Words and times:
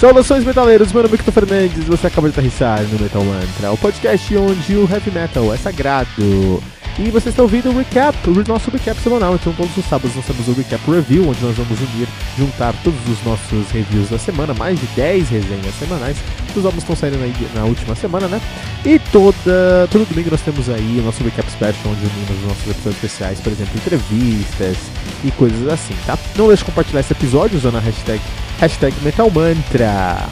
Saudações 0.00 0.42
metaleiros, 0.46 0.94
meu 0.94 1.02
nome 1.02 1.12
é 1.12 1.16
Victor 1.18 1.34
Fernandes 1.34 1.84
você 1.84 2.06
acaba 2.06 2.26
de 2.26 2.32
aterrissar 2.32 2.82
no 2.84 2.98
Metal 2.98 3.22
Mantra, 3.22 3.70
o 3.70 3.76
podcast 3.76 4.34
onde 4.34 4.74
o 4.74 4.88
heavy 4.90 5.10
metal 5.10 5.52
é 5.52 5.58
sagrado. 5.58 6.62
E 7.02 7.10
você 7.10 7.30
está 7.30 7.42
ouvindo 7.42 7.70
o 7.70 7.78
recap, 7.78 8.14
o 8.28 8.44
nosso 8.46 8.70
recap 8.70 9.00
semanal. 9.00 9.34
Então, 9.34 9.54
todos 9.54 9.74
os 9.74 9.86
sábados 9.86 10.14
nós 10.14 10.26
temos 10.26 10.46
o 10.46 10.52
recap 10.52 10.82
review, 10.90 11.26
onde 11.26 11.42
nós 11.42 11.56
vamos 11.56 11.80
unir, 11.80 12.06
juntar 12.36 12.74
todos 12.84 13.00
os 13.08 13.24
nossos 13.24 13.70
reviews 13.70 14.10
da 14.10 14.18
semana, 14.18 14.52
mais 14.52 14.78
de 14.78 14.86
10 14.88 15.30
resenhas 15.30 15.74
semanais. 15.78 16.18
Os 16.54 16.62
álbuns 16.62 16.82
estão 16.82 16.94
saindo 16.94 17.16
aí 17.22 17.34
na 17.54 17.64
última 17.64 17.94
semana, 17.94 18.28
né? 18.28 18.38
E 18.84 18.98
toda, 18.98 19.88
todo 19.90 20.06
domingo 20.06 20.30
nós 20.30 20.42
temos 20.42 20.68
aí 20.68 20.98
o 21.00 21.02
nosso 21.02 21.24
recap 21.24 21.50
special, 21.50 21.90
onde 21.90 22.04
unimos 22.04 22.36
os 22.36 22.48
nossos 22.48 22.70
episódios 22.70 22.96
especiais, 22.96 23.40
por 23.40 23.50
exemplo, 23.50 23.72
entrevistas 23.76 24.76
e 25.24 25.30
coisas 25.30 25.68
assim, 25.68 25.94
tá? 26.04 26.18
Não 26.36 26.48
deixe 26.48 26.60
de 26.60 26.66
compartilhar 26.66 27.00
esse 27.00 27.14
episódio 27.14 27.56
usando 27.56 27.78
a 27.78 27.80
hashtag, 27.80 28.20
hashtag 28.58 28.94
MetalMantra. 29.02 30.28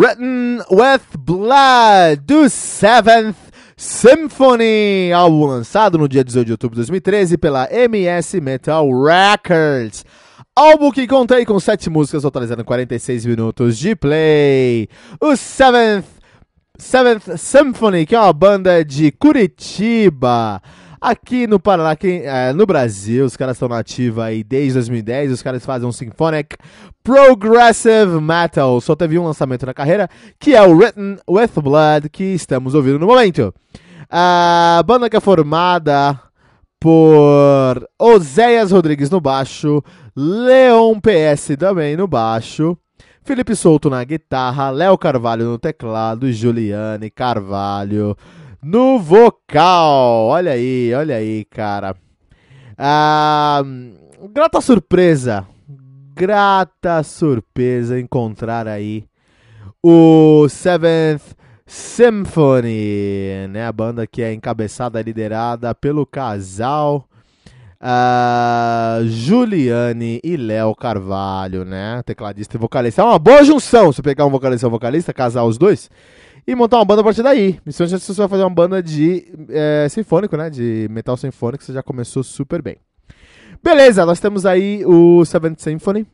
Written 0.00 0.62
with 0.70 1.00
Blood, 1.18 2.20
do 2.24 2.48
Seventh 2.48 3.34
Symphony, 3.76 5.10
álbum 5.12 5.46
lançado 5.46 5.98
no 5.98 6.08
dia 6.08 6.22
18 6.22 6.46
de 6.46 6.52
outubro 6.52 6.76
de 6.76 6.82
2013 6.82 7.36
pela 7.36 7.68
MS 7.68 8.40
Metal 8.40 8.86
Records. 9.02 10.04
Álbum 10.54 10.92
que 10.92 11.04
contei 11.08 11.44
com 11.44 11.58
sete 11.58 11.90
músicas, 11.90 12.22
totalizando 12.22 12.64
46 12.64 13.26
minutos 13.26 13.76
de 13.76 13.96
play. 13.96 14.88
O 15.20 15.34
Seventh, 15.34 16.04
Seventh 16.78 17.36
Symphony, 17.36 18.06
que 18.06 18.14
é 18.14 18.20
uma 18.20 18.32
banda 18.32 18.84
de 18.84 19.10
Curitiba. 19.10 20.62
Aqui 21.00 21.46
no 21.46 21.60
Paraná, 21.60 21.92
aqui, 21.92 22.22
é, 22.24 22.52
no 22.52 22.66
Brasil, 22.66 23.24
os 23.24 23.36
caras 23.36 23.56
estão 23.56 23.68
nativos 23.68 24.22
aí 24.22 24.42
desde 24.42 24.74
2010. 24.74 25.32
Os 25.32 25.42
caras 25.42 25.64
fazem 25.64 25.88
um 25.88 25.92
Symphonic 25.92 26.56
Progressive 27.04 28.20
Metal. 28.20 28.80
Só 28.80 28.96
teve 28.96 29.18
um 29.18 29.24
lançamento 29.24 29.64
na 29.64 29.72
carreira, 29.72 30.08
que 30.40 30.56
é 30.56 30.62
o 30.62 30.76
Written 30.76 31.18
with 31.30 31.62
Blood, 31.62 32.08
que 32.10 32.24
estamos 32.24 32.74
ouvindo 32.74 32.98
no 32.98 33.06
momento. 33.06 33.54
A 34.10 34.82
banda 34.84 35.08
que 35.08 35.16
é 35.16 35.20
formada 35.20 36.18
por 36.80 37.88
Oséias 37.98 38.72
Rodrigues 38.72 39.10
no 39.10 39.20
baixo, 39.20 39.82
Leon 40.16 40.98
PS 41.00 41.56
também 41.58 41.96
no 41.96 42.08
baixo, 42.08 42.76
Felipe 43.22 43.54
Souto 43.54 43.90
na 43.90 44.02
guitarra, 44.04 44.70
Léo 44.70 44.96
Carvalho 44.96 45.44
no 45.44 45.58
teclado 45.58 46.28
e 46.28 46.32
Juliane 46.32 47.10
Carvalho 47.10 48.16
no 48.62 48.98
vocal. 48.98 50.26
Olha 50.28 50.52
aí, 50.52 50.92
olha 50.94 51.16
aí, 51.16 51.44
cara. 51.44 51.96
Ah, 52.76 53.62
grata 54.32 54.60
surpresa. 54.60 55.46
Grata 56.14 57.02
surpresa 57.02 57.98
encontrar 57.98 58.66
aí 58.66 59.04
o 59.82 60.48
Seventh 60.48 61.22
Symphony, 61.64 63.46
né? 63.50 63.66
A 63.66 63.72
banda 63.72 64.06
que 64.06 64.22
é 64.22 64.32
encabeçada, 64.32 65.00
liderada 65.00 65.74
pelo 65.74 66.04
casal 66.04 67.08
uh, 67.80 69.06
Juliane 69.06 70.20
e 70.24 70.36
Léo 70.36 70.74
Carvalho, 70.74 71.64
né? 71.64 72.02
Tecladista 72.04 72.56
e 72.56 72.60
vocalista. 72.60 73.02
É 73.02 73.04
uma 73.04 73.18
boa 73.18 73.44
junção 73.44 73.92
se 73.92 74.02
pegar 74.02 74.26
um 74.26 74.30
vocalista 74.30 74.66
e 74.66 74.68
um 74.68 74.70
vocalista, 74.70 75.12
casar 75.12 75.44
os 75.44 75.58
dois 75.58 75.90
e 76.48 76.54
montar 76.54 76.78
uma 76.78 76.84
banda 76.86 77.02
a 77.02 77.04
partir 77.04 77.22
daí. 77.22 77.60
Principalmente 77.62 78.00
se 78.00 78.14
você 78.14 78.22
vai 78.22 78.28
fazer 78.28 78.42
uma 78.42 78.48
banda 78.48 78.82
de 78.82 79.26
é, 79.50 79.86
sinfônico, 79.90 80.34
né? 80.34 80.48
De 80.48 80.88
metal 80.90 81.14
sinfônico, 81.14 81.62
você 81.62 81.74
já 81.74 81.82
começou 81.82 82.22
super 82.22 82.62
bem. 82.62 82.78
Beleza, 83.62 84.06
nós 84.06 84.18
temos 84.18 84.46
aí 84.46 84.82
o 84.86 85.22
Seventh 85.26 85.60
Symphony. 85.60 86.06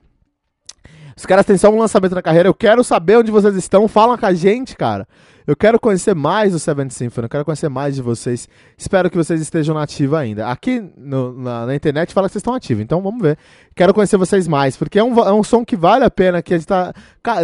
Os 1.17 1.25
caras 1.25 1.47
têm 1.47 1.57
só 1.57 1.71
um 1.71 1.79
lançamento 1.79 2.17
na 2.17 2.23
carreira. 2.23 2.49
Eu 2.49 2.55
quero 2.55 2.83
saber 2.83 3.17
onde 3.17 3.31
vocês 3.31 3.55
estão. 3.55 3.87
Fala 3.87 4.19
com 4.19 4.27
a 4.27 4.35
gente, 4.35 4.77
cara. 4.77 5.07
Eu 5.47 5.55
quero 5.55 5.79
conhecer 5.79 6.15
mais 6.15 6.55
o 6.55 6.59
Seventh 6.59 6.93
Symphony, 6.93 7.27
eu 7.27 7.29
quero 7.29 7.45
conhecer 7.45 7.69
mais 7.69 7.95
de 7.95 8.01
vocês. 8.01 8.49
Espero 8.79 9.11
que 9.11 9.17
vocês 9.17 9.39
estejam 9.43 9.75
nativos 9.75 10.17
ainda. 10.17 10.49
Aqui 10.49 10.83
no, 10.97 11.35
na, 11.35 11.67
na, 11.67 11.75
internet 11.75 12.15
fala 12.15 12.29
que 12.29 12.33
vocês 12.33 12.41
estão 12.41 12.55
ativos, 12.55 12.83
então 12.83 13.03
vamos 13.03 13.21
ver. 13.21 13.37
Quero 13.77 13.93
conhecer 13.93 14.17
vocês 14.17 14.49
mais, 14.49 14.75
porque 14.75 14.99
é 14.99 15.05
um, 15.05 15.19
é 15.19 15.33
um 15.35 15.43
som 15.43 15.63
que 15.63 15.77
vale 15.77 16.03
a 16.03 16.11
pena, 16.11 16.41
que 16.41 16.55
a 16.55 16.57
gente 16.57 16.67
tá. 16.67 16.95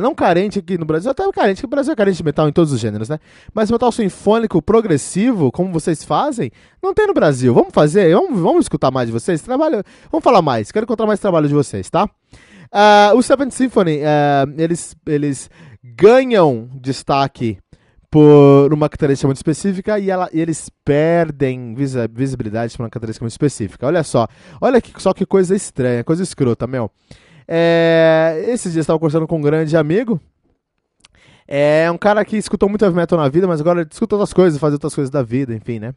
Não 0.00 0.15
carente 0.15 0.61
aqui 0.61 0.78
no 0.78 0.87
Brasil, 0.87 1.11
até 1.11 1.31
carente, 1.31 1.61
que 1.61 1.66
o 1.66 1.69
Brasil 1.69 1.93
é 1.93 1.97
carente 1.97 2.16
de 2.16 2.25
metal 2.25 2.49
em 2.49 2.53
todos 2.53 2.72
os 2.72 2.81
gêneros, 2.81 3.11
né? 3.11 3.19
Mas 3.53 3.71
metal 3.71 3.93
sinfônico, 3.93 4.62
progressivo, 4.62 5.53
como 5.53 5.71
vocês 5.71 6.03
fazem, 6.03 6.50
não 6.82 6.94
tem 6.94 7.06
no 7.06 7.12
Brasil. 7.12 7.53
Vamos 7.53 7.75
fazer? 7.75 8.15
Vamos, 8.15 8.41
vamos 8.41 8.65
escutar 8.65 8.91
mais 8.91 9.09
de 9.09 9.12
vocês? 9.12 9.43
Trabalho. 9.43 9.82
Vamos 10.11 10.25
falar 10.25 10.41
mais. 10.41 10.72
Quero 10.72 10.84
encontrar 10.84 11.06
mais 11.06 11.21
trabalho 11.21 11.49
de 11.49 11.55
vocês, 11.55 11.91
tá? 11.91 12.05
Uh, 12.72 13.15
o 13.15 13.22
Seventh 13.22 13.50
Symphony, 13.50 13.99
uh, 13.99 14.55
eles, 14.56 14.97
eles 15.06 15.50
ganham 15.84 16.71
destaque 16.81 17.59
por 18.10 18.75
uma 18.75 18.88
característica 18.88 19.28
muito 19.28 19.37
específica 19.37 19.98
e, 19.98 20.10
ela, 20.10 20.28
e 20.32 20.41
eles 20.41 20.69
perdem 20.84 21.75
visibilidade 22.12 22.76
por 22.76 22.82
uma 22.82 22.91
característica 22.91 23.22
muito 23.22 23.32
específica. 23.32 23.87
Olha 23.87 24.03
só, 24.03 24.26
olha 24.60 24.81
que, 24.81 25.00
só 25.00 25.15
que 25.15 25.25
coisa 25.25 25.54
estranha, 25.54 26.03
coisa 26.03 26.22
escrota, 26.22 26.66
meu. 26.66 26.91
É, 27.47 28.44
esses 28.49 28.72
dias 28.72 28.82
estava 28.82 28.99
conversando 28.99 29.28
com 29.28 29.38
um 29.38 29.43
grande 29.43 29.76
amigo. 29.76 30.20
É 31.47 31.88
um 31.91 31.99
cara 31.99 32.25
que 32.25 32.37
escutou 32.37 32.69
muito 32.69 32.84
heavy 32.84 32.97
metal 32.97 33.19
na 33.19 33.28
vida, 33.28 33.47
mas 33.47 33.60
agora 33.60 33.87
escuta 33.88 34.16
outras 34.16 34.32
coisas, 34.32 34.59
faz 34.59 34.72
outras 34.72 34.94
coisas 34.94 35.10
da 35.10 35.22
vida, 35.22 35.54
enfim, 35.54 35.78
né? 35.78 35.94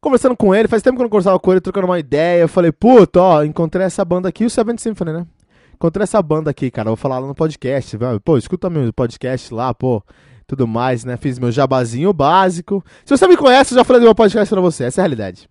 Conversando 0.00 0.36
com 0.36 0.54
ele, 0.54 0.68
faz 0.68 0.82
tempo 0.82 0.96
que 0.96 1.02
eu 1.02 1.04
não 1.04 1.10
conversava 1.10 1.38
com 1.38 1.50
ele, 1.50 1.60
trocando 1.60 1.86
uma 1.86 1.98
ideia. 1.98 2.42
Eu 2.42 2.48
falei, 2.48 2.72
puta, 2.72 3.20
ó, 3.20 3.42
encontrei 3.42 3.86
essa 3.86 4.04
banda 4.04 4.28
aqui, 4.28 4.44
o 4.44 4.50
Seventh 4.50 4.80
Symphony, 4.80 5.12
né? 5.12 5.26
Encontrei 5.74 6.04
essa 6.04 6.20
banda 6.22 6.50
aqui, 6.50 6.70
cara. 6.70 6.90
vou 6.90 6.96
falar 6.96 7.18
lá 7.18 7.26
no 7.26 7.34
podcast. 7.34 7.98
Pô, 8.24 8.36
escuta 8.36 8.68
meu 8.68 8.90
podcast 8.92 9.52
lá, 9.52 9.72
pô 9.72 10.02
tudo 10.50 10.66
mais, 10.66 11.04
né? 11.04 11.16
Fiz 11.16 11.38
meu 11.38 11.52
jabazinho 11.52 12.12
básico. 12.12 12.84
Se 13.04 13.16
você 13.16 13.28
me 13.28 13.36
conhece, 13.36 13.72
eu 13.72 13.78
já 13.78 13.84
falei 13.84 14.00
do 14.00 14.04
meu 14.04 14.14
podcast 14.14 14.52
pra 14.52 14.60
você, 14.60 14.84
essa 14.84 15.00
é 15.00 15.02
a 15.02 15.04
realidade. 15.04 15.48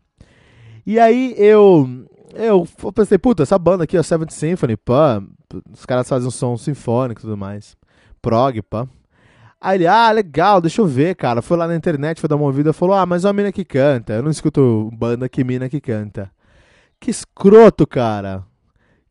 E 0.85 0.99
aí 0.99 1.33
eu 1.37 2.05
eu 2.33 2.67
pensei, 2.93 3.17
puta, 3.17 3.43
essa 3.43 3.57
banda 3.57 3.85
aqui, 3.85 3.97
a 3.97 4.03
Seventh 4.03 4.31
Symphony, 4.31 4.75
pá, 4.75 5.21
os 5.71 5.85
caras 5.85 6.07
fazem 6.07 6.27
um 6.27 6.31
som 6.31 6.57
sinfônico 6.57 7.21
e 7.21 7.23
tudo 7.23 7.37
mais. 7.37 7.77
Prog, 8.21 8.61
pá. 8.61 8.87
Aí 9.61 9.77
ele, 9.77 9.87
ah, 9.87 10.11
legal, 10.11 10.61
deixa 10.61 10.81
eu 10.81 10.85
ver, 10.85 11.15
cara. 11.15 11.41
Foi 11.41 11.57
lá 11.57 11.67
na 11.67 11.75
internet, 11.75 12.19
foi 12.19 12.27
dar 12.27 12.35
uma 12.35 12.45
ouvida, 12.45 12.73
falou, 12.73 12.95
ah, 12.95 13.05
mas 13.05 13.23
é 13.23 13.27
uma 13.27 13.33
mina 13.33 13.51
que 13.51 13.65
canta. 13.65 14.13
Eu 14.13 14.23
não 14.23 14.31
escuto 14.31 14.89
banda 14.93 15.27
que 15.29 15.43
mina 15.43 15.69
que 15.69 15.81
canta. 15.81 16.29
Que 16.99 17.09
escroto, 17.09 17.87
cara. 17.87 18.43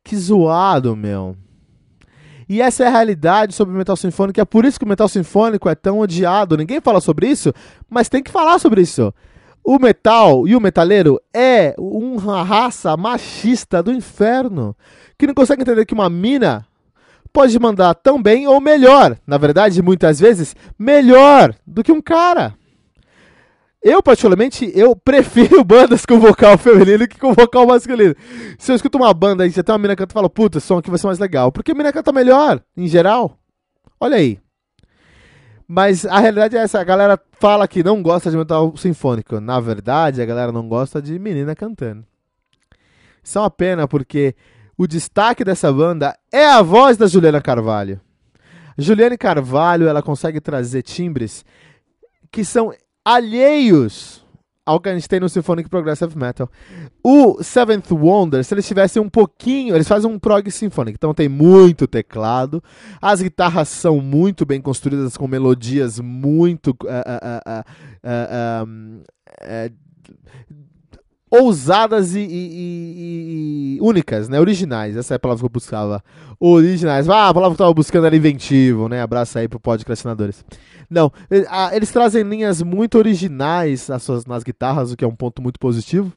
Que 0.04 0.16
zoado, 0.16 0.94
meu. 0.94 1.37
E 2.48 2.62
essa 2.62 2.84
é 2.84 2.86
a 2.86 2.91
realidade 2.91 3.54
sobre 3.54 3.75
o 3.75 3.76
metal 3.76 3.97
sinfônico, 3.97 4.41
é 4.41 4.44
por 4.44 4.64
isso 4.64 4.78
que 4.78 4.84
o 4.84 4.88
metal 4.88 5.09
sinfônico 5.09 5.69
é 5.69 5.75
tão 5.75 5.98
odiado. 5.98 6.56
Ninguém 6.56 6.81
fala 6.81 7.00
sobre 7.00 7.28
isso, 7.28 7.53
mas 7.91 8.09
tem 8.09 8.22
que 8.22 8.31
falar 8.31 8.59
sobre 8.59 8.81
isso. 8.81 9.12
O 9.62 9.78
metal 9.78 10.48
e 10.48 10.56
o 10.56 10.60
metaleiro 10.60 11.20
é 11.34 11.75
uma 11.76 12.42
raça 12.42 12.97
machista 12.97 13.83
do 13.83 13.92
inferno, 13.92 14.74
que 15.18 15.27
não 15.27 15.34
consegue 15.34 15.60
entender 15.60 15.84
que 15.84 15.92
uma 15.92 16.09
mina 16.09 16.66
pode 17.33 17.59
mandar 17.59 17.95
tão 17.95 18.22
bem 18.22 18.47
ou 18.47 18.60
melhor, 18.62 19.18
na 19.27 19.36
verdade, 19.36 19.83
muitas 19.83 20.18
vezes, 20.18 20.56
melhor 20.78 21.54
do 21.66 21.83
que 21.83 21.92
um 21.92 22.00
cara. 22.00 22.54
Eu, 23.88 24.02
particularmente, 24.02 24.70
eu 24.74 24.94
prefiro 24.94 25.64
bandas 25.64 26.04
com 26.04 26.20
vocal 26.20 26.58
feminino 26.58 27.08
que 27.08 27.18
com 27.18 27.32
vocal 27.32 27.66
masculino. 27.66 28.14
Se 28.58 28.70
eu 28.70 28.76
escuto 28.76 28.98
uma 28.98 29.14
banda 29.14 29.46
e 29.46 29.50
você 29.50 29.62
tem 29.62 29.72
uma 29.72 29.78
mina 29.78 29.96
que 29.96 30.02
canta 30.02 30.12
e 30.12 30.14
fala, 30.14 30.28
puta, 30.28 30.60
som 30.60 30.76
aqui 30.76 30.90
vai 30.90 30.98
ser 30.98 31.06
mais 31.06 31.18
legal. 31.18 31.50
Porque 31.50 31.72
a 31.72 31.74
mina 31.74 31.90
canta 31.90 32.12
melhor, 32.12 32.62
em 32.76 32.86
geral. 32.86 33.38
Olha 33.98 34.18
aí. 34.18 34.38
Mas 35.66 36.04
a 36.04 36.18
realidade 36.18 36.54
é 36.54 36.60
essa, 36.60 36.78
a 36.78 36.84
galera 36.84 37.18
fala 37.40 37.66
que 37.66 37.82
não 37.82 38.02
gosta 38.02 38.30
de 38.30 38.36
metal 38.36 38.76
sinfônico. 38.76 39.40
Na 39.40 39.58
verdade, 39.58 40.20
a 40.20 40.26
galera 40.26 40.52
não 40.52 40.68
gosta 40.68 41.00
de 41.00 41.18
menina 41.18 41.56
cantando. 41.56 42.04
Isso 43.24 43.38
é 43.38 43.40
uma 43.40 43.50
pena, 43.50 43.88
porque 43.88 44.34
o 44.76 44.86
destaque 44.86 45.42
dessa 45.42 45.72
banda 45.72 46.14
é 46.30 46.46
a 46.46 46.60
voz 46.60 46.98
da 46.98 47.06
Juliana 47.06 47.40
Carvalho. 47.40 47.98
Juliana 48.76 49.16
Carvalho, 49.16 49.88
ela 49.88 50.02
consegue 50.02 50.42
trazer 50.42 50.82
timbres 50.82 51.42
que 52.30 52.44
são 52.44 52.70
alheios 53.09 54.22
ao 54.66 54.78
que 54.78 54.91
a 54.91 54.95
gente 54.95 55.09
tem 55.09 55.19
no 55.19 55.31
Symphonic 55.31 55.71
Progressive 55.71 56.15
Metal. 56.15 56.51
O 57.03 57.43
Seventh 57.43 57.91
Wonder, 57.91 58.45
se 58.45 58.53
eles 58.53 58.69
tivessem 58.69 59.01
um 59.01 59.09
pouquinho, 59.09 59.75
eles 59.75 59.89
fazem 59.89 60.10
um 60.10 60.19
prog 60.19 60.51
symphonic, 60.51 60.97
então 60.97 61.15
tem 61.15 61.27
muito 61.27 61.87
teclado, 61.87 62.63
as 63.01 63.22
guitarras 63.22 63.71
são 63.71 63.99
muito 64.03 64.45
bem 64.45 64.60
construídas 64.60 65.16
com 65.16 65.27
melodias 65.27 65.99
muito 65.99 66.77
uh, 66.84 67.65
uh, 68.05 68.60
uh, 68.60 69.72
ousadas 71.30 72.15
e, 72.15 72.21
e, 72.21 72.25
e, 72.25 73.77
e, 73.77 73.78
únicas, 73.80 74.28
né? 74.28 74.41
Originais. 74.41 74.97
Essa 74.97 75.15
é 75.15 75.16
a 75.16 75.19
palavra 75.19 75.41
que 75.41 75.47
eu 75.47 75.51
buscava. 75.51 76.03
Originais. 76.41 77.09
Ah, 77.09 77.28
a 77.28 77.34
palavra 77.34 77.57
que 77.57 77.63
eu 77.63 77.66
tava 77.66 77.75
buscando 77.75 78.07
era 78.07 78.16
inventivo, 78.16 78.89
né? 78.89 79.03
Abraço 79.03 79.39
aí 79.39 79.48
pro 79.48 79.60
podcastinadores. 79.60 80.45
Não, 80.89 81.13
eles 81.72 81.91
trazem 81.91 82.22
linhas 82.22 82.63
muito 82.63 82.97
originais 82.97 83.89
nas, 83.89 84.03
suas, 84.03 84.25
nas 84.25 84.42
guitarras, 84.42 84.92
o 84.92 84.97
que 84.97 85.04
é 85.04 85.09
um 85.09 85.15
ponto 85.15 85.42
muito 85.42 85.60
positivo. 85.60 86.13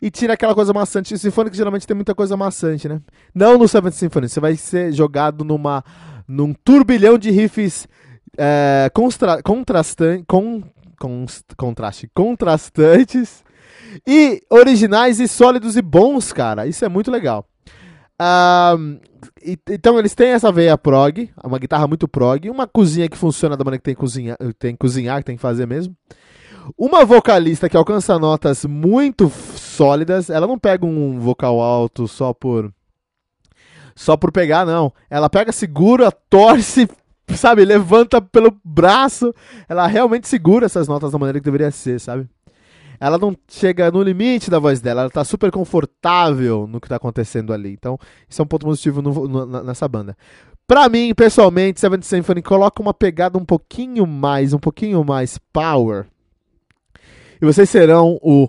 E 0.00 0.10
tira 0.10 0.32
aquela 0.32 0.54
coisa 0.54 0.72
maçante. 0.72 1.14
O 1.14 1.18
Symphonic 1.18 1.56
geralmente 1.56 1.86
tem 1.86 1.94
muita 1.94 2.14
coisa 2.14 2.36
maçante, 2.36 2.88
né? 2.88 3.00
Não 3.34 3.58
no 3.58 3.68
Seventh 3.68 3.94
Symphony. 3.94 4.28
Você 4.28 4.40
vai 4.40 4.56
ser 4.56 4.92
jogado 4.92 5.44
numa, 5.44 5.84
num 6.26 6.52
turbilhão 6.52 7.18
de 7.18 7.30
riffs 7.30 7.86
é, 8.38 8.90
constra, 8.94 9.42
contrastan, 9.42 10.22
com, 10.26 10.62
contraste, 11.56 12.08
contrastantes 12.14 13.44
e 14.06 14.40
originais 14.50 15.20
e 15.20 15.28
sólidos 15.28 15.76
e 15.76 15.82
bons, 15.82 16.32
cara. 16.32 16.66
Isso 16.66 16.84
é 16.84 16.88
muito 16.88 17.10
legal. 17.10 17.46
Um, 18.20 19.00
e, 19.42 19.58
então 19.70 19.98
eles 19.98 20.14
têm 20.14 20.28
essa 20.28 20.52
veia 20.52 20.78
prog, 20.78 21.30
uma 21.42 21.58
guitarra 21.58 21.88
muito 21.88 22.06
prog, 22.06 22.48
uma 22.48 22.66
cozinha 22.66 23.08
que 23.08 23.16
funciona 23.16 23.56
da 23.56 23.64
maneira 23.64 23.80
que 23.80 23.84
tem 23.84 23.94
que 23.94 24.00
cozinhar, 24.00 24.36
tem 24.58 24.72
que, 24.72 24.78
cozinhar, 24.78 25.18
que 25.18 25.24
tem 25.24 25.36
que 25.36 25.42
fazer 25.42 25.66
mesmo. 25.66 25.96
Uma 26.78 27.04
vocalista 27.04 27.68
que 27.68 27.76
alcança 27.76 28.18
notas 28.18 28.64
muito 28.64 29.28
sólidas, 29.28 30.30
ela 30.30 30.46
não 30.46 30.58
pega 30.58 30.86
um 30.86 31.18
vocal 31.18 31.60
alto 31.60 32.06
só 32.06 32.32
por 32.32 32.72
só 33.94 34.16
por 34.16 34.32
pegar, 34.32 34.64
não. 34.64 34.92
Ela 35.10 35.28
pega, 35.28 35.52
segura, 35.52 36.10
torce, 36.10 36.88
sabe, 37.36 37.64
levanta 37.64 38.22
pelo 38.22 38.56
braço. 38.64 39.34
Ela 39.68 39.86
realmente 39.86 40.28
segura 40.28 40.66
essas 40.66 40.88
notas 40.88 41.12
da 41.12 41.18
maneira 41.18 41.40
que 41.40 41.44
deveria 41.44 41.70
ser, 41.70 42.00
sabe? 42.00 42.28
Ela 43.02 43.18
não 43.18 43.36
chega 43.48 43.90
no 43.90 44.00
limite 44.00 44.48
da 44.48 44.60
voz 44.60 44.80
dela, 44.80 45.00
ela 45.00 45.10
tá 45.10 45.24
super 45.24 45.50
confortável 45.50 46.68
no 46.68 46.80
que 46.80 46.88
tá 46.88 46.94
acontecendo 46.94 47.52
ali. 47.52 47.72
Então, 47.72 47.98
isso 48.28 48.40
é 48.40 48.44
um 48.44 48.46
ponto 48.46 48.64
positivo 48.64 49.02
no, 49.02 49.26
no, 49.26 49.64
nessa 49.64 49.88
banda. 49.88 50.16
Pra 50.68 50.88
mim, 50.88 51.12
pessoalmente, 51.12 51.80
Seventh 51.80 52.04
Symphony 52.04 52.40
coloca 52.42 52.80
uma 52.80 52.94
pegada 52.94 53.36
um 53.36 53.44
pouquinho 53.44 54.06
mais, 54.06 54.52
um 54.52 54.58
pouquinho 54.60 55.02
mais 55.02 55.36
power. 55.52 56.06
E 57.40 57.44
vocês 57.44 57.68
serão 57.68 58.20
o 58.22 58.48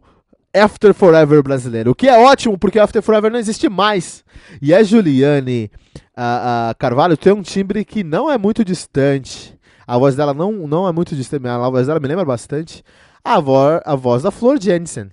After 0.55 0.93
Forever 0.93 1.41
brasileiro. 1.41 1.89
O 1.89 1.95
que 1.95 2.07
é 2.07 2.15
ótimo, 2.15 2.55
porque 2.55 2.77
After 2.77 3.01
Forever 3.01 3.31
não 3.31 3.39
existe 3.39 3.67
mais. 3.67 4.23
E 4.61 4.71
a 4.71 4.83
Juliane 4.83 5.71
a, 6.15 6.69
a 6.69 6.75
Carvalho 6.75 7.17
tem 7.17 7.33
um 7.33 7.41
timbre 7.41 7.83
que 7.83 8.03
não 8.03 8.29
é 8.29 8.37
muito 8.37 8.63
distante. 8.63 9.57
A 9.87 9.97
voz 9.97 10.15
dela 10.15 10.31
não, 10.31 10.51
não 10.67 10.87
é 10.87 10.91
muito 10.91 11.15
distante, 11.15 11.47
a 11.47 11.69
voz 11.71 11.87
dela 11.87 11.99
me 11.99 12.07
lembra 12.07 12.23
bastante 12.23 12.83
a, 13.23 13.39
vo 13.39 13.81
a 13.85 13.95
voz 13.95 14.23
da 14.23 14.31
Flor 14.31 14.59
Jensen. 14.59 15.09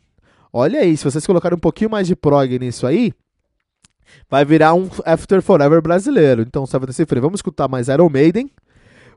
Olha 0.53 0.81
aí, 0.81 0.97
se 0.97 1.05
vocês 1.05 1.25
colocarem 1.25 1.57
um 1.57 1.61
pouquinho 1.61 1.91
mais 1.91 2.07
de 2.07 2.17
prog 2.17 2.59
nisso 2.59 2.87
aí, 2.87 3.13
vai 4.29 4.45
virar 4.45 4.75
um 4.75 4.89
After 5.05 5.41
Forever 5.41 5.81
brasileiro. 5.81 6.43
Então, 6.43 6.67
Seventh 6.67 6.93
Symphony, 6.93 7.21
vamos 7.21 7.39
escutar 7.39 7.69
mais 7.69 7.89
Iron 7.89 8.09
Maiden, 8.09 8.51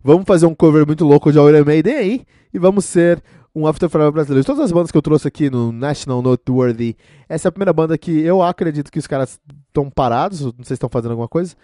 vamos 0.04 0.25
fazer 0.25 0.45
um 0.45 0.54
cover 0.54 0.86
muito 0.86 1.04
louco 1.04 1.31
de 1.31 1.40
Iron 1.40 1.66
Maiden 1.66 1.95
aí, 1.95 2.25
e 2.54 2.60
vamos 2.60 2.86
ser 2.86 3.22
um 3.56 3.66
After 3.66 3.90
Forever 3.90 4.12
brasileiro. 4.12 4.42
De 4.42 4.45
todas 4.45 4.63
as 4.63 4.72
bandas 4.72 4.92
que 4.92 4.98
eu 4.98 5.01
trouxe 5.01 5.28
aqui 5.28 5.50
no 5.50 5.72
National 5.72 6.22
Noteworthy, 6.22 6.95
essa 7.28 7.48
é 7.48 7.50
a 7.50 7.51
primeira 7.51 7.74
banda 7.74 7.98
que 7.98 8.22
eu 8.22 8.44
acredito 8.44 8.92
que 8.92 9.00
os 9.00 9.07
caras 9.07 9.40
estão 9.68 9.90
parados, 9.90 10.42
não 10.42 10.54
sei 10.57 10.66
se 10.66 10.74
estão 10.74 10.90
fazendo 10.90 11.12
alguma 11.12 11.28
coisa, 11.28 11.56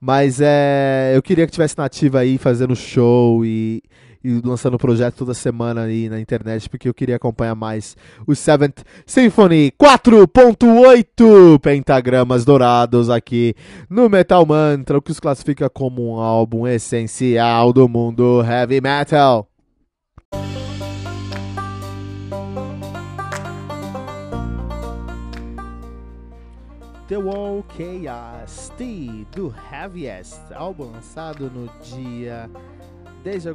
mas 0.00 0.40
é, 0.40 1.12
eu 1.14 1.22
queria 1.22 1.44
que 1.44 1.52
tivesse 1.52 1.76
nativa 1.76 2.20
aí 2.20 2.38
fazendo 2.38 2.76
show 2.76 3.44
e 3.44 3.82
e 4.22 4.40
lançando 4.44 4.74
o 4.74 4.78
projeto 4.78 5.16
toda 5.16 5.34
semana 5.34 5.82
aí 5.82 6.08
na 6.08 6.20
internet, 6.20 6.68
porque 6.68 6.88
eu 6.88 6.94
queria 6.94 7.16
acompanhar 7.16 7.54
mais 7.54 7.96
o 8.26 8.34
Seventh 8.34 8.82
Symphony 9.06 9.72
4.8 9.72 11.58
pentagramas 11.60 12.44
dourados 12.44 13.10
aqui 13.10 13.54
no 13.88 14.08
Metal 14.08 14.44
Mantra, 14.44 14.98
o 14.98 15.02
que 15.02 15.10
os 15.10 15.20
classifica 15.20 15.70
como 15.70 16.14
um 16.14 16.20
álbum 16.20 16.66
essencial 16.66 17.72
do 17.72 17.88
mundo 17.88 18.42
heavy 18.42 18.80
metal. 18.80 19.48
The 27.08 27.16
Wall 27.16 27.64
Chaos 27.74 28.70
T 28.76 29.26
do 29.34 29.54
Heaviest, 29.72 30.52
álbum 30.52 30.92
lançado 30.92 31.50
no 31.50 31.66
dia 31.82 32.50
10 33.28 33.42
de, 33.42 33.50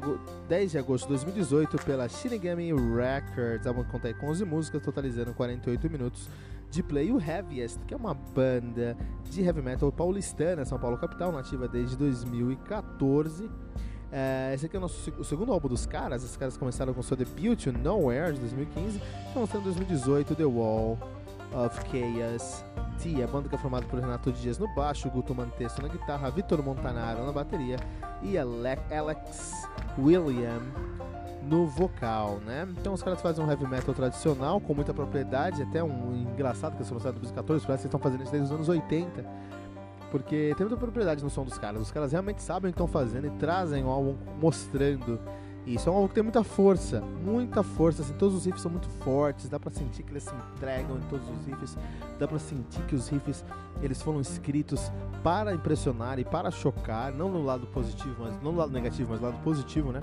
10 0.50 0.72
de 0.72 0.78
agosto 0.78 1.06
de 1.06 1.14
2018 1.14 1.78
pela 1.84 2.08
Shinigami 2.08 2.72
Records. 2.72 3.66
A 3.66 3.74
banda 3.74 3.88
conta 3.90 4.14
com 4.14 4.28
11 4.28 4.46
músicas, 4.46 4.84
totalizando 4.84 5.34
48 5.34 5.90
minutos 5.90 6.30
de 6.70 6.84
play. 6.84 7.12
O 7.12 7.20
Heaviest, 7.20 7.80
que 7.88 7.94
é 7.96 7.98
uma 7.98 8.14
banda 8.14 8.96
de 9.31 9.42
heavy 9.42 9.64
metal 9.64 9.92
paulistana, 9.92 10.64
São 10.64 10.78
Paulo 10.78 10.96
capital, 10.96 11.31
nativa 11.31 11.68
desde 11.68 11.98
2014. 11.98 13.50
É, 14.12 14.52
esse 14.54 14.68
aqui 14.68 14.75
é 14.75 14.80
o 14.80 14.81
nosso 14.81 15.10
o 15.18 15.24
segundo 15.24 15.52
álbum 15.52 15.70
dos 15.70 15.88
caras. 15.88 16.24
Esses 16.24 16.38
caras 16.38 16.56
começaram 16.56 16.94
com 16.94 17.02
seu 17.02 17.18
debut, 17.18 17.66
Nowhere, 17.66 18.34
de 18.34 18.42
2015, 18.42 19.02
estão 19.28 19.42
lançando 19.42 19.62
em 19.62 19.64
2018 19.64 20.36
The 20.36 20.46
Wall 20.46 21.00
of 21.53 21.79
Chaos 21.89 22.63
T, 23.01 23.23
a 23.23 23.27
banda 23.27 23.50
que 23.50 23.55
é 23.55 23.57
formada 23.57 23.85
por 23.85 24.00
Renato 24.00 24.31
Dias 24.31 24.57
no 24.57 24.67
baixo, 24.75 25.09
Guto 25.09 25.33
Mantesso 25.33 25.81
na 25.81 25.88
guitarra, 25.88 26.29
Vitor 26.29 26.63
Montanaro 26.63 27.25
na 27.25 27.31
bateria 27.31 27.77
e 28.21 28.38
Alex 28.38 29.67
William 29.97 30.61
no 31.44 31.67
vocal, 31.67 32.39
né? 32.45 32.67
Então 32.79 32.94
os 32.94 33.03
caras 33.03 33.21
fazem 33.21 33.44
um 33.44 33.50
heavy 33.50 33.67
metal 33.67 33.94
tradicional 33.94 34.61
com 34.61 34.73
muita 34.73 34.94
propriedade, 34.94 35.61
até 35.61 35.83
um 35.83 36.15
engraçado 36.15 36.71
que 36.71 36.77
eles 36.77 36.89
começaram 36.89 37.15
em 37.17 37.19
2014, 37.19 37.65
parece 37.65 37.81
que 37.83 37.88
estão 37.88 38.00
fazendo 38.00 38.23
isso 38.23 38.31
desde 38.31 38.47
os 38.47 38.53
anos 38.53 38.69
80, 38.69 39.25
porque 40.09 40.53
tem 40.55 40.65
muita 40.65 40.77
propriedade 40.77 41.23
no 41.23 41.29
som 41.29 41.44
dos 41.44 41.57
caras. 41.57 41.81
Os 41.81 41.91
caras 41.91 42.11
realmente 42.11 42.41
sabem 42.41 42.69
o 42.69 42.73
que 42.73 42.81
estão 42.81 42.88
fazendo 42.88 43.27
e 43.27 43.31
trazem 43.31 43.83
o 43.83 43.89
álbum 43.89 44.15
mostrando 44.39 45.19
isso 45.65 45.88
é 45.88 45.92
um 45.92 45.95
álbum 45.95 46.07
que 46.10 46.15
tem 46.15 46.24
muita 46.24 46.44
força, 46.44 47.01
muita 47.01 47.63
força, 47.63 48.01
assim, 48.01 48.13
todos 48.13 48.36
os 48.36 48.45
riffs 48.45 48.62
são 48.62 48.69
muito 48.69 48.89
fortes, 48.89 49.48
dá 49.48 49.57
pra 49.57 49.71
sentir 49.71 50.04
que 50.04 50.12
eles 50.12 50.24
se 50.24 50.33
entregam 50.36 50.98
em 50.98 51.01
todos 51.04 51.25
os 51.30 51.45
riffs, 51.45 51.77
dá 52.19 52.27
pra 52.27 52.38
sentir 52.38 52.81
que 52.83 52.95
os 52.95 53.07
riffs 53.07 53.45
eles 53.82 54.01
foram 54.01 54.20
escritos 54.20 54.91
para 55.24 55.53
impressionar 55.53 56.20
e 56.20 56.25
para 56.25 56.51
chocar, 56.51 57.13
não 57.13 57.29
no 57.29 57.43
lado 57.43 57.65
positivo, 57.67 58.15
mas 58.20 58.36
não 58.41 58.51
no 58.51 58.58
lado 58.58 58.74
negativo, 58.74 59.12
mas 59.12 59.22
no 59.22 59.27
lado 59.27 59.41
positivo, 59.41 59.91
né? 59.93 60.01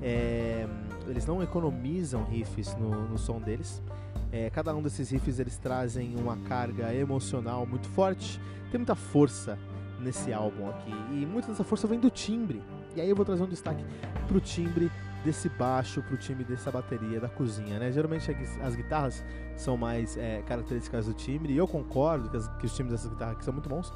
É, 0.00 0.68
eles 1.08 1.26
não 1.26 1.42
economizam 1.42 2.24
riffs 2.24 2.74
no, 2.76 3.08
no 3.08 3.18
som 3.18 3.40
deles. 3.40 3.82
É, 4.30 4.50
cada 4.50 4.74
um 4.74 4.82
desses 4.82 5.10
riffs 5.10 5.38
eles 5.38 5.58
trazem 5.58 6.16
uma 6.16 6.36
carga 6.48 6.94
emocional 6.94 7.66
muito 7.66 7.88
forte, 7.88 8.40
tem 8.70 8.78
muita 8.78 8.94
força 8.94 9.58
nesse 10.00 10.32
álbum 10.32 10.68
aqui 10.68 10.92
e 11.12 11.26
muita 11.26 11.48
dessa 11.48 11.64
força 11.64 11.86
vem 11.86 11.98
do 11.98 12.10
timbre. 12.10 12.62
E 12.96 13.00
aí 13.00 13.08
eu 13.08 13.16
vou 13.16 13.24
trazer 13.24 13.42
um 13.42 13.48
destaque 13.48 13.84
pro 14.26 14.40
timbre 14.40 14.90
desse 15.24 15.48
baixo, 15.48 16.02
pro 16.02 16.16
timbre 16.16 16.44
dessa 16.44 16.70
bateria 16.70 17.20
da 17.20 17.28
cozinha, 17.28 17.78
né? 17.78 17.92
Geralmente 17.92 18.34
as 18.62 18.74
guitarras 18.74 19.24
são 19.56 19.76
mais 19.76 20.16
é, 20.16 20.42
características 20.42 21.06
do 21.06 21.14
timbre, 21.14 21.52
e 21.52 21.56
eu 21.56 21.68
concordo 21.68 22.28
que, 22.28 22.36
as, 22.36 22.48
que 22.58 22.66
os 22.66 22.74
timbres 22.74 22.92
dessas 22.92 23.10
guitarras 23.10 23.36
aqui 23.36 23.44
são 23.44 23.52
muito 23.52 23.68
bons, 23.68 23.92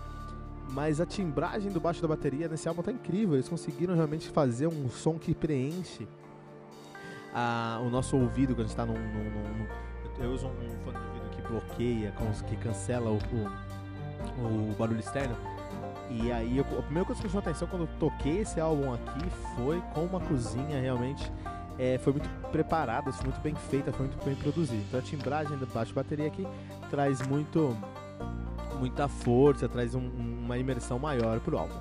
mas 0.71 1.01
a 1.01 1.07
timbragem 1.07 1.71
do 1.73 1.81
baixo 1.81 2.01
da 2.01 2.09
bateria 2.09 2.49
nesse 2.49 2.69
álbum 2.69 2.83
tá 2.83 2.93
incrível, 2.93 3.35
eles 3.35 3.49
conseguiram 3.49 3.95
realmente 3.95 4.29
fazer 4.29 4.67
um 4.67 4.89
som 4.89 5.19
que 5.19 5.35
preenche 5.35 6.07
a, 7.35 7.81
o 7.85 7.91
nosso 7.91 8.17
ouvido 8.17 8.55
quando 8.55 8.67
a 8.67 8.69
gente 8.69 8.77
tá 8.77 8.87
num, 8.87 8.95
num, 8.95 9.25
num 9.31 9.67
eu 10.19 10.33
uso 10.33 10.47
um, 10.47 10.51
um 10.51 10.79
fone 10.85 10.99
de 10.99 11.07
ouvido 11.07 11.31
que 11.31 11.43
bloqueia, 11.43 12.13
que 12.49 12.57
cancela 12.57 13.11
o, 13.11 13.19
o, 14.39 14.71
o 14.71 14.75
barulho 14.79 15.01
externo, 15.01 15.37
e 16.11 16.31
aí, 16.31 16.59
eu, 16.59 16.65
a 16.79 16.83
primeira 16.83 17.05
coisa 17.05 17.21
que 17.21 17.27
me 17.27 17.33
chamou 17.33 17.43
atenção 17.43 17.69
quando 17.69 17.83
eu 17.83 17.89
toquei 17.99 18.39
esse 18.41 18.61
álbum 18.61 18.95
aqui 18.95 19.29
foi 19.57 19.81
com 19.93 20.05
uma 20.05 20.21
cozinha 20.21 20.81
realmente 20.81 21.31
é, 21.79 21.99
foi 21.99 22.15
muito 22.15 22.29
preparada, 22.51 23.13
foi 23.13 23.25
muito 23.25 23.41
bem 23.41 23.55
feita, 23.55 23.93
foi 23.93 24.07
muito 24.07 24.25
bem 24.25 24.35
produzida. 24.35 24.83
Então 24.89 25.01
a 25.01 25.03
timbragem 25.03 25.57
do 25.59 25.67
baixo 25.67 25.93
bateria 25.93 26.27
aqui 26.27 26.47
traz 26.91 27.21
muito 27.27 27.77
muita 28.79 29.09
força, 29.09 29.69
traz 29.69 29.95
um, 29.95 30.07
uma 30.07 30.59
imersão 30.59 30.99
maior 30.99 31.41
pro 31.41 31.59
álbum. 31.59 31.75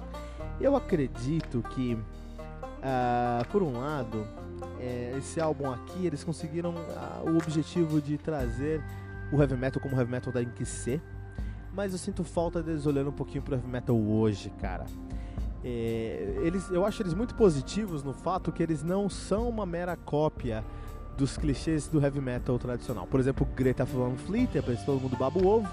Eu 0.59 0.75
acredito 0.75 1.61
que, 1.71 1.93
uh, 1.93 3.45
por 3.51 3.61
um 3.61 3.79
lado, 3.79 4.25
é, 4.79 5.13
esse 5.17 5.41
álbum 5.41 5.69
aqui 5.69 6.05
eles 6.05 6.23
conseguiram 6.23 6.73
uh, 6.73 7.29
o 7.29 7.37
objetivo 7.37 8.01
de 8.01 8.17
trazer 8.17 8.81
o 9.31 9.41
heavy 9.41 9.57
metal 9.57 9.81
como 9.81 9.97
heavy 9.97 10.09
metal 10.09 10.31
da 10.31 10.43
que 10.45 10.65
ser 10.65 11.01
mas 11.75 11.91
eu 11.91 11.99
sinto 11.99 12.23
falta 12.23 12.63
deles 12.63 12.85
olhando 12.85 13.09
um 13.09 13.13
pouquinho 13.13 13.43
pro 13.43 13.55
heavy 13.55 13.67
metal 13.67 13.95
hoje, 13.95 14.49
cara. 14.61 14.85
É, 15.63 16.39
eles, 16.43 16.69
eu 16.69 16.85
acho 16.85 17.01
eles 17.01 17.13
muito 17.13 17.35
positivos 17.35 18.03
no 18.03 18.13
fato 18.13 18.51
que 18.51 18.63
eles 18.63 18.81
não 18.81 19.09
são 19.09 19.49
uma 19.49 19.65
mera 19.65 19.95
cópia 19.97 20.63
dos 21.17 21.37
clichês 21.37 21.87
do 21.87 22.01
heavy 22.01 22.21
metal 22.21 22.57
tradicional. 22.57 23.05
Por 23.07 23.19
exemplo, 23.19 23.47
Greta 23.55 23.83
Van 23.83 24.15
Fleet, 24.15 24.55
é 24.55 24.61
todo 24.61 25.01
mundo 25.01 25.17
baba 25.17 25.39
o 25.39 25.47
ovo. 25.47 25.67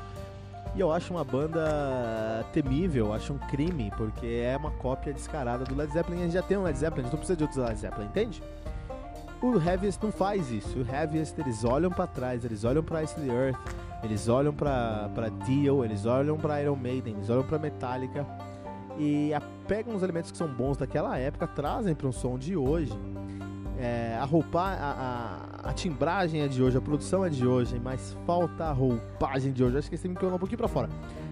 E 0.74 0.80
eu 0.80 0.90
acho 0.90 1.12
uma 1.12 1.22
banda 1.22 2.46
temível, 2.52 3.12
acho 3.12 3.34
um 3.34 3.38
crime, 3.38 3.92
porque 3.96 4.26
é 4.26 4.56
uma 4.56 4.70
cópia 4.70 5.12
descarada 5.12 5.64
do 5.64 5.74
Led 5.74 5.92
Zeppelin. 5.92 6.20
A 6.20 6.24
gente 6.24 6.32
já 6.32 6.42
tem 6.42 6.56
um 6.56 6.62
Led 6.62 6.78
Zeppelin, 6.78 7.02
a 7.02 7.04
gente 7.04 7.12
não 7.12 7.18
precisa 7.18 7.36
de 7.36 7.44
outros 7.44 7.62
Led 7.62 7.78
Zeppelin, 7.78 8.06
entende? 8.06 8.42
O 9.42 9.58
Heaviest 9.58 10.02
não 10.02 10.10
faz 10.10 10.50
isso. 10.50 10.78
O 10.78 10.86
Heaviest 10.88 11.38
eles 11.38 11.62
olham 11.62 11.90
para 11.90 12.06
trás, 12.06 12.44
eles 12.44 12.64
olham 12.64 12.82
para 12.82 13.02
Ice 13.02 13.14
the 13.14 13.26
Earth, 13.26 13.58
eles 14.02 14.28
olham 14.28 14.52
para 14.52 15.30
Dio, 15.44 15.84
eles 15.84 16.06
olham 16.06 16.36
para 16.36 16.60
Iron 16.62 16.76
Maiden, 16.76 17.14
eles 17.14 17.30
olham 17.30 17.44
para 17.44 17.58
Metallica 17.58 18.26
e 18.98 19.30
pegam 19.66 19.94
os 19.94 20.02
elementos 20.02 20.30
que 20.30 20.36
são 20.36 20.48
bons 20.48 20.76
daquela 20.76 21.16
época, 21.18 21.46
trazem 21.46 21.94
para 21.94 22.06
um 22.08 22.12
som 22.12 22.36
de 22.36 22.56
hoje. 22.56 22.92
É, 23.78 24.16
a 24.20 24.24
roupa, 24.24 24.60
a, 24.60 24.92
a, 25.64 25.70
a, 25.70 25.72
timbragem 25.72 26.42
é 26.42 26.46
de 26.46 26.62
hoje, 26.62 26.76
a 26.76 26.80
produção 26.80 27.24
é 27.24 27.28
de 27.28 27.46
hoje, 27.46 27.80
mas 27.82 28.16
falta 28.26 28.66
a 28.66 28.72
roupagem 28.72 29.52
de 29.52 29.64
hoje. 29.64 29.78
Acho 29.78 29.88
que 29.88 29.94
esse 29.94 30.08
me 30.08 30.14
quebrou 30.14 30.34
um 30.34 30.38
pouquinho 30.38 30.58
para 30.58 30.68
fora. 30.68 30.88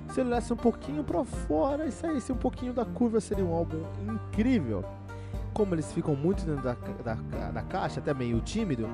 Se 0.09 0.21
ele 0.21 0.31
olhasse 0.31 0.53
um 0.53 0.57
pouquinho 0.57 1.05
para 1.05 1.23
fora 1.23 1.87
e 1.87 1.93
saísse 1.93 2.33
um 2.33 2.37
pouquinho 2.37 2.73
da 2.73 2.85
curva, 2.85 3.21
seria 3.21 3.45
um 3.45 3.55
álbum 3.55 3.83
incrível. 4.03 4.85
Como 5.53 5.75
eles 5.75 5.93
ficam 5.93 6.17
muito 6.17 6.45
dentro 6.45 6.63
da, 6.63 6.75
da, 7.05 7.51
da 7.51 7.63
caixa, 7.63 8.01
até 8.01 8.13
meio 8.13 8.41
tímido, 8.41 8.89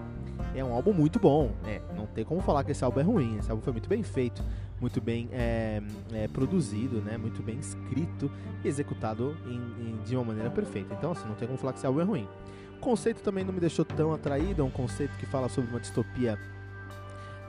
é 0.54 0.64
um 0.64 0.72
álbum 0.72 0.92
muito 0.92 1.18
bom. 1.18 1.52
Né? 1.62 1.80
Não 1.96 2.06
tem 2.06 2.24
como 2.24 2.40
falar 2.40 2.64
que 2.64 2.72
esse 2.72 2.84
álbum 2.84 3.00
é 3.00 3.02
ruim. 3.02 3.38
Esse 3.38 3.50
álbum 3.50 3.62
foi 3.62 3.72
muito 3.72 3.88
bem 3.88 4.02
feito 4.02 4.42
muito 4.80 5.00
bem 5.00 5.28
é, 5.32 5.82
é, 6.12 6.28
produzido, 6.28 7.00
né? 7.00 7.16
Muito 7.16 7.42
bem 7.42 7.58
escrito 7.58 8.30
e 8.62 8.68
executado 8.68 9.36
em, 9.46 9.54
em, 9.54 10.02
de 10.04 10.14
uma 10.14 10.24
maneira 10.24 10.50
perfeita. 10.50 10.94
Então, 10.94 11.12
assim, 11.12 11.26
não 11.26 11.34
tem 11.34 11.48
como 11.48 11.58
falar 11.58 11.72
que 11.72 11.78
esse 11.78 11.86
álbum 11.86 12.00
é 12.00 12.04
ruim. 12.04 12.28
O 12.76 12.80
conceito 12.80 13.22
também 13.22 13.44
não 13.44 13.52
me 13.52 13.60
deixou 13.60 13.84
tão 13.84 14.12
atraído, 14.12 14.60
é 14.60 14.64
um 14.64 14.70
conceito 14.70 15.16
que 15.16 15.26
fala 15.26 15.48
sobre 15.48 15.70
uma 15.70 15.80
distopia 15.80 16.38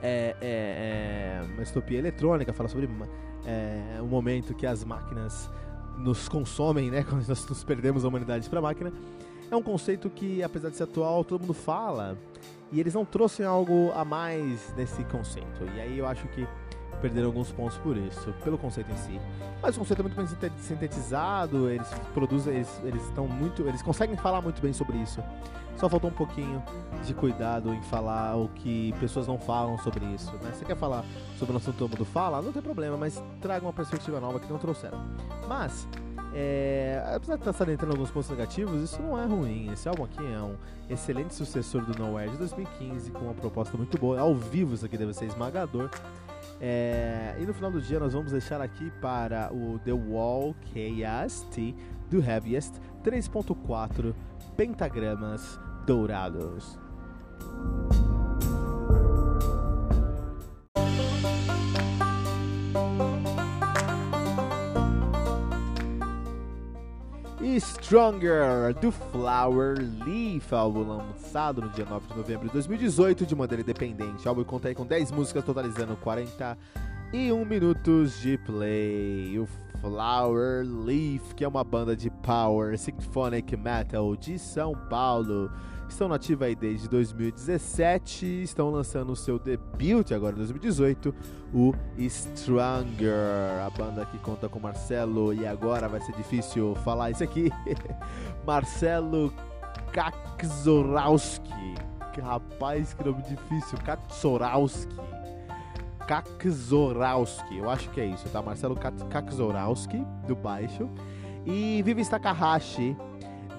é, 0.00 0.36
é, 0.40 1.42
é, 1.42 1.42
uma 1.52 1.62
distopia 1.62 1.98
eletrônica, 1.98 2.52
fala 2.52 2.68
sobre 2.68 2.88
o 4.00 4.06
momento 4.06 4.54
que 4.54 4.66
as 4.66 4.84
máquinas 4.84 5.50
nos 5.98 6.28
consomem, 6.28 6.90
né? 6.90 7.04
Quando 7.08 7.26
nós 7.26 7.46
nos 7.46 7.64
perdemos 7.64 8.04
a 8.04 8.08
humanidade 8.08 8.48
para 8.48 8.58
a 8.58 8.62
máquina. 8.62 8.92
É 9.50 9.56
um 9.56 9.62
conceito 9.62 10.10
que, 10.10 10.42
apesar 10.42 10.68
de 10.70 10.76
ser 10.76 10.84
atual, 10.84 11.24
todo 11.24 11.40
mundo 11.40 11.54
fala 11.54 12.18
e 12.70 12.80
eles 12.80 12.94
não 12.94 13.04
trouxeram 13.04 13.50
algo 13.50 13.92
a 13.92 14.04
mais 14.04 14.72
nesse 14.76 15.02
conceito. 15.04 15.64
E 15.74 15.80
aí 15.80 15.98
eu 15.98 16.06
acho 16.06 16.26
que 16.28 16.46
perderam 17.00 17.28
alguns 17.28 17.52
pontos 17.52 17.78
por 17.78 17.96
isso, 17.96 18.32
pelo 18.44 18.58
conceito 18.58 18.90
em 18.90 18.96
si. 18.96 19.20
Mas 19.62 19.76
o 19.76 19.80
conceito 19.80 20.00
é 20.00 20.02
muito 20.02 20.16
bem 20.16 20.26
sintetizado, 20.58 21.68
eles 21.70 21.88
produzem, 22.12 22.56
eles, 22.56 22.80
eles 22.84 23.02
estão 23.04 23.26
muito, 23.26 23.66
eles 23.66 23.82
conseguem 23.82 24.16
falar 24.16 24.40
muito 24.40 24.60
bem 24.60 24.72
sobre 24.72 24.98
isso. 24.98 25.22
Só 25.76 25.88
faltou 25.88 26.10
um 26.10 26.14
pouquinho 26.14 26.60
de 27.04 27.14
cuidado 27.14 27.72
em 27.72 27.80
falar 27.82 28.36
o 28.36 28.48
que 28.48 28.92
pessoas 28.98 29.28
não 29.28 29.38
falam 29.38 29.78
sobre 29.78 30.04
isso. 30.06 30.32
Né? 30.38 30.50
Você 30.52 30.64
quer 30.64 30.76
falar 30.76 31.04
sobre 31.38 31.54
o 31.54 31.56
assunto 31.56 31.78
todo 31.78 31.90
mundo 31.90 32.04
fala, 32.04 32.42
não 32.42 32.52
tem 32.52 32.60
problema, 32.60 32.96
mas 32.96 33.22
traga 33.40 33.64
uma 33.64 33.72
perspectiva 33.72 34.18
nova 34.18 34.40
que 34.40 34.50
não 34.50 34.58
trouxeram. 34.58 34.98
Mas 35.46 35.86
é, 36.34 37.02
apesar 37.14 37.34
de 37.34 37.40
estar 37.40 37.52
salientando 37.52 37.92
alguns 37.92 38.10
pontos 38.10 38.28
negativos, 38.30 38.82
isso 38.82 39.00
não 39.00 39.18
é 39.18 39.24
ruim. 39.24 39.70
Esse 39.72 39.88
álbum 39.88 40.04
aqui 40.04 40.24
é 40.24 40.40
um 40.40 40.56
excelente 40.88 41.34
sucessor 41.34 41.84
do 41.84 41.98
Nowhere 41.98 42.30
de 42.30 42.36
2015, 42.38 43.10
com 43.10 43.20
uma 43.20 43.34
proposta 43.34 43.76
muito 43.76 43.98
boa. 43.98 44.20
Ao 44.20 44.34
vivo, 44.34 44.74
isso 44.74 44.84
aqui 44.84 44.96
deve 44.96 45.14
ser 45.14 45.26
esmagador. 45.26 45.90
É, 46.60 47.36
e 47.38 47.46
no 47.46 47.54
final 47.54 47.70
do 47.70 47.80
dia 47.80 48.00
nós 48.00 48.12
vamos 48.12 48.32
deixar 48.32 48.60
aqui 48.60 48.90
para 49.00 49.50
o 49.52 49.78
The 49.78 49.92
Wall 49.92 50.54
KST 50.72 51.74
do 52.10 52.20
Heaviest 52.20 52.74
3.4 53.04 54.14
pentagramas 54.56 55.58
dourados. 55.86 56.78
Stronger, 67.56 68.74
do 68.80 68.92
Flower 68.92 69.78
Leaf, 70.04 70.52
álbum 70.52 70.86
lançado 70.86 71.62
no 71.62 71.70
dia 71.70 71.86
9 71.88 72.06
de 72.08 72.16
novembro 72.16 72.46
de 72.48 72.52
2018 72.52 73.24
de 73.24 73.34
maneira 73.34 73.62
independente. 73.62 74.26
O 74.26 74.28
álbum 74.28 74.44
conta 74.44 74.74
com 74.74 74.84
10 74.84 75.12
músicas, 75.12 75.44
totalizando 75.44 75.96
41 75.96 77.44
minutos 77.44 78.20
de 78.20 78.36
play. 78.38 79.38
O 79.38 79.48
Flower 79.80 80.64
Leaf, 80.64 81.34
que 81.34 81.44
é 81.44 81.48
uma 81.48 81.62
banda 81.62 81.96
de 81.96 82.10
power 82.10 82.76
symphonic 82.78 83.56
metal 83.56 84.16
de 84.16 84.38
São 84.38 84.72
Paulo. 84.88 85.50
Estão 85.88 86.06
nativa 86.06 86.44
aí 86.44 86.54
desde 86.54 86.88
2017, 86.88 88.42
estão 88.42 88.70
lançando 88.70 89.10
o 89.10 89.16
seu 89.16 89.38
debut 89.38 90.12
agora 90.12 90.34
em 90.34 90.38
2018, 90.38 91.14
o 91.54 91.72
Stronger. 91.98 93.64
A 93.66 93.70
banda 93.70 94.04
que 94.04 94.18
conta 94.18 94.48
com 94.48 94.60
Marcelo 94.60 95.32
e 95.32 95.46
agora 95.46 95.88
vai 95.88 96.00
ser 96.00 96.12
difícil 96.12 96.74
falar 96.84 97.10
isso 97.10 97.24
aqui. 97.24 97.50
Marcelo 98.46 99.32
Kakzorowski. 99.92 101.74
Rapaz, 102.20 102.92
que 102.94 103.04
nome 103.04 103.22
difícil. 103.22 103.78
Kakzorowski. 103.78 104.94
Kakzorowski, 106.08 107.58
eu 107.58 107.68
acho 107.68 107.90
que 107.90 108.00
é 108.00 108.06
isso, 108.06 108.26
tá? 108.30 108.40
Marcelo 108.40 108.74
Kakzorowski, 108.74 110.02
do 110.26 110.34
baixo. 110.34 110.88
E 111.44 111.82
Vivi 111.82 112.02
Takahashi 112.08 112.96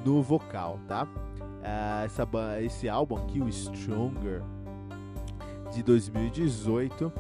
no 0.04 0.24
vocal, 0.24 0.80
tá? 0.88 1.04
Uh, 1.04 2.06
essa, 2.06 2.28
esse 2.62 2.90
álbum 2.90 3.18
aqui, 3.18 3.40
o 3.40 3.48
Stronger, 3.48 4.42
de 5.72 5.84
2018, 5.84 7.14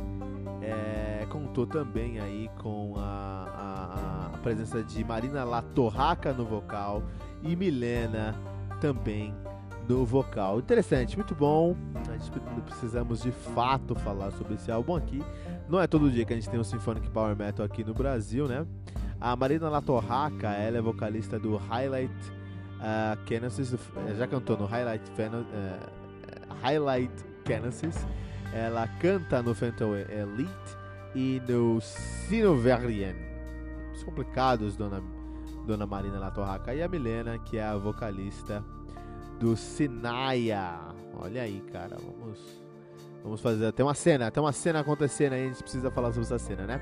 é, 0.63 1.27
contou 1.29 1.67
também 1.67 2.19
aí 2.19 2.49
com 2.59 2.95
a, 2.97 4.31
a, 4.31 4.31
a 4.33 4.37
presença 4.39 4.83
de 4.83 5.03
Marina 5.03 5.43
Latorraca 5.43 6.33
no 6.33 6.43
vocal 6.43 7.03
e 7.43 7.55
Milena 7.55 8.35
também 8.81 9.35
no 9.89 10.05
vocal. 10.05 10.59
Interessante, 10.59 11.17
muito 11.17 11.33
bom. 11.33 11.75
Gente 12.07 12.31
precisamos 12.61 13.23
de 13.23 13.31
fato 13.31 13.95
falar 13.95 14.31
sobre 14.31 14.53
esse 14.53 14.71
álbum 14.71 14.95
aqui. 14.95 15.23
Não 15.67 15.81
é 15.81 15.87
todo 15.87 16.11
dia 16.11 16.23
que 16.23 16.31
a 16.31 16.35
gente 16.35 16.47
tem 16.47 16.59
um 16.59 16.63
Symphonic 16.63 17.09
Power 17.09 17.35
Metal 17.35 17.65
aqui 17.65 17.83
no 17.83 17.93
Brasil, 17.93 18.47
né? 18.47 18.65
A 19.19 19.35
Marina 19.35 19.67
Latorraca, 19.67 20.49
ela 20.49 20.77
é 20.77 20.81
vocalista 20.81 21.39
do 21.39 21.57
Highlight 21.57 22.13
uh, 22.79 24.15
já 24.17 24.27
cantou 24.27 24.57
no 24.57 24.65
Highlight, 24.65 25.03
uh, 25.11 26.53
Highlight 26.61 27.13
Genesis. 27.45 28.05
Ela 28.53 28.87
canta 28.99 29.43
no 29.43 29.53
Phantom 29.53 29.95
Elite 29.95 30.77
e 31.13 31.41
no 31.47 31.79
Sinoverian. 31.81 33.15
Os 33.93 34.03
complicados, 34.03 34.75
dona, 34.75 35.03
dona 35.67 35.85
Marina 35.85 36.19
Latorraca. 36.19 36.73
E 36.73 36.81
a 36.81 36.87
Milena, 36.87 37.37
que 37.37 37.57
é 37.57 37.63
a 37.63 37.75
vocalista 37.75 38.63
do 39.39 39.55
Sinaya. 39.55 40.79
Olha 41.17 41.41
aí, 41.41 41.61
cara, 41.71 41.97
vamos 41.97 42.39
vamos 43.23 43.41
fazer 43.41 43.67
até 43.67 43.83
uma 43.83 43.93
cena, 43.93 44.27
até 44.27 44.39
uma 44.39 44.51
cena 44.51 44.79
acontecendo 44.79 45.33
aí, 45.33 45.45
a 45.45 45.47
gente 45.47 45.61
precisa 45.61 45.91
falar 45.91 46.09
sobre 46.09 46.23
essa 46.23 46.39
cena, 46.39 46.65
né? 46.65 46.81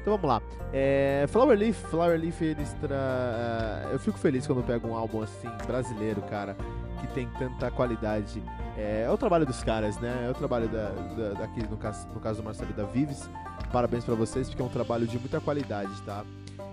Então 0.00 0.16
vamos 0.16 0.28
lá. 0.28 0.42
É, 0.72 1.26
Flower 1.28 1.56
Leaf, 1.56 1.76
Flower 1.90 2.20
Leaf, 2.20 2.42
eles 2.42 2.72
tra... 2.74 3.88
É, 3.88 3.94
eu 3.94 3.98
fico 4.00 4.18
feliz 4.18 4.46
quando 4.46 4.58
eu 4.58 4.64
pego 4.64 4.88
um 4.88 4.96
álbum 4.96 5.22
assim 5.22 5.48
brasileiro, 5.64 6.20
cara, 6.22 6.56
que 7.00 7.06
tem 7.08 7.28
tanta 7.38 7.70
qualidade. 7.70 8.42
É, 8.76 9.04
é 9.06 9.10
o 9.10 9.16
trabalho 9.16 9.46
dos 9.46 9.62
caras, 9.62 9.98
né? 10.00 10.26
É 10.26 10.30
o 10.30 10.34
trabalho 10.34 10.68
da, 10.68 10.88
da, 10.90 11.40
daqui 11.40 11.62
no 11.68 11.76
caso, 11.76 12.08
no 12.08 12.18
caso 12.18 12.42
do 12.42 12.44
Marcelo 12.44 12.72
da 12.72 12.84
Vives. 12.84 13.30
Parabéns 13.72 14.04
para 14.04 14.14
vocês, 14.14 14.48
porque 14.48 14.60
é 14.60 14.64
um 14.64 14.68
trabalho 14.68 15.06
de 15.06 15.18
muita 15.18 15.40
qualidade, 15.40 15.92
tá? 16.02 16.24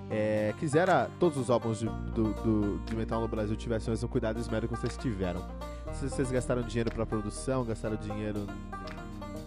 É, 0.09 0.53
quisera 0.57 1.09
todos 1.19 1.37
os 1.37 1.49
álbuns 1.49 1.79
de, 1.79 1.85
do, 1.85 2.33
do, 2.33 2.79
de 2.79 2.95
metal 2.95 3.21
no 3.21 3.27
Brasil 3.27 3.55
tivessem 3.55 3.89
o 3.89 3.91
mesmo 3.91 4.09
cuidado 4.09 4.37
e 4.37 4.41
esmero 4.41 4.67
que 4.67 4.75
vocês 4.75 4.97
tiveram. 4.97 5.45
Se 5.93 6.09
vocês 6.09 6.31
gastaram 6.31 6.61
dinheiro 6.63 6.91
para 6.91 7.05
produção, 7.05 7.63
gastaram 7.63 7.95
dinheiro 7.95 8.45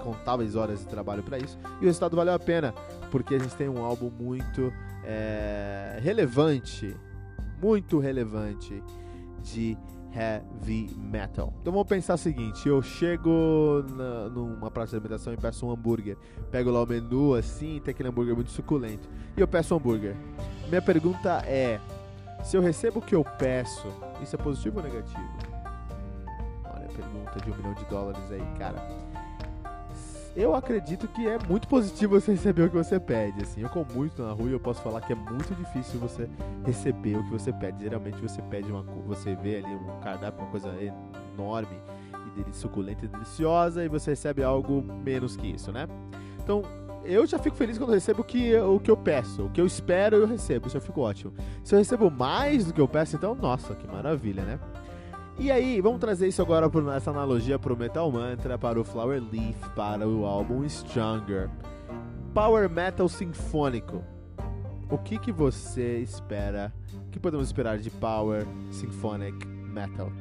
contáveis 0.03 0.57
horas 0.57 0.81
de 0.81 0.87
trabalho 0.87 1.23
para 1.23 1.39
isso, 1.39 1.59
e 1.81 1.85
o 1.85 1.87
resultado 1.87 2.17
valeu 2.17 2.35
a 2.35 2.39
pena, 2.39 2.75
porque 3.11 3.37
a 3.37 3.39
gente 3.39 3.55
tem 3.55 3.69
um 3.69 3.85
álbum 3.85 4.11
muito 4.11 4.73
é, 5.05 5.99
relevante, 6.03 6.97
muito 7.61 7.99
relevante 7.99 8.83
de 9.43 9.77
heavy 10.15 10.91
metal. 10.99 11.55
Então 11.61 11.73
vamos 11.73 11.89
pensar 11.89 12.15
o 12.15 12.19
seguinte: 12.19 12.69
eu 12.69 12.83
chego 12.83 13.85
na, 13.97 14.29
numa 14.29 14.71
praça 14.71 14.91
de 14.91 14.97
alimentação 14.97 15.33
e 15.33 15.37
peço 15.37 15.67
um 15.67 15.71
hambúrguer, 15.71 16.17
pego 16.51 16.71
lá 16.71 16.83
o 16.83 16.87
menu 16.87 17.35
assim, 17.35 17.81
tem 17.83 17.93
aquele 17.93 18.09
hambúrguer 18.09 18.35
muito 18.35 18.51
suculento, 18.51 19.09
e 19.37 19.41
eu 19.41 19.49
peço 19.49 19.75
um 19.75 19.79
hambúrguer. 19.79 20.17
Minha 20.73 20.83
pergunta 20.83 21.43
é: 21.47 21.79
se 22.43 22.57
eu 22.57 22.63
recebo 22.63 22.99
o 22.99 23.03
que 23.03 23.15
eu 23.15 23.23
peço, 23.23 23.87
isso 24.23 24.35
é 24.35 24.39
positivo 24.39 24.79
ou 24.79 24.83
negativo? 24.83 25.21
Hum, 25.21 26.25
olha 26.65 26.87
a 26.87 26.89
pergunta 26.89 27.41
de 27.45 27.51
um 27.51 27.57
milhão 27.57 27.75
de 27.75 27.85
dólares 27.85 28.33
aí, 28.33 28.43
cara 28.59 28.83
eu 30.35 30.55
acredito 30.55 31.07
que 31.09 31.29
é 31.29 31.39
muito 31.47 31.69
positivo 31.69 32.19
você 32.19 32.33
receber 32.33 32.63
o 32.63 32.71
que 32.71 32.77
você 32.77 32.99
pede. 32.99 33.43
Assim, 33.43 33.61
eu 33.61 33.69
como 33.69 33.87
muito 33.93 34.23
na 34.23 34.33
rua 34.33 34.49
e 34.49 34.53
eu 34.53 34.61
posso 34.61 34.81
falar 34.81 35.01
que 35.03 35.13
é 35.13 35.17
muito 35.17 35.55
difícil 35.55 36.01
você 36.01 36.29
receber 36.65 37.17
o 37.17 37.25
que 37.25 37.31
você 37.31 37.53
pede. 37.53 37.83
Geralmente 37.83 38.17
você 38.17 38.41
pede 38.43 38.71
uma 38.73 38.83
você 39.07 39.35
vê 39.37 39.57
ali 39.59 39.75
um 39.75 40.01
cardápio, 40.01 40.43
uma 40.43 40.51
coisa 40.51 40.75
enorme 41.37 41.77
e 42.35 42.57
suculenta 42.57 43.05
e 43.05 43.09
deliciosa 43.09 43.85
e 43.85 43.89
você 43.89 44.13
recebe 44.13 44.43
algo 44.43 44.83
menos 44.83 45.37
que 45.37 45.49
isso, 45.49 45.71
né? 45.71 45.87
Então, 46.43 46.63
eu 47.05 47.27
já 47.27 47.39
fico 47.39 47.57
feliz 47.57 47.79
quando 47.79 47.91
recebo 47.91 48.23
o 48.23 48.25
que, 48.25 48.55
o 48.57 48.79
que 48.79 48.91
eu 48.91 48.97
peço. 48.97 49.45
O 49.45 49.51
que 49.51 49.61
eu 49.61 49.67
espero, 49.67 50.17
eu 50.17 50.27
recebo. 50.27 50.69
Isso 50.69 50.77
eu 50.77 50.81
fico 50.81 51.01
ótimo. 51.01 51.33
Se 51.65 51.75
eu 51.75 51.79
recebo 51.79 52.11
mais 52.11 52.67
do 52.67 52.73
que 52.73 52.81
eu 52.81 52.89
peço, 52.89 53.17
então, 53.17 53.35
nossa, 53.35 53.75
que 53.75 53.87
maravilha, 53.87 54.45
né? 54.45 54.59
E 55.39 55.51
aí, 55.51 55.81
vamos 55.81 55.99
trazer 55.99 56.29
isso 56.29 56.43
agora 56.43 56.71
essa 56.95 57.11
analogia 57.11 57.59
para 57.59 57.73
o 57.73 57.77
Metal 57.77 58.11
Mantra, 58.11 58.59
para 58.59 58.81
o 58.81 58.85
Flower 58.85 59.23
Leaf, 59.33 59.59
para 59.75 60.07
o 60.07 60.25
álbum 60.27 60.65
Stronger. 60.65 61.49
Power 62.35 62.69
Metal 62.69 63.09
Sinfônico. 63.09 64.05
O 64.91 64.99
que, 64.99 65.19
que 65.19 65.33
você 65.33 65.99
espera? 65.99 66.73
O 67.07 67.11
que 67.11 67.19
podemos 67.19 67.47
esperar 67.47 67.79
de 67.79 67.91
Power 67.91 68.47
Symphonic 68.71 69.47
Metal? 69.47 70.13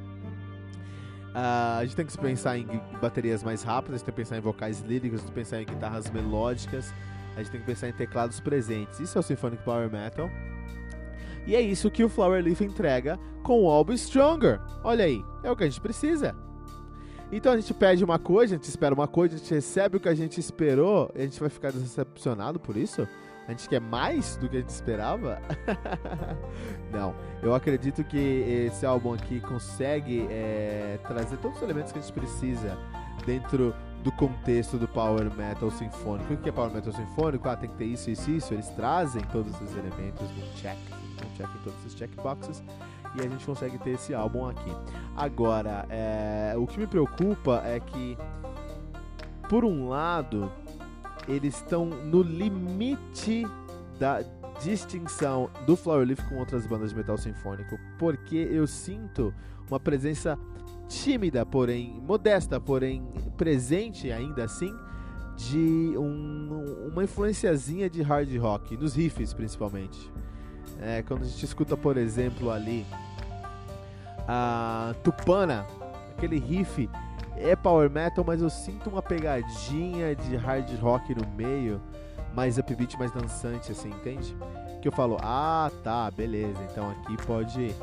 Uh, 1.31 1.79
a 1.79 1.83
gente 1.83 1.95
tem 1.95 2.05
que 2.05 2.17
pensar 2.17 2.57
em 2.57 2.67
baterias 3.01 3.41
mais 3.41 3.63
rápidas, 3.63 3.95
a 3.95 3.97
gente 3.99 4.05
tem 4.05 4.13
que 4.13 4.21
pensar 4.21 4.37
em 4.37 4.41
vocais 4.41 4.81
líricos, 4.81 5.19
a 5.19 5.21
gente 5.21 5.33
tem 5.33 5.43
que 5.43 5.49
pensar 5.49 5.61
em 5.61 5.65
guitarras 5.65 6.09
melódicas, 6.11 6.93
a 7.35 7.39
gente 7.39 7.51
tem 7.51 7.61
que 7.61 7.65
pensar 7.65 7.87
em 7.87 7.93
teclados 7.93 8.39
presentes. 8.41 8.99
Isso 8.99 9.17
é 9.17 9.21
o 9.21 9.23
Symphonic 9.23 9.63
Power 9.63 9.89
Metal. 9.89 10.29
E 11.47 11.55
é 11.55 11.61
isso 11.61 11.89
que 11.89 12.03
o 12.03 12.09
Flower 12.09 12.43
Leaf 12.43 12.61
entrega 12.61 13.17
com 13.43 13.63
o 13.63 13.69
álbum 13.69 13.93
Stronger. 13.93 14.59
Olha 14.83 15.05
aí, 15.05 15.23
é 15.41 15.49
o 15.49 15.55
que 15.55 15.63
a 15.63 15.69
gente 15.69 15.81
precisa. 15.81 16.35
Então 17.31 17.53
a 17.53 17.55
gente 17.55 17.73
pede 17.73 18.03
uma 18.03 18.19
coisa, 18.19 18.55
a 18.55 18.57
gente 18.57 18.67
espera 18.67 18.93
uma 18.93 19.07
coisa, 19.07 19.35
a 19.35 19.37
gente 19.37 19.53
recebe 19.53 19.97
o 19.97 19.99
que 19.99 20.09
a 20.09 20.13
gente 20.13 20.37
esperou 20.37 21.09
e 21.15 21.19
a 21.19 21.23
gente 21.23 21.39
vai 21.39 21.49
ficar 21.49 21.71
decepcionado 21.71 22.59
por 22.59 22.75
isso? 22.75 23.07
A 23.47 23.51
gente 23.51 23.67
quer 23.67 23.81
mais 23.81 24.35
do 24.37 24.47
que 24.47 24.57
a 24.57 24.59
gente 24.59 24.69
esperava? 24.69 25.41
Não. 26.91 27.15
Eu 27.41 27.53
acredito 27.55 28.03
que 28.03 28.17
esse 28.67 28.85
álbum 28.85 29.13
aqui 29.13 29.39
consegue 29.39 30.27
é, 30.29 30.99
trazer 31.07 31.37
todos 31.37 31.57
os 31.57 31.63
elementos 31.63 31.91
que 31.91 31.99
a 31.99 32.01
gente 32.01 32.13
precisa 32.13 32.77
dentro 33.25 33.75
do 34.03 34.11
contexto 34.11 34.77
do 34.77 34.87
Power 34.87 35.29
Metal 35.35 35.69
Sinfônico. 35.71 36.33
O 36.33 36.37
que 36.37 36.49
é 36.49 36.51
Power 36.51 36.71
Metal 36.71 36.93
Sinfônico? 36.93 37.47
Ah, 37.49 37.55
tem 37.55 37.69
que 37.69 37.75
ter 37.75 37.85
isso, 37.85 38.09
isso, 38.09 38.29
isso. 38.31 38.53
Eles 38.53 38.69
trazem 38.69 39.21
todos 39.31 39.53
esses 39.55 39.75
elementos 39.75 40.29
no 40.31 40.53
check, 40.55 40.77
no 40.89 41.29
check 41.35 41.49
em 41.49 41.63
todos 41.63 41.79
esses 41.79 41.97
checkboxes 41.97 42.63
e 43.15 43.19
a 43.19 43.23
gente 43.27 43.45
consegue 43.45 43.77
ter 43.77 43.91
esse 43.91 44.13
álbum 44.13 44.47
aqui. 44.47 44.71
Agora, 45.15 45.85
é, 45.89 46.53
o 46.57 46.65
que 46.65 46.79
me 46.79 46.87
preocupa 46.87 47.61
é 47.65 47.79
que, 47.79 48.17
por 49.49 49.65
um 49.65 49.89
lado, 49.89 50.51
eles 51.27 51.55
estão 51.55 51.85
no 51.85 52.21
limite 52.21 53.45
da 53.99 54.23
distinção 54.63 55.49
do 55.65 55.75
Flower 55.75 56.05
Leaf 56.07 56.21
com 56.27 56.37
outras 56.37 56.65
bandas 56.65 56.91
de 56.91 56.95
metal 56.95 57.17
sinfônico, 57.17 57.77
porque 57.97 58.35
eu 58.35 58.67
sinto 58.67 59.33
uma 59.69 59.79
presença 59.79 60.37
tímida, 60.87 61.45
porém 61.45 62.01
modesta, 62.05 62.59
porém 62.59 63.03
presente 63.37 64.11
ainda 64.11 64.43
assim, 64.43 64.73
de 65.37 65.93
um, 65.97 66.89
uma 66.91 67.03
influenciazinha 67.03 67.89
de 67.89 68.01
hard 68.01 68.35
rock, 68.37 68.75
nos 68.77 68.95
riffs 68.95 69.33
principalmente. 69.33 70.11
É, 70.79 71.01
quando 71.03 71.23
a 71.23 71.25
gente 71.25 71.43
escuta, 71.45 71.77
por 71.77 71.97
exemplo, 71.97 72.51
ali 72.51 72.85
a 74.27 74.93
Tupana, 75.03 75.65
aquele 76.15 76.39
riff 76.39 76.89
é 77.43 77.55
power 77.55 77.89
metal, 77.89 78.23
mas 78.25 78.41
eu 78.41 78.49
sinto 78.49 78.89
uma 78.89 79.01
pegadinha 79.01 80.15
de 80.15 80.35
hard 80.35 80.69
rock 80.79 81.13
no 81.15 81.27
meio, 81.35 81.81
mais 82.33 82.57
upbeat, 82.57 82.97
mais 82.97 83.11
dançante, 83.11 83.71
assim, 83.71 83.89
entende? 83.89 84.35
Que 84.81 84.87
eu 84.87 84.91
falo, 84.91 85.17
ah, 85.21 85.71
tá, 85.83 86.09
beleza, 86.11 86.59
então 86.71 86.89
aqui 86.91 87.17
pode. 87.25 87.75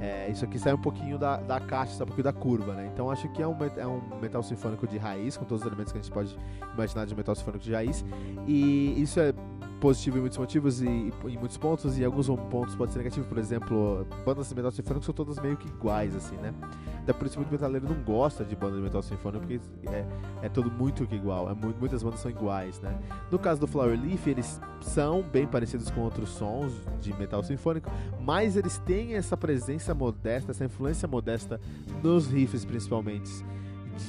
É, 0.00 0.30
isso 0.30 0.44
aqui 0.44 0.58
sai 0.58 0.72
um 0.72 0.80
pouquinho 0.80 1.18
da, 1.18 1.36
da 1.36 1.60
caixa, 1.60 1.92
sai 1.92 2.04
um 2.04 2.06
pouquinho 2.06 2.24
da 2.24 2.32
curva, 2.32 2.72
né? 2.72 2.90
Então 2.92 3.10
acho 3.10 3.28
que 3.30 3.42
é 3.42 3.46
um, 3.46 3.56
é 3.76 3.86
um 3.86 4.00
metal 4.20 4.42
sinfônico 4.42 4.86
de 4.86 4.96
raiz, 4.96 5.36
com 5.36 5.44
todos 5.44 5.62
os 5.62 5.66
elementos 5.66 5.92
que 5.92 5.98
a 5.98 6.02
gente 6.02 6.12
pode 6.12 6.36
imaginar 6.74 7.04
de 7.04 7.14
metal 7.14 7.34
sinfônico 7.34 7.64
de 7.64 7.72
raiz. 7.72 8.04
E 8.46 9.00
isso 9.00 9.20
é 9.20 9.34
positivo 9.80 10.18
em 10.18 10.20
muitos 10.20 10.38
motivos 10.38 10.82
e, 10.82 10.86
em 10.86 11.38
muitos 11.38 11.56
pontos, 11.56 11.98
e 11.98 12.04
alguns 12.04 12.28
pontos 12.28 12.76
pode 12.76 12.92
ser 12.92 12.98
negativo. 12.98 13.26
Por 13.26 13.38
exemplo, 13.38 14.06
bandas 14.24 14.48
de 14.48 14.54
metal 14.54 14.70
sinfônico 14.70 15.04
são 15.04 15.14
todas 15.14 15.38
meio 15.40 15.56
que 15.56 15.66
iguais, 15.66 16.14
assim, 16.14 16.36
né? 16.36 16.54
Até 17.02 17.12
por 17.14 17.26
isso 17.26 17.38
muito 17.38 17.50
metaleiro 17.50 17.88
não 17.88 18.02
gosta 18.02 18.44
de 18.44 18.54
banda 18.54 18.76
de 18.76 18.82
metal 18.82 19.02
sinfônico, 19.02 19.46
porque 19.46 19.60
é, 19.88 20.06
é 20.42 20.48
tudo 20.48 20.70
muito 20.70 21.02
igual. 21.12 21.50
É 21.50 21.54
muito, 21.54 21.78
muitas 21.78 22.02
bandas 22.02 22.20
são 22.20 22.30
iguais, 22.30 22.78
né? 22.80 22.96
No 23.30 23.38
caso 23.38 23.60
do 23.60 23.66
Flower 23.66 23.98
Leaf, 23.98 24.26
eles 24.26 24.60
são 24.80 25.22
bem 25.22 25.46
parecidos 25.46 25.90
com 25.90 26.02
outros 26.02 26.28
sons 26.28 26.72
de 27.00 27.12
metal 27.14 27.42
sinfônico, 27.42 27.90
mas 28.20 28.56
eles 28.56 28.78
têm 28.78 29.14
essa 29.14 29.36
presença 29.36 29.94
modesta, 29.94 30.52
essa 30.52 30.64
influência 30.64 31.08
modesta 31.08 31.58
nos 32.02 32.26
riffs, 32.30 32.64
principalmente 32.64 33.44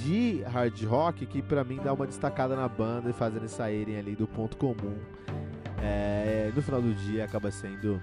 de 0.04 0.41
hard 0.43 0.84
rock 0.84 1.26
que 1.26 1.41
para 1.41 1.63
mim 1.63 1.80
dá 1.84 1.91
uma 1.91 2.08
destacada 2.08 2.56
na 2.56 2.67
banda 2.67 3.10
e 3.10 3.13
faz 3.13 3.36
eles 3.36 3.52
saírem 3.52 3.98
ali 3.98 4.15
do 4.15 4.26
ponto 4.26 4.56
comum 4.56 4.96
é, 5.82 6.52
no 6.56 6.62
final 6.62 6.82
do 6.82 6.94
dia 6.94 7.26
acaba 7.26 7.52
sendo 7.52 8.02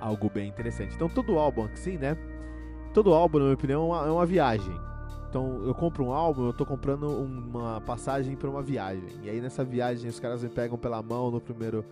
algo 0.00 0.30
bem 0.30 0.48
interessante. 0.48 0.94
Então 0.94 1.08
todo 1.08 1.38
álbum 1.38 1.64
assim, 1.64 1.96
né? 1.96 2.16
Todo 2.92 3.14
álbum, 3.14 3.38
na 3.38 3.44
minha 3.44 3.54
opinião, 3.54 3.82
é 3.82 3.86
uma, 3.86 4.06
é 4.08 4.10
uma 4.10 4.26
viagem. 4.26 4.78
Então 5.28 5.62
eu 5.64 5.74
compro 5.74 6.04
um 6.04 6.12
álbum, 6.12 6.46
eu 6.46 6.52
tô 6.52 6.66
comprando 6.66 7.08
uma 7.08 7.80
passagem 7.80 8.36
para 8.36 8.50
uma 8.50 8.62
viagem. 8.62 9.08
E 9.22 9.30
aí 9.30 9.40
nessa 9.40 9.64
viagem 9.64 10.08
os 10.08 10.20
caras 10.20 10.42
me 10.42 10.50
pegam 10.50 10.76
pela 10.76 11.02
mão 11.02 11.30
no 11.30 11.40
primeiro 11.40 11.84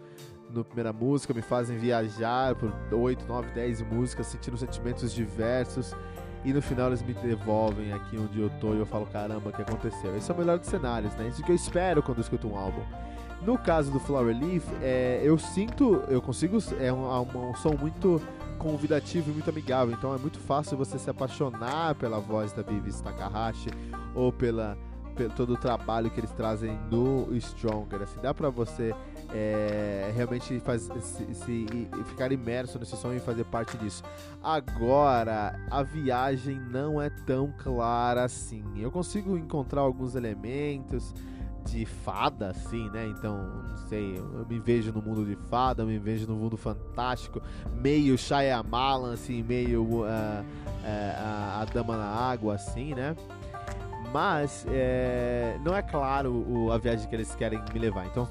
no 0.53 0.65
primeira 0.65 0.93
música, 0.93 1.33
me 1.33 1.43
fazem 1.43 1.79
viajar 1.79 2.57
por 2.57 2.73
8, 2.93 3.25
9, 3.25 3.53
10 3.53 3.83
músicas, 3.83 4.27
sentindo 4.27 4.57
sentimentos 4.57 5.13
diversos. 5.13 5.95
E 6.45 6.53
no 6.53 6.61
final 6.61 6.89
eles 6.89 7.03
me 7.03 7.15
devolvem 7.15 7.93
aqui 7.93 8.19
onde 8.19 8.41
eu 8.41 8.51
tô 8.61 8.75
e 8.75 8.79
eu 8.79 8.87
falo, 8.87 9.07
caramba, 9.07 9.51
o 9.51 9.53
que 9.53 9.63
aconteceu? 9.63 10.17
Esse 10.17 10.31
é 10.31 10.35
o 10.35 10.39
melhor 10.39 10.59
dos 10.59 10.69
cenários, 10.69 11.15
né? 11.15 11.29
Isso 11.29 11.43
que 11.43 11.53
eu 11.53 11.57
espero 11.57 12.03
quando 12.03 12.19
eu 12.19 12.23
escuto 12.23 12.49
um 12.49 12.57
álbum. 12.57 12.83
No 13.43 13.57
caso 13.57 13.91
do 13.91 13.99
Flower 13.99 14.37
Leaf, 14.37 14.65
é, 14.83 15.21
eu 15.25 15.39
sinto, 15.39 16.03
eu 16.09 16.21
consigo, 16.21 16.59
é 16.79 16.93
um, 16.93 17.07
um, 17.07 17.51
um 17.51 17.55
som 17.55 17.75
muito 17.75 18.21
convidativo 18.59 19.31
e 19.31 19.33
muito 19.33 19.49
amigável, 19.49 19.95
então 19.95 20.15
é 20.15 20.19
muito 20.19 20.39
fácil 20.39 20.77
você 20.77 20.99
se 20.99 21.09
apaixonar 21.09 21.95
pela 21.95 22.21
voz 22.21 22.53
da 22.53 22.61
Vivi 22.61 22.93
Takahashi 22.93 23.71
ou 24.15 24.31
pela, 24.31 24.77
pelo 25.17 25.31
todo 25.31 25.55
o 25.55 25.57
trabalho 25.57 26.11
que 26.11 26.21
eles 26.21 26.31
trazem 26.33 26.79
no 26.91 27.35
Stronger. 27.41 28.03
Assim, 28.03 28.21
dá 28.21 28.35
pra 28.35 28.51
você 28.51 28.95
é, 29.33 30.13
realmente 30.15 30.61
faz, 30.61 30.83
se, 30.83 31.35
se, 31.35 31.67
ficar 32.07 32.33
imerso 32.33 32.79
nesse 32.79 32.97
som 32.97 33.13
e 33.15 33.21
fazer 33.21 33.45
parte 33.45 33.77
disso. 33.79 34.03
Agora, 34.43 35.59
a 35.71 35.83
viagem 35.83 36.61
não 36.71 37.01
é 37.01 37.09
tão 37.09 37.53
clara 37.57 38.25
assim. 38.25 38.63
Eu 38.77 38.91
consigo 38.91 39.39
encontrar 39.39 39.81
alguns 39.81 40.15
elementos 40.15 41.15
de 41.65 41.85
fada, 41.85 42.49
assim, 42.49 42.89
né? 42.91 43.07
Então, 43.07 43.39
não 43.69 43.77
sei, 43.89 44.19
eu 44.19 44.47
me 44.49 44.59
vejo 44.59 44.93
no 44.93 45.03
mundo 45.03 45.25
de 45.25 45.37
fada, 45.49 45.83
eu 45.83 45.87
me 45.87 45.99
vejo 45.99 46.27
no 46.27 46.35
mundo 46.35 46.57
fantástico, 46.57 47.41
meio 47.75 48.17
Shyamalan, 48.17 49.13
assim, 49.13 49.43
meio 49.43 49.83
uh, 49.83 50.03
uh, 50.03 50.45
a, 50.85 51.61
a 51.61 51.65
Dama 51.65 51.97
na 51.97 52.07
Água, 52.07 52.55
assim, 52.55 52.95
né? 52.95 53.15
Mas 54.13 54.67
é, 54.69 55.57
não 55.65 55.75
é 55.75 55.83
claro 55.83 56.33
o, 56.33 56.73
a 56.73 56.79
viagem 56.79 57.09
que 57.09 57.15
eles 57.15 57.35
querem 57.35 57.63
me 57.73 57.79
levar. 57.79 58.07
Então, 58.07 58.29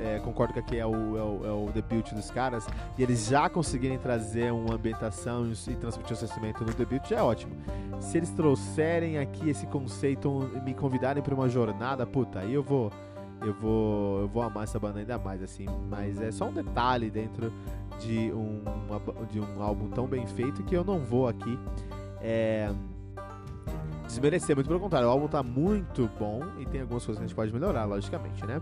é, 0.00 0.18
concordo 0.20 0.54
que 0.54 0.58
aqui 0.60 0.78
é 0.78 0.86
o, 0.86 1.16
é, 1.16 1.22
o, 1.22 1.46
é 1.46 1.52
o 1.52 1.70
debut 1.72 2.12
dos 2.12 2.30
caras, 2.30 2.66
e 2.98 3.02
eles 3.02 3.26
já 3.26 3.48
conseguirem 3.48 3.98
trazer 3.98 4.52
uma 4.52 4.74
ambientação 4.74 5.46
e, 5.46 5.74
transmitir 5.76 6.12
o 6.12 6.16
sentimento 6.16 6.64
no 6.64 6.72
debut, 6.72 7.08
já 7.08 7.18
é 7.18 7.22
ótimo. 7.22 7.52
Se 8.00 8.16
eles 8.16 8.30
trouxerem 8.30 9.18
aqui 9.18 9.50
esse 9.50 9.66
conceito 9.66 10.50
e 10.56 10.60
me 10.60 10.74
convidarem 10.74 11.22
para 11.22 11.34
uma 11.34 11.48
jornada, 11.48 12.06
puta, 12.06 12.40
aí 12.40 12.52
eu 12.54 12.62
vou. 12.62 12.90
Eu 13.42 13.54
vou, 13.54 14.20
eu 14.20 14.28
vou 14.28 14.42
amar 14.42 14.64
essa 14.64 14.78
banda 14.78 14.98
ainda 14.98 15.18
mais, 15.18 15.42
assim. 15.42 15.64
Mas 15.88 16.20
é 16.20 16.30
só 16.30 16.50
um 16.50 16.52
detalhe 16.52 17.10
dentro 17.10 17.50
de 17.98 18.30
um, 18.32 18.62
de 19.30 19.40
um 19.40 19.62
álbum 19.62 19.88
tão 19.88 20.06
bem 20.06 20.26
feito 20.26 20.62
que 20.62 20.76
eu 20.76 20.84
não 20.84 20.98
vou 20.98 21.26
aqui 21.26 21.58
é, 22.20 22.70
desmerecer. 24.06 24.54
Muito 24.54 24.68
pelo 24.68 24.80
contrário, 24.80 25.08
o 25.08 25.10
álbum 25.10 25.28
tá 25.28 25.42
muito 25.42 26.08
bom 26.18 26.42
e 26.58 26.66
tem 26.66 26.82
algumas 26.82 27.04
coisas 27.04 27.18
que 27.18 27.24
a 27.24 27.26
gente 27.26 27.34
pode 27.34 27.52
melhorar, 27.52 27.84
logicamente, 27.84 28.44
né? 28.44 28.60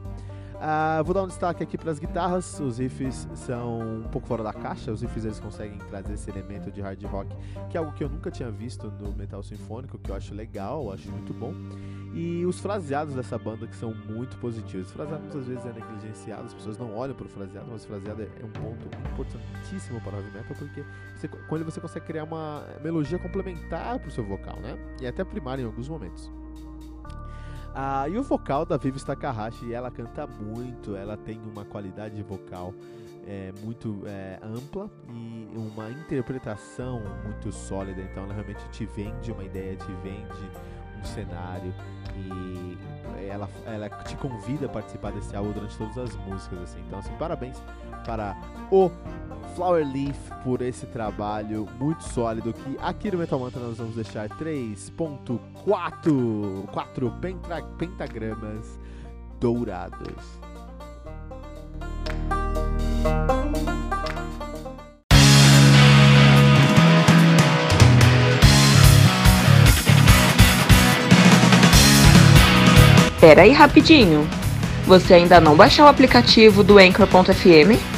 Uh, 0.58 1.04
vou 1.04 1.14
dar 1.14 1.22
um 1.22 1.28
destaque 1.28 1.62
aqui 1.62 1.78
para 1.78 1.92
as 1.92 2.00
guitarras. 2.00 2.58
Os 2.58 2.78
riffs 2.78 3.28
são 3.34 4.00
um 4.00 4.08
pouco 4.10 4.26
fora 4.26 4.42
da 4.42 4.52
caixa. 4.52 4.90
Os 4.90 5.02
riffs 5.02 5.24
eles 5.24 5.38
conseguem 5.38 5.78
trazer 5.78 6.14
esse 6.14 6.28
elemento 6.28 6.70
de 6.70 6.80
hard 6.80 7.00
rock, 7.04 7.30
que 7.70 7.76
é 7.76 7.80
algo 7.80 7.92
que 7.92 8.02
eu 8.02 8.08
nunca 8.08 8.30
tinha 8.30 8.50
visto 8.50 8.90
no 9.00 9.12
metal 9.12 9.42
sinfônico, 9.42 9.98
que 9.98 10.10
eu 10.10 10.16
acho 10.16 10.34
legal, 10.34 10.92
acho 10.92 11.10
muito 11.10 11.32
bom. 11.32 11.54
E 12.12 12.44
os 12.44 12.58
fraseados 12.58 13.14
dessa 13.14 13.38
banda 13.38 13.68
que 13.68 13.76
são 13.76 13.94
muito 13.94 14.36
positivos. 14.38 14.88
Os 14.88 14.92
fraseados 14.92 15.36
às 15.36 15.46
vezes 15.46 15.64
é 15.64 15.72
negligenciado, 15.72 16.46
as 16.46 16.54
pessoas 16.54 16.76
não 16.76 16.96
olham 16.96 17.14
para 17.14 17.26
o 17.26 17.28
fraseado, 17.28 17.68
mas 17.70 17.84
o 17.84 17.86
fraseado 17.86 18.22
é 18.22 18.44
um 18.44 18.50
ponto 18.50 18.88
importantíssimo 19.12 20.00
para 20.00 20.16
o 20.16 20.16
heavy 20.16 20.30
metal, 20.32 20.56
porque 20.58 20.84
você, 21.14 21.28
com 21.28 21.54
ele 21.54 21.64
você 21.64 21.80
consegue 21.80 22.06
criar 22.06 22.24
uma 22.24 22.64
melodia 22.82 23.18
complementar 23.18 23.98
para 24.00 24.08
o 24.08 24.10
seu 24.10 24.24
vocal, 24.24 24.56
né? 24.60 24.76
E 25.00 25.06
até 25.06 25.22
primária 25.22 25.62
em 25.62 25.66
alguns 25.66 25.88
momentos. 25.88 26.37
Ah, 27.80 28.08
e 28.08 28.18
o 28.18 28.24
vocal 28.24 28.66
da 28.66 28.76
Vivi 28.76 29.00
Takahashi, 29.00 29.72
ela 29.72 29.88
canta 29.88 30.26
muito, 30.26 30.96
ela 30.96 31.16
tem 31.16 31.38
uma 31.38 31.64
qualidade 31.64 32.20
vocal 32.24 32.74
é, 33.24 33.52
muito 33.62 34.02
é, 34.04 34.36
ampla 34.42 34.90
e 35.08 35.48
uma 35.56 35.88
interpretação 35.88 37.00
muito 37.22 37.52
sólida. 37.52 38.02
Então 38.02 38.24
ela 38.24 38.34
realmente 38.34 38.68
te 38.70 38.84
vende 38.84 39.30
uma 39.30 39.44
ideia, 39.44 39.76
te 39.76 39.92
vende 40.02 40.50
um 41.00 41.04
cenário 41.04 41.72
e 42.16 42.76
ela, 43.28 43.48
ela 43.64 43.88
te 43.88 44.16
convida 44.16 44.66
a 44.66 44.68
participar 44.68 45.12
desse 45.12 45.36
álbum 45.36 45.52
durante 45.52 45.78
todas 45.78 45.98
as 45.98 46.16
músicas, 46.16 46.60
assim. 46.62 46.80
Então, 46.84 46.98
assim, 46.98 47.14
parabéns 47.16 47.62
para 48.08 48.34
o 48.70 48.90
Flower 49.54 49.86
Leaf 49.86 50.16
por 50.42 50.62
esse 50.62 50.86
trabalho 50.86 51.68
muito 51.78 52.02
sólido 52.04 52.54
que 52.54 52.78
aqui 52.80 53.10
no 53.10 53.18
Metal 53.18 53.38
Mantra 53.38 53.60
nós 53.60 53.76
vamos 53.76 53.96
deixar 53.96 54.30
3.4 54.30 56.66
4 56.72 57.12
pentagramas 57.76 58.80
dourados. 59.38 60.38
Pera 73.20 73.42
aí 73.42 73.52
rapidinho. 73.52 74.26
Você 74.86 75.12
ainda 75.12 75.38
não 75.38 75.54
baixou 75.54 75.84
o 75.84 75.88
aplicativo 75.88 76.64
do 76.64 76.78
Anchor.fm? 76.78 77.97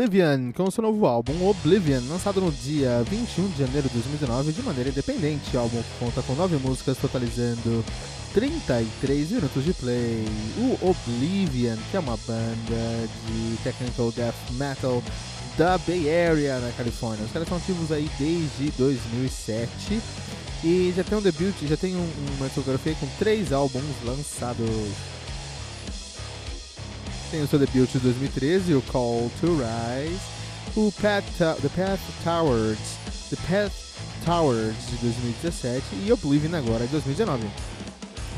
Oblivion, 0.00 0.50
com 0.52 0.70
seu 0.70 0.80
novo 0.80 1.04
álbum 1.04 1.46
Oblivion, 1.46 2.00
lançado 2.08 2.40
no 2.40 2.50
dia 2.50 3.02
21 3.02 3.50
de 3.50 3.58
janeiro 3.58 3.86
de 3.86 3.94
2019 3.94 4.52
de 4.52 4.62
maneira 4.62 4.88
independente. 4.88 5.54
O 5.54 5.60
álbum 5.60 5.82
conta 5.98 6.22
com 6.22 6.34
nove 6.34 6.56
músicas, 6.56 6.96
totalizando 6.96 7.84
33 8.32 9.30
minutos 9.32 9.62
de 9.62 9.74
play. 9.74 10.24
O 10.56 10.88
Oblivion, 10.88 11.76
que 11.90 11.98
é 11.98 12.00
uma 12.00 12.16
banda 12.16 13.08
de 13.26 13.56
technical 13.62 14.10
death 14.12 14.34
metal 14.52 15.02
da 15.58 15.76
Bay 15.76 16.08
Area, 16.08 16.58
na 16.60 16.72
Califórnia. 16.72 17.26
Os 17.26 17.32
caras 17.32 17.46
são 17.46 17.58
ativos 17.58 17.92
aí 17.92 18.10
desde 18.18 18.70
2007 18.78 20.00
e 20.64 20.94
já 20.96 21.04
tem 21.04 21.18
um 21.18 21.22
debut, 21.22 21.54
já 21.66 21.76
tem 21.76 21.94
um, 21.94 22.10
uma 22.38 22.46
discografia 22.46 22.94
com 22.94 23.06
três 23.18 23.52
álbuns 23.52 23.84
lançados 24.02 24.66
tem 27.30 27.42
o 27.42 27.46
seu 27.46 27.58
debut 27.58 27.88
de 27.88 27.98
2013, 28.00 28.74
o 28.74 28.82
Call 28.82 29.30
to 29.40 29.46
Rise, 29.46 30.20
o 30.76 30.90
Path, 31.00 31.24
The 31.62 31.68
Path 31.68 32.00
Towers, 32.24 32.78
The 33.30 33.36
Path 33.48 33.72
Towers 34.24 34.74
de 34.90 34.96
2017 34.96 35.84
e 36.04 36.12
Oblivion 36.12 36.56
agora 36.56 36.84
de 36.86 36.92
2019. 36.92 37.46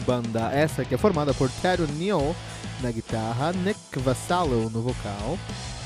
Banda 0.06 0.50
essa 0.52 0.84
que 0.84 0.94
é 0.94 0.98
formada 0.98 1.32
por 1.32 1.50
Ted 1.62 1.90
Neal 1.92 2.36
na 2.82 2.90
guitarra, 2.90 3.52
Nick 3.52 3.98
Vassallo 3.98 4.68
no 4.68 4.82
vocal, 4.82 5.38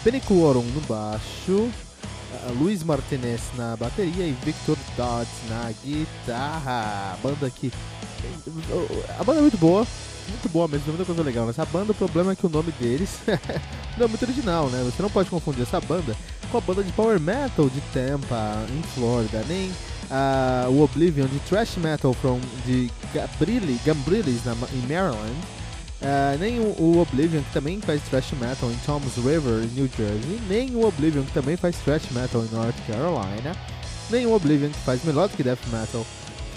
Benny 0.05 0.21
Cuoron 0.21 0.63
no 0.63 0.81
baixo, 0.83 1.53
uh, 1.53 2.53
Luiz 2.59 2.83
Martinez 2.83 3.43
na 3.57 3.77
bateria 3.77 4.27
e 4.27 4.33
Victor 4.45 4.77
Dodds 4.97 5.49
na 5.49 5.73
guitarra. 5.85 7.17
Banda 7.23 7.51
que 7.51 7.73
a 9.19 9.23
banda 9.23 9.39
é 9.39 9.43
muito 9.43 9.59
boa, 9.59 9.87
muito 10.29 10.49
boa 10.49 10.69
mesmo, 10.69 10.89
muita 10.89 11.05
coisa 11.05 11.23
legal. 11.23 11.49
Essa 11.49 11.65
banda, 11.65 11.93
o 11.93 11.95
problema 11.95 12.33
é 12.33 12.37
que 12.37 12.47
o 12.47 12.49
nome 12.49 12.73
deles 12.73 13.21
não 13.97 14.07
é 14.07 14.09
muito 14.09 14.23
original, 14.23 14.69
né? 14.69 14.83
Você 14.85 15.03
não 15.03 15.11
pode 15.11 15.31
confundir 15.31 15.63
essa 15.63 15.81
banda 15.81 16.17
com 16.51 16.59
a 16.59 16.61
banda 16.61 16.83
de 16.83 16.93
power 16.93 17.21
metal 17.21 17.69
de 17.69 17.81
Tampa, 17.93 18.65
em 18.71 18.83
Flórida, 18.95 19.45
nem 19.49 19.71
uh, 20.11 20.71
o 20.71 20.83
Oblivion 20.83 21.27
de 21.27 21.39
thrash 21.41 21.77
metal 21.77 22.13
from, 22.15 22.41
de 22.65 22.91
Gabrilli, 23.13 23.79
Gambrillis 23.85 24.45
na, 24.45 24.53
em 24.73 24.81
Maryland. 24.83 25.37
Uh, 25.97 26.39
nem 26.39 26.61
o, 26.61 26.75
o, 26.79 27.01
Oblivion, 27.01 27.43
que 27.43 27.53
também 27.53 27.81
faz 27.81 28.03
thrash 28.03 28.33
metal 28.33 28.71
em 28.71 28.77
Toms 28.85 29.17
River, 29.17 29.65
em 29.65 29.75
New 29.75 29.89
Jersey. 29.97 30.41
Nem 30.49 30.77
o 30.77 30.87
Oblivion, 30.87 31.23
que 31.23 31.33
também 31.33 31.57
faz 31.57 31.77
thrash 31.79 32.11
metal 32.11 32.45
em 32.45 32.55
North 32.55 32.77
Carolina. 32.87 33.57
Nem 34.11 34.27
o 34.27 34.35
Oblivion, 34.35 34.69
que 34.69 34.79
faz 34.81 35.03
melodic 35.05 35.43
death 35.43 35.67
metal 35.73 36.05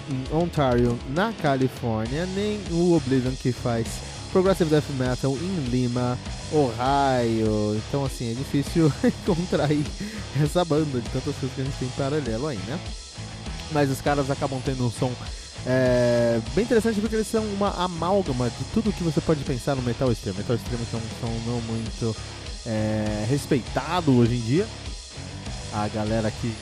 em 0.09 0.35
Ontario, 0.35 0.97
na 1.09 1.31
Califórnia, 1.33 2.25
nem 2.27 2.59
o 2.71 2.95
Oblivion 2.95 3.31
que 3.31 3.51
faz 3.51 3.87
Progressive 4.31 4.69
Death 4.69 4.89
Metal 4.97 5.31
em 5.37 5.69
Lima, 5.69 6.17
Ohio. 6.51 7.75
Então, 7.87 8.05
assim, 8.05 8.31
é 8.31 8.33
difícil 8.33 8.91
encontrar 9.03 9.69
essa 10.41 10.63
banda 10.65 10.99
de 10.99 11.09
tantas 11.09 11.35
coisas 11.35 11.51
que 11.55 11.61
a 11.61 11.63
gente 11.63 11.77
tem 11.77 11.87
em 11.87 11.91
paralelo 11.91 12.47
aí, 12.47 12.57
né? 12.67 12.79
Mas 13.71 13.89
os 13.89 14.01
caras 14.01 14.29
acabam 14.29 14.61
tendo 14.63 14.85
um 14.85 14.91
som 14.91 15.11
é, 15.65 16.39
bem 16.55 16.63
interessante 16.63 16.99
porque 17.01 17.15
eles 17.15 17.27
são 17.27 17.43
uma 17.45 17.71
amálgama 17.71 18.49
de 18.49 18.63
tudo 18.73 18.93
que 18.93 19.03
você 19.03 19.19
pode 19.19 19.43
pensar 19.43 19.75
no 19.75 19.81
metal 19.81 20.11
extremo. 20.11 20.37
Metal 20.37 20.55
extremo 20.55 20.85
é 20.93 20.95
um 20.95 20.99
som 21.19 21.49
não 21.49 21.61
muito 21.61 22.15
é, 22.65 23.25
respeitado 23.29 24.15
hoje 24.15 24.35
em 24.35 24.41
dia. 24.41 24.67
A 25.73 25.87
galera 25.87 26.31
que 26.31 26.53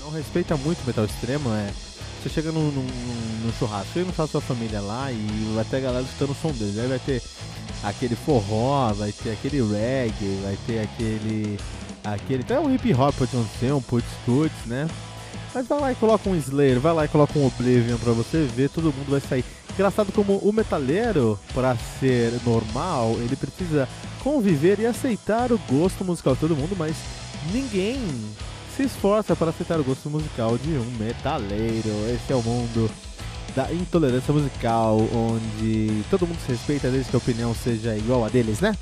não 0.00 0.10
respeita 0.10 0.56
muito 0.56 0.84
metal 0.86 1.04
extremo 1.04 1.50
é 1.50 1.70
você 2.22 2.28
chega 2.28 2.52
num, 2.52 2.70
num, 2.70 2.86
num 3.44 3.52
churrasco, 3.58 3.92
chega 3.92 4.06
no 4.06 4.12
churrasco 4.14 4.38
da 4.38 4.46
sua 4.46 4.54
família 4.54 4.80
lá 4.80 5.10
e 5.10 5.52
vai 5.54 5.64
ter 5.64 5.78
a 5.78 5.80
galera 5.80 6.04
escutando 6.04 6.30
o 6.30 6.34
som 6.34 6.52
deles. 6.52 6.78
Aí 6.78 6.86
vai 6.86 6.98
ter 7.00 7.20
aquele 7.82 8.14
forró, 8.14 8.92
vai 8.92 9.10
ter 9.10 9.30
aquele 9.30 9.60
reggae, 9.60 10.40
vai 10.42 10.56
ter 10.66 10.80
aquele. 10.80 11.58
aquele 12.04 12.42
até 12.42 12.60
um 12.60 12.72
hip 12.72 12.94
hop 12.94 13.14
pode 13.16 13.32
ser, 13.58 13.72
um 13.72 13.82
putz 13.82 14.06
putz, 14.24 14.54
né? 14.66 14.88
Mas 15.52 15.66
vai 15.66 15.80
lá 15.80 15.92
e 15.92 15.94
coloca 15.96 16.30
um 16.30 16.36
Slayer, 16.36 16.80
vai 16.80 16.94
lá 16.94 17.04
e 17.04 17.08
coloca 17.08 17.38
um 17.38 17.46
Oblivion 17.46 17.98
pra 17.98 18.12
você 18.12 18.48
ver, 18.54 18.70
todo 18.70 18.84
mundo 18.84 19.10
vai 19.10 19.20
sair. 19.20 19.44
Engraçado 19.74 20.12
como 20.12 20.36
o 20.36 20.52
metaleiro, 20.52 21.38
para 21.52 21.76
ser 21.98 22.32
normal, 22.44 23.16
ele 23.18 23.36
precisa 23.36 23.88
conviver 24.22 24.78
e 24.78 24.86
aceitar 24.86 25.50
o 25.50 25.58
gosto 25.68 26.04
musical 26.04 26.34
de 26.34 26.40
todo 26.40 26.56
mundo, 26.56 26.74
mas 26.78 26.96
ninguém 27.52 27.98
se 28.76 28.84
esforça 28.84 29.36
para 29.36 29.50
aceitar 29.50 29.78
o 29.78 29.84
gosto 29.84 30.08
musical 30.08 30.56
de 30.56 30.70
um 30.70 30.90
metaleiro. 30.98 31.90
Esse 32.08 32.32
é 32.32 32.36
o 32.36 32.42
mundo 32.42 32.90
da 33.54 33.72
intolerância 33.72 34.32
musical, 34.32 34.98
onde 35.14 36.02
todo 36.10 36.26
mundo 36.26 36.38
se 36.44 36.52
respeita 36.52 36.90
desde 36.90 37.10
que 37.10 37.16
a 37.16 37.18
opinião 37.18 37.54
seja 37.54 37.96
igual 37.96 38.24
a 38.24 38.28
deles, 38.28 38.60
né? 38.60 38.72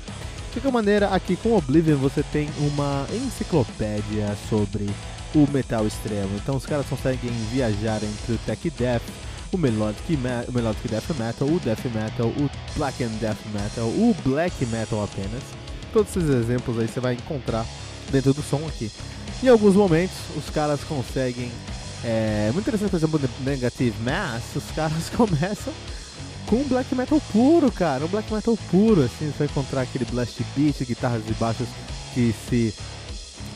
De 0.47 0.59
qualquer 0.59 0.71
maneira, 0.71 1.07
aqui 1.09 1.35
com 1.35 1.55
Oblivion 1.55 1.97
você 1.97 2.23
tem 2.23 2.49
uma 2.59 3.05
enciclopédia 3.13 4.35
sobre 4.49 4.89
o 5.33 5.49
metal 5.51 5.85
extremo. 5.85 6.29
Então 6.35 6.55
os 6.55 6.65
caras 6.65 6.85
conseguem 6.87 7.31
viajar 7.51 8.01
entre 8.03 8.33
o 8.33 8.37
tech 8.39 8.69
death, 8.71 9.03
o 9.51 9.57
melodic, 9.57 10.17
o 10.47 10.51
melodic 10.51 10.87
death 10.87 11.09
metal, 11.17 11.47
o 11.47 11.59
death 11.59 11.85
metal, 11.93 12.27
o 12.27 12.49
black 12.77 13.03
and 13.03 13.17
death 13.19 13.39
metal, 13.53 13.85
o 13.85 14.15
black 14.23 14.65
metal 14.67 15.03
apenas. 15.03 15.43
Todos 15.91 16.15
esses 16.15 16.29
exemplos 16.29 16.79
aí 16.79 16.87
você 16.87 17.01
vai 17.01 17.13
encontrar 17.13 17.65
dentro 18.09 18.33
do 18.33 18.41
som 18.41 18.65
aqui. 18.67 18.89
Em 19.43 19.47
alguns 19.47 19.75
momentos, 19.75 20.15
os 20.37 20.49
caras 20.49 20.83
conseguem. 20.83 21.51
É 22.03 22.51
muito 22.53 22.67
interessante, 22.67 22.91
por 22.91 22.97
exemplo, 22.97 23.19
Negative 23.41 23.95
Mass, 24.03 24.55
os 24.55 24.71
caras 24.75 25.09
começam 25.15 25.73
com 26.45 26.63
black 26.63 26.93
metal 26.93 27.19
puro, 27.31 27.71
cara. 27.71 28.05
Um 28.05 28.07
black 28.07 28.31
metal 28.31 28.57
puro, 28.69 29.01
assim, 29.03 29.31
você 29.31 29.37
vai 29.39 29.47
encontrar 29.47 29.81
aquele 29.81 30.05
blast 30.05 30.43
beat, 30.55 30.83
guitarras 30.85 31.23
e 31.27 31.33
baixos 31.33 31.67
que 32.13 32.35
se 32.47 32.73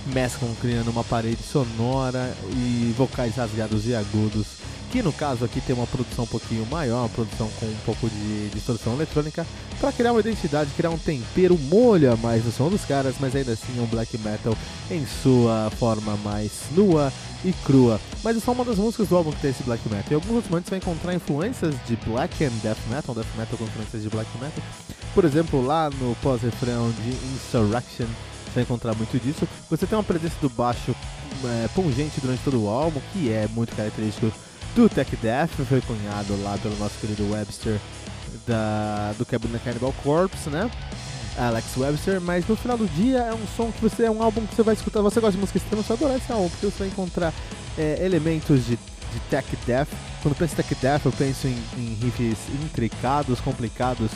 mesclam 0.07 0.53
criando 0.61 0.89
uma 0.89 1.03
parede 1.03 1.41
sonora 1.43 2.35
e 2.51 2.93
vocais 2.97 3.35
rasgados 3.35 3.87
e 3.87 3.95
agudos 3.95 4.45
que 4.91 5.01
no 5.01 5.11
caso 5.11 5.43
aqui 5.43 5.59
tem 5.61 5.75
uma 5.75 5.87
produção 5.87 6.25
um 6.25 6.27
pouquinho 6.27 6.65
maior, 6.67 7.01
uma 7.01 7.09
produção 7.09 7.49
com 7.59 7.65
um 7.65 7.77
pouco 7.85 8.09
de 8.09 8.49
distorção 8.49 8.93
eletrônica, 8.93 9.45
para 9.79 9.91
criar 9.91 10.11
uma 10.11 10.19
identidade, 10.19 10.71
criar 10.75 10.89
um 10.89 10.97
tempero, 10.97 11.57
molha 11.57 12.15
mais 12.15 12.45
o 12.45 12.51
som 12.51 12.69
dos 12.69 12.85
caras, 12.85 13.15
mas 13.19 13.35
ainda 13.35 13.51
assim 13.51 13.79
um 13.79 13.85
black 13.85 14.17
metal 14.19 14.55
em 14.89 15.05
sua 15.05 15.71
forma 15.77 16.15
mais 16.17 16.51
nua 16.71 17.11
e 17.43 17.51
crua. 17.65 17.99
Mas 18.23 18.37
é 18.37 18.39
só 18.39 18.51
uma 18.51 18.65
das 18.65 18.77
músicas 18.77 19.07
do 19.07 19.15
álbum 19.15 19.31
que 19.31 19.41
tem 19.41 19.51
esse 19.51 19.63
black 19.63 19.87
metal. 19.89 20.11
Em 20.11 20.15
alguns 20.15 20.45
momentos 20.45 20.69
você 20.69 20.71
vai 20.71 20.79
encontrar 20.79 21.13
influências 21.13 21.75
de 21.85 21.95
black 22.07 22.43
and 22.43 22.53
death 22.63 22.77
metal, 22.89 23.13
death 23.13 23.27
metal 23.37 23.57
com 23.57 23.65
influências 23.65 24.01
de 24.01 24.09
black 24.09 24.29
metal. 24.39 24.63
Por 25.13 25.23
exemplo, 25.23 25.65
lá 25.65 25.89
no 25.89 26.15
pós-refrão 26.21 26.91
de 26.91 27.09
Insurrection, 27.35 28.07
você 28.45 28.53
vai 28.53 28.63
encontrar 28.63 28.93
muito 28.95 29.17
disso. 29.19 29.47
Você 29.69 29.85
tem 29.85 29.97
uma 29.97 30.03
presença 30.03 30.35
do 30.41 30.49
baixo 30.49 30.95
é, 31.43 31.67
pungente 31.69 32.19
durante 32.19 32.43
todo 32.43 32.63
o 32.63 32.67
álbum, 32.67 32.99
que 33.13 33.31
é 33.31 33.47
muito 33.53 33.75
característico 33.75 34.31
do 34.75 34.89
Tech 34.89 35.15
Death, 35.15 35.51
foi 35.69 35.79
cunhado 35.81 36.35
lá 36.43 36.57
pelo 36.57 36.75
nosso 36.75 36.99
querido 36.99 37.31
Webster 37.31 37.79
da, 38.45 39.13
do 39.17 39.25
Cabin 39.25 39.47
Cannibal 39.63 39.93
Corpse, 40.03 40.49
né? 40.49 40.69
Alex 41.37 41.77
Webster, 41.77 42.19
mas 42.19 42.45
no 42.45 42.57
final 42.57 42.77
do 42.77 42.85
dia 42.87 43.19
é 43.19 43.33
um 43.33 43.47
som 43.55 43.71
que 43.71 43.81
você 43.81 44.03
é 44.03 44.11
um 44.11 44.21
álbum 44.21 44.45
que 44.45 44.53
você 44.53 44.63
vai 44.63 44.73
escutar, 44.73 45.01
você 45.01 45.21
gosta 45.21 45.31
de 45.31 45.37
música 45.37 45.57
extrema, 45.57 45.81
você 45.81 45.87
vai 45.87 45.97
adorar 45.97 46.17
esse 46.17 46.31
álbum, 46.31 46.49
porque 46.49 46.65
você 46.65 46.79
vai 46.79 46.87
encontrar 46.89 47.33
é, 47.77 48.05
elementos 48.05 48.65
de, 48.65 48.75
de 48.75 49.19
tech 49.29 49.47
death. 49.65 49.87
Quando 50.21 50.35
penso 50.35 50.53
em 50.53 50.57
tech 50.57 50.75
death, 50.75 51.05
eu 51.05 51.11
penso 51.13 51.47
em, 51.47 51.57
em 51.77 51.93
riffs 51.93 52.37
intricados, 52.61 53.39
complicados 53.39 54.11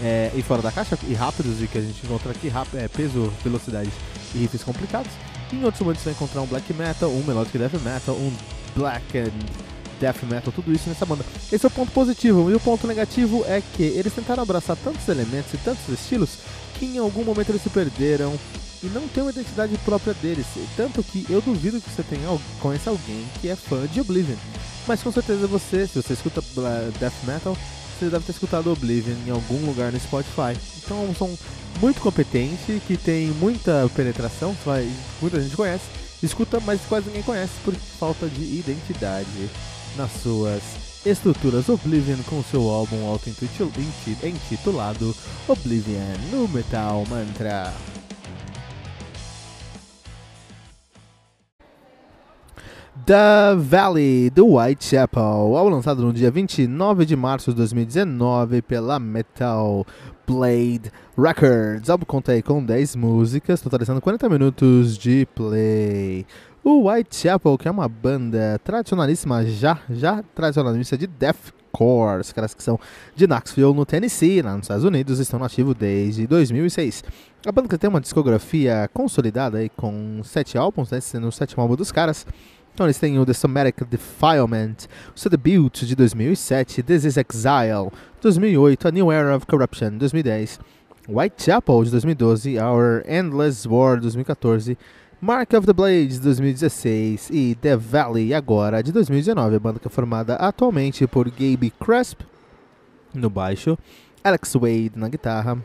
é, 0.00 0.30
e 0.32 0.42
fora 0.42 0.62
da 0.62 0.70
caixa 0.70 0.96
e 1.08 1.14
rápidos, 1.14 1.60
e 1.60 1.66
que 1.66 1.76
a 1.76 1.82
gente 1.82 2.06
encontra 2.06 2.30
aqui, 2.30 2.52
é, 2.74 2.86
peso, 2.86 3.32
velocidade 3.42 3.90
e 4.32 4.38
riffs 4.38 4.62
complicados. 4.62 5.10
Em 5.52 5.64
outros 5.64 5.80
momentos 5.80 6.02
você 6.02 6.10
vai 6.10 6.14
encontrar 6.14 6.42
um 6.42 6.46
black 6.46 6.72
metal, 6.72 7.10
um 7.10 7.24
melodic 7.24 7.58
death 7.58 7.74
metal, 7.82 8.14
um 8.14 8.32
black 8.76 9.18
and 9.18 9.67
death 10.00 10.22
metal, 10.22 10.52
tudo 10.52 10.72
isso 10.72 10.88
nessa 10.88 11.06
banda. 11.06 11.24
Esse 11.52 11.64
é 11.64 11.68
o 11.68 11.70
ponto 11.70 11.92
positivo. 11.92 12.50
E 12.50 12.54
o 12.54 12.60
ponto 12.60 12.86
negativo 12.86 13.44
é 13.46 13.62
que 13.74 13.82
eles 13.82 14.12
tentaram 14.12 14.42
abraçar 14.42 14.76
tantos 14.76 15.06
elementos 15.08 15.52
e 15.54 15.58
tantos 15.58 15.88
estilos 15.88 16.30
que 16.78 16.86
em 16.86 16.98
algum 16.98 17.24
momento 17.24 17.50
eles 17.50 17.62
se 17.62 17.70
perderam 17.70 18.38
e 18.82 18.86
não 18.86 19.08
tem 19.08 19.22
uma 19.22 19.32
identidade 19.32 19.76
própria 19.78 20.14
deles. 20.14 20.46
Tanto 20.76 21.02
que 21.02 21.26
eu 21.28 21.40
duvido 21.40 21.80
que 21.80 21.90
você 21.90 22.02
tenha, 22.02 22.28
conheça 22.60 22.90
alguém 22.90 23.26
que 23.40 23.48
é 23.48 23.56
fã 23.56 23.86
de 23.86 24.00
Oblivion. 24.00 24.36
Mas 24.86 25.02
com 25.02 25.10
certeza 25.10 25.46
você, 25.46 25.86
se 25.86 26.00
você 26.00 26.12
escuta 26.12 26.40
death 26.98 27.12
metal, 27.24 27.56
você 27.98 28.08
deve 28.08 28.24
ter 28.24 28.32
escutado 28.32 28.72
Oblivion 28.72 29.16
em 29.26 29.30
algum 29.30 29.66
lugar 29.66 29.90
no 29.90 29.98
Spotify. 29.98 30.56
Então 30.84 31.04
é 31.04 31.10
um 31.10 31.14
som 31.14 31.36
muito 31.80 32.00
competente, 32.00 32.80
que 32.86 32.96
tem 32.96 33.26
muita 33.26 33.90
penetração, 33.94 34.56
muita 35.20 35.40
gente 35.40 35.56
conhece, 35.56 35.84
escuta, 36.22 36.60
mas 36.60 36.80
quase 36.88 37.06
ninguém 37.06 37.22
conhece 37.22 37.52
por 37.64 37.74
falta 37.74 38.26
de 38.28 38.42
identidade 38.42 39.50
nas 39.98 40.12
suas 40.22 40.62
estruturas 41.04 41.68
Oblivion 41.68 42.18
com 42.28 42.40
seu 42.44 42.70
álbum 42.70 43.08
auto-intitulado 43.08 45.12
Oblivion 45.48 46.16
no 46.30 46.46
Metal 46.48 47.04
Mantra. 47.10 47.74
The 53.04 53.56
Valley 53.56 54.30
do 54.30 54.54
Whitechapel, 54.54 55.56
álbum 55.56 55.70
lançado 55.70 56.02
no 56.02 56.12
dia 56.12 56.30
29 56.30 57.04
de 57.04 57.16
março 57.16 57.50
de 57.50 57.56
2019 57.56 58.62
pela 58.62 59.00
Metal 59.00 59.84
Blade 60.26 60.92
Records. 61.16 61.88
O 61.88 61.92
álbum 61.92 62.04
conta 62.04 62.32
aí 62.32 62.42
com 62.42 62.62
10 62.62 62.96
músicas, 62.96 63.62
totalizando 63.62 64.00
40 64.00 64.28
minutos 64.28 64.98
de 64.98 65.26
play. 65.34 66.26
O 66.64 66.88
Whitechapel, 66.88 67.56
que 67.56 67.68
é 67.68 67.70
uma 67.70 67.88
banda 67.88 68.60
tradicionalíssima, 68.64 69.44
já, 69.46 69.78
já 69.88 70.22
tradicionalista 70.34 70.98
de 70.98 71.06
deathcore, 71.06 72.20
os 72.20 72.32
caras 72.32 72.52
que 72.52 72.62
são 72.62 72.78
de 73.14 73.26
Knoxville, 73.26 73.72
no 73.72 73.86
Tennessee, 73.86 74.42
lá 74.42 74.52
nos 74.54 74.64
Estados 74.64 74.84
Unidos, 74.84 75.18
estão 75.20 75.38
nativos 75.38 75.74
desde 75.76 76.26
2006. 76.26 77.04
A 77.46 77.52
banda 77.52 77.68
que 77.68 77.78
tem 77.78 77.88
uma 77.88 78.00
discografia 78.00 78.90
consolidada 78.92 79.58
aí 79.58 79.68
com 79.68 80.20
sete 80.24 80.58
álbuns, 80.58 80.90
né, 80.90 81.00
sendo 81.00 81.28
o 81.28 81.32
sétimo 81.32 81.62
álbum 81.62 81.76
dos 81.76 81.92
caras. 81.92 82.26
Então 82.74 82.86
eles 82.86 82.98
têm 82.98 83.18
o 83.18 83.24
The 83.24 83.32
Somatic 83.32 83.84
Defilement, 83.84 84.86
o 85.14 85.18
seu 85.18 85.30
debut 85.30 85.84
de 85.84 85.96
2007, 85.96 86.82
This 86.82 87.04
Is 87.04 87.16
Exile, 87.16 87.90
2008, 88.20 88.88
A 88.88 88.90
New 88.90 89.10
Era 89.10 89.36
of 89.36 89.46
Corruption, 89.46 89.96
2010, 89.98 90.60
Whitechapel 91.08 91.84
de 91.84 91.90
2012, 91.92 92.58
Our 92.58 93.02
Endless 93.08 93.66
War, 93.66 94.00
2014, 94.00 94.76
Mark 95.20 95.52
of 95.52 95.66
the 95.66 95.72
Blades 95.72 96.20
2016 96.20 97.30
e 97.30 97.56
The 97.56 97.76
Valley 97.76 98.32
agora 98.32 98.80
de 98.80 98.92
2019, 98.92 99.56
a 99.56 99.58
banda 99.58 99.80
que 99.80 99.88
é 99.88 99.90
formada 99.90 100.36
atualmente 100.36 101.04
por 101.08 101.28
Gabe 101.28 101.72
Cresp 101.80 102.20
no 103.12 103.28
baixo, 103.28 103.76
Alex 104.22 104.54
Wade 104.54 104.92
na 104.94 105.08
guitarra, 105.08 105.58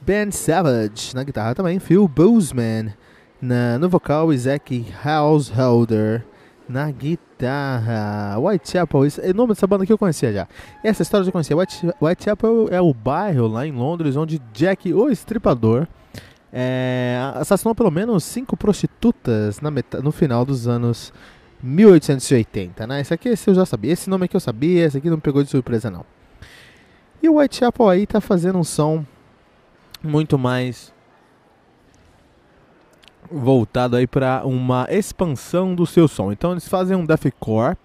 Ben 0.00 0.32
Savage 0.32 1.14
na 1.14 1.22
guitarra 1.22 1.54
também, 1.54 1.78
Phil 1.78 2.08
Bozeman 2.08 2.92
na, 3.40 3.78
no 3.78 3.88
vocal 3.88 4.32
e 4.32 4.38
Zach 4.38 4.86
Householder 5.04 6.24
na 6.68 6.90
guitarra. 6.90 8.36
Whitechapel, 8.36 9.06
esse, 9.06 9.20
o 9.20 9.32
nome 9.32 9.54
dessa 9.54 9.66
banda 9.68 9.86
que 9.86 9.92
eu 9.92 9.98
conhecia 9.98 10.32
já. 10.32 10.48
Essa 10.82 11.02
história 11.02 11.22
eu 11.22 11.26
já 11.26 11.32
conhecia. 11.32 11.56
White, 11.56 11.86
Whitechapel 12.02 12.66
é 12.72 12.80
o 12.80 12.92
bairro 12.92 13.46
lá 13.46 13.64
em 13.64 13.70
Londres 13.70 14.16
onde 14.16 14.40
Jack, 14.52 14.92
o 14.92 15.08
estripador, 15.08 15.86
é, 16.52 17.18
assassinou 17.34 17.74
pelo 17.74 17.90
menos 17.90 18.24
cinco 18.24 18.56
prostitutas 18.56 19.60
no 20.02 20.12
final 20.12 20.44
dos 20.44 20.66
anos 20.66 21.12
1880, 21.62 22.86
né? 22.86 23.00
Esse 23.00 23.12
aqui 23.12 23.28
esse 23.28 23.50
eu 23.50 23.54
já 23.54 23.66
sabia, 23.66 23.92
esse 23.92 24.08
nome 24.08 24.24
aqui 24.24 24.36
eu 24.36 24.40
sabia, 24.40 24.84
esse 24.84 24.98
aqui 24.98 25.10
não 25.10 25.20
pegou 25.20 25.42
de 25.42 25.50
surpresa 25.50 25.90
não. 25.90 26.04
E 27.22 27.28
o 27.28 27.38
Whitechapel 27.38 27.88
aí 27.88 28.06
tá 28.06 28.20
fazendo 28.20 28.58
um 28.58 28.64
som 28.64 29.04
muito 30.02 30.38
mais 30.38 30.92
voltado 33.30 33.96
aí 33.96 34.06
para 34.06 34.46
uma 34.46 34.86
expansão 34.88 35.74
do 35.74 35.84
seu 35.84 36.08
som. 36.08 36.32
Então 36.32 36.52
eles 36.52 36.66
fazem 36.66 36.96
um 36.96 37.04
deathcore 37.04 37.76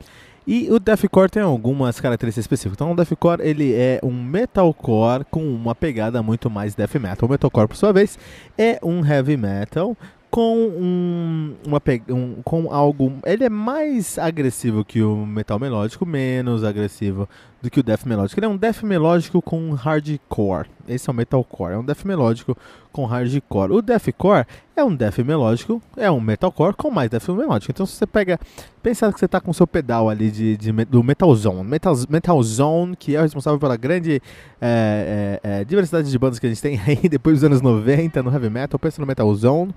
e 0.46 0.70
o 0.72 0.80
deathcore 0.80 1.30
tem 1.30 1.42
algumas 1.42 2.00
características 2.00 2.44
específicas. 2.44 2.76
Então 2.76 2.92
o 2.92 2.96
deathcore 2.96 3.42
ele 3.42 3.74
é 3.74 4.00
um 4.04 4.12
metalcore 4.12 5.26
com 5.30 5.44
uma 5.44 5.74
pegada 5.74 6.22
muito 6.22 6.50
mais 6.50 6.76
death 6.76 6.96
metal. 6.96 7.28
O 7.28 7.32
metalcore 7.32 7.68
por 7.68 7.78
sua 7.78 7.94
vez 7.94 8.18
é 8.58 8.80
um 8.84 9.06
heavy 9.06 9.38
metal 9.38 9.96
com 10.34 10.58
um, 10.58 11.54
uma 11.64 11.80
um, 12.10 12.42
com 12.44 12.74
algo. 12.74 13.20
Ele 13.24 13.44
é 13.44 13.50
mais 13.50 14.18
agressivo 14.18 14.84
que 14.84 15.00
o 15.00 15.28
metal 15.28 15.60
melódico, 15.60 16.08
menos 16.08 16.64
agressivo 16.64 17.30
do 17.62 17.70
que 17.70 17.80
o 17.80 17.84
death 17.84 18.04
melódico. 18.04 18.40
Ele 18.40 18.48
é 18.48 18.50
um 18.50 18.58
death 18.58 18.82
melódico 18.82 19.44
com 19.44 19.72
hardcore. 19.74 20.68
Esse 20.88 21.08
é 21.08 21.14
o 21.14 21.16
metalcore, 21.16 21.74
é 21.74 21.78
um 21.78 21.86
death 21.86 22.04
melódico 22.04 22.58
com 22.92 23.06
hardcore. 23.06 23.74
O 23.74 23.80
deathcore 23.80 24.48
é 24.76 24.84
um 24.84 24.96
death 24.96 25.20
melódico, 25.20 25.80
é 25.96 26.10
um 26.10 26.20
metalcore 26.20 26.74
com 26.76 26.90
mais 26.90 27.12
death 27.12 27.30
melódico. 27.30 27.72
Então 27.72 27.86
se 27.86 27.94
você 27.94 28.08
pega, 28.08 28.40
pensa 28.82 29.14
que 29.14 29.20
você 29.20 29.26
está 29.26 29.40
com 29.40 29.52
o 29.52 29.54
seu 29.54 29.68
pedal 29.68 30.10
ali 30.10 30.32
de, 30.32 30.58
de, 30.58 30.72
do 30.86 31.04
Metal 31.04 31.34
Zone, 31.36 31.64
Metal, 31.64 31.96
Metal 32.10 32.42
Zone 32.42 32.96
que 32.96 33.16
é 33.16 33.22
responsável 33.22 33.60
pela 33.60 33.78
grande 33.78 34.20
é, 34.60 35.40
é, 35.44 35.60
é, 35.60 35.64
diversidade 35.64 36.10
de 36.10 36.18
bandas 36.18 36.40
que 36.40 36.48
a 36.48 36.50
gente 36.50 36.62
tem 36.62 36.82
aí 36.88 37.08
depois 37.08 37.36
dos 37.36 37.44
anos 37.44 37.62
90 37.62 38.24
no 38.24 38.34
heavy 38.34 38.50
metal. 38.50 38.80
Pensa 38.80 39.00
no 39.00 39.06
Metal 39.06 39.36
Zone. 39.36 39.76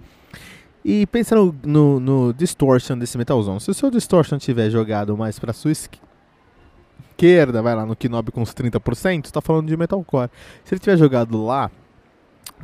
E 0.88 1.04
pensa 1.04 1.34
no, 1.34 1.98
no, 1.98 2.32
distortion 2.32 2.96
desse 2.96 3.18
metalzão. 3.18 3.58
Se 3.58 3.68
o 3.68 3.74
seu 3.74 3.90
distortion 3.90 4.38
tiver 4.38 4.70
jogado 4.70 5.16
mais 5.16 5.36
para 5.36 5.52
sua 5.52 5.72
esquerda, 5.72 7.60
vai 7.60 7.74
lá 7.74 7.84
no 7.84 7.96
Knob 7.96 8.30
com 8.30 8.40
uns 8.40 8.54
30%, 8.54 9.24
está 9.24 9.40
falando 9.40 9.66
de 9.66 9.76
metalcore. 9.76 10.30
Se 10.62 10.74
ele 10.74 10.78
tiver 10.78 10.96
jogado 10.96 11.44
lá 11.44 11.72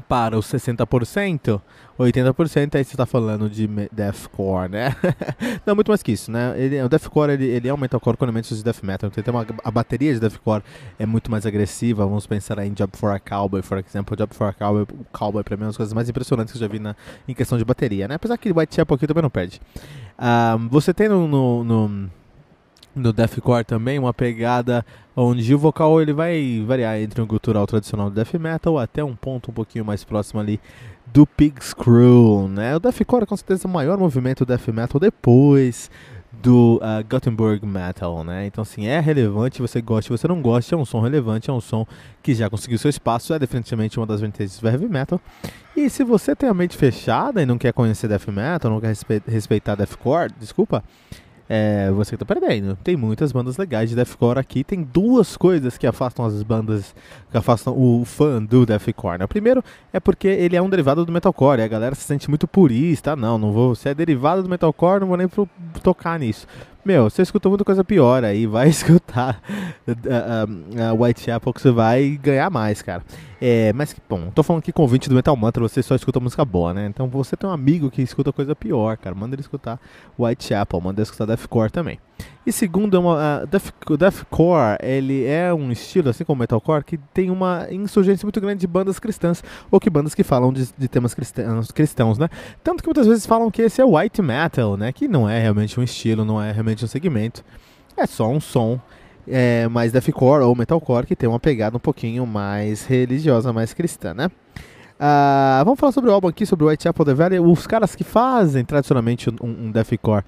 para 0.08 0.38
os 0.38 0.46
60%, 0.46 1.60
80%, 2.02 2.74
aí 2.74 2.84
você 2.84 2.92
está 2.92 3.06
falando 3.06 3.48
de 3.48 3.68
deathcore, 3.90 4.68
né? 4.70 4.94
Não, 5.66 5.74
muito 5.74 5.88
mais 5.88 6.02
que 6.02 6.12
isso, 6.12 6.30
né? 6.30 6.54
Ele, 6.56 6.82
o 6.82 6.88
deathcore 6.88 7.32
ele, 7.32 7.46
ele 7.46 7.68
é 7.68 7.74
um 7.74 7.76
metalcore 7.76 8.16
com 8.16 8.24
elementos 8.24 8.56
de 8.56 8.64
death 8.64 8.82
metal. 8.82 9.08
Então, 9.08 9.22
tem 9.22 9.32
uma, 9.32 9.46
a 9.64 9.70
bateria 9.70 10.12
de 10.12 10.20
deathcore 10.20 10.62
é 10.98 11.06
muito 11.06 11.30
mais 11.30 11.46
agressiva. 11.46 12.04
Vamos 12.04 12.26
pensar 12.26 12.58
em 12.58 12.72
Job 12.72 12.96
for 12.96 13.10
a 13.10 13.18
Cowboy, 13.18 13.62
por 13.62 13.78
exemplo. 13.78 14.16
Job 14.16 14.34
for 14.34 14.48
a 14.48 14.52
Cowboy, 14.52 14.82
o 14.82 15.06
Cowboy 15.12 15.42
para 15.42 15.56
mim 15.56 15.62
é 15.62 15.64
uma 15.64 15.70
das 15.70 15.76
coisas 15.76 15.92
mais 15.92 16.08
impressionantes 16.08 16.52
que 16.52 16.58
eu 16.58 16.60
já 16.60 16.68
vi 16.68 16.78
na, 16.78 16.96
em 17.26 17.34
questão 17.34 17.58
de 17.58 17.64
bateria, 17.64 18.08
né? 18.08 18.14
Apesar 18.16 18.36
que 18.36 18.50
Whitechapel 18.50 18.96
aqui 18.96 19.06
também 19.06 19.22
não 19.22 19.30
perde. 19.30 19.60
Um, 20.18 20.68
você 20.68 20.92
tem 20.94 21.08
no, 21.08 21.26
no, 21.26 21.64
no 21.64 22.10
no 22.94 23.12
deathcore 23.12 23.64
também 23.64 23.98
uma 23.98 24.12
pegada 24.12 24.84
onde 25.16 25.54
o 25.54 25.58
vocal 25.58 26.00
ele 26.00 26.12
vai 26.12 26.62
variar 26.66 26.98
entre 26.98 27.20
um 27.20 27.26
gutural 27.26 27.66
tradicional 27.66 28.10
do 28.10 28.14
death 28.14 28.34
metal 28.34 28.78
até 28.78 29.02
um 29.02 29.14
ponto 29.14 29.50
um 29.50 29.54
pouquinho 29.54 29.84
mais 29.84 30.04
próximo 30.04 30.40
ali 30.40 30.60
do 31.06 31.26
Pig 31.26 31.62
Screw, 31.62 32.48
né? 32.48 32.74
O 32.76 32.80
deathcore 32.80 33.24
é 33.24 33.26
com 33.26 33.36
certeza 33.36 33.68
o 33.68 33.70
maior 33.70 33.98
movimento 33.98 34.46
death 34.46 34.68
metal 34.68 34.98
depois 34.98 35.90
do 36.42 36.80
uh, 36.82 37.04
Gothenburg 37.08 37.64
Metal, 37.64 38.24
né? 38.24 38.46
Então, 38.46 38.62
assim, 38.62 38.86
é 38.86 38.98
relevante, 38.98 39.60
você 39.60 39.80
gosta, 39.80 40.16
você 40.16 40.26
não 40.26 40.40
gosta, 40.40 40.74
é 40.74 40.78
um 40.78 40.84
som 40.84 41.00
relevante, 41.00 41.50
é 41.50 41.52
um 41.52 41.60
som 41.60 41.86
que 42.22 42.34
já 42.34 42.48
conseguiu 42.48 42.78
seu 42.78 42.88
espaço, 42.88 43.32
é 43.34 43.38
definitivamente 43.38 43.98
uma 44.00 44.06
das 44.06 44.20
vertentes 44.20 44.58
do 44.58 44.66
heavy 44.66 44.88
metal. 44.88 45.20
E 45.76 45.88
se 45.88 46.02
você 46.02 46.34
tem 46.34 46.48
a 46.48 46.54
mente 46.54 46.76
fechada 46.76 47.40
e 47.40 47.46
não 47.46 47.58
quer 47.58 47.72
conhecer 47.72 48.08
death 48.08 48.26
metal, 48.28 48.70
não 48.70 48.80
quer 48.80 48.94
respeitar 49.28 49.74
deathcore, 49.74 50.32
desculpa, 50.38 50.82
é, 51.54 51.90
você 51.90 52.16
tá 52.16 52.24
perdendo. 52.24 52.78
Tem 52.82 52.96
muitas 52.96 53.30
bandas 53.30 53.58
legais 53.58 53.90
de 53.90 53.94
deathcore 53.94 54.38
aqui. 54.38 54.64
Tem 54.64 54.82
duas 54.82 55.36
coisas 55.36 55.76
que 55.76 55.86
afastam 55.86 56.24
as 56.24 56.42
bandas, 56.42 56.94
que 57.30 57.36
afastam 57.36 57.74
o 57.76 58.06
fã 58.06 58.42
do 58.42 58.64
deathcore. 58.64 59.18
Né? 59.18 59.26
O 59.26 59.28
primeiro 59.28 59.62
é 59.92 60.00
porque 60.00 60.28
ele 60.28 60.56
é 60.56 60.62
um 60.62 60.70
derivado 60.70 61.04
do 61.04 61.12
metalcore. 61.12 61.60
E 61.60 61.62
a 61.62 61.68
galera 61.68 61.94
se 61.94 62.04
sente 62.04 62.30
muito 62.30 62.48
purista. 62.48 63.12
Ah, 63.12 63.16
não, 63.16 63.36
não 63.36 63.52
vou. 63.52 63.74
Se 63.74 63.86
é 63.86 63.94
derivado 63.94 64.42
do 64.42 64.48
metalcore, 64.48 65.00
não 65.00 65.08
vou 65.08 65.18
nem 65.18 65.28
pro, 65.28 65.46
tocar 65.82 66.18
nisso. 66.18 66.46
Meu, 66.84 67.08
você 67.08 67.22
escutou 67.22 67.50
muita 67.50 67.64
coisa 67.64 67.84
pior 67.84 68.24
aí, 68.24 68.44
vai 68.44 68.66
escutar 68.68 69.40
uh, 69.86 69.92
uh, 69.92 70.94
uh, 70.94 71.02
Whitechapel 71.02 71.52
que 71.52 71.62
você 71.62 71.70
vai 71.70 72.18
ganhar 72.20 72.50
mais, 72.50 72.82
cara. 72.82 73.04
É, 73.40 73.72
mas, 73.72 73.94
bom, 74.08 74.30
tô 74.30 74.42
falando 74.42 74.62
que 74.62 74.72
convite 74.72 75.08
do 75.08 75.14
Metal 75.14 75.36
Mantra, 75.36 75.62
você 75.62 75.80
só 75.80 75.94
escuta 75.94 76.18
música 76.18 76.44
boa, 76.44 76.74
né? 76.74 76.86
Então 76.86 77.08
você 77.08 77.36
tem 77.36 77.48
um 77.48 77.52
amigo 77.52 77.90
que 77.90 78.02
escuta 78.02 78.32
coisa 78.32 78.56
pior, 78.56 78.96
cara. 78.96 79.14
Manda 79.14 79.36
ele 79.36 79.42
escutar 79.42 79.80
Whitechapel, 80.18 80.80
manda 80.80 81.00
ele 81.00 81.04
escutar 81.04 81.24
Deathcore 81.24 81.70
também. 81.70 82.00
E 82.44 82.50
segundo, 82.50 82.96
é 82.96 83.00
uma, 83.00 83.42
uh, 83.42 83.46
Death, 83.46 83.72
Deathcore, 83.96 84.76
ele 84.82 85.24
é 85.24 85.54
um 85.54 85.70
estilo, 85.70 86.08
assim 86.08 86.24
como 86.24 86.40
Metalcore, 86.40 86.84
que 86.84 86.98
tem 86.98 87.30
uma 87.30 87.68
insurgência 87.70 88.26
muito 88.26 88.40
grande 88.40 88.60
de 88.60 88.66
bandas 88.66 88.98
cristãs, 88.98 89.44
ou 89.70 89.78
que 89.78 89.88
bandas 89.88 90.12
que 90.12 90.24
falam 90.24 90.52
de, 90.52 90.68
de 90.76 90.88
temas 90.88 91.14
cristãos, 91.14 91.70
cristãos, 91.70 92.18
né? 92.18 92.28
Tanto 92.64 92.82
que 92.82 92.88
muitas 92.88 93.06
vezes 93.06 93.26
falam 93.26 93.48
que 93.48 93.62
esse 93.62 93.80
é 93.80 93.84
White 93.84 94.20
Metal, 94.20 94.76
né? 94.76 94.92
Que 94.92 95.06
não 95.06 95.28
é 95.28 95.40
realmente 95.40 95.78
um 95.78 95.84
estilo, 95.84 96.24
não 96.24 96.42
é 96.42 96.50
realmente 96.50 96.84
um 96.84 96.88
segmento. 96.88 97.44
É 97.96 98.06
só 98.06 98.28
um 98.28 98.40
som 98.40 98.80
é, 99.28 99.68
mais 99.68 99.92
deathcore 99.92 100.42
ou 100.42 100.56
metalcore 100.56 101.06
que 101.06 101.14
tem 101.14 101.28
uma 101.28 101.38
pegada 101.38 101.76
um 101.76 101.80
pouquinho 101.80 102.26
mais 102.26 102.84
religiosa, 102.84 103.52
mais 103.52 103.72
cristã, 103.72 104.14
né? 104.14 104.28
Uh, 105.02 105.64
vamos 105.64 105.80
falar 105.80 105.90
sobre 105.90 106.10
o 106.10 106.12
álbum 106.12 106.28
aqui, 106.28 106.46
sobre 106.46 106.64
o 106.64 106.68
Whitechapel 106.68 107.04
The 107.04 107.14
Valley. 107.14 107.40
Os 107.40 107.66
caras 107.66 107.96
que 107.96 108.04
fazem 108.04 108.64
tradicionalmente 108.64 109.30
um, 109.30 109.34
um 109.42 109.70
deathcore, 109.72 110.24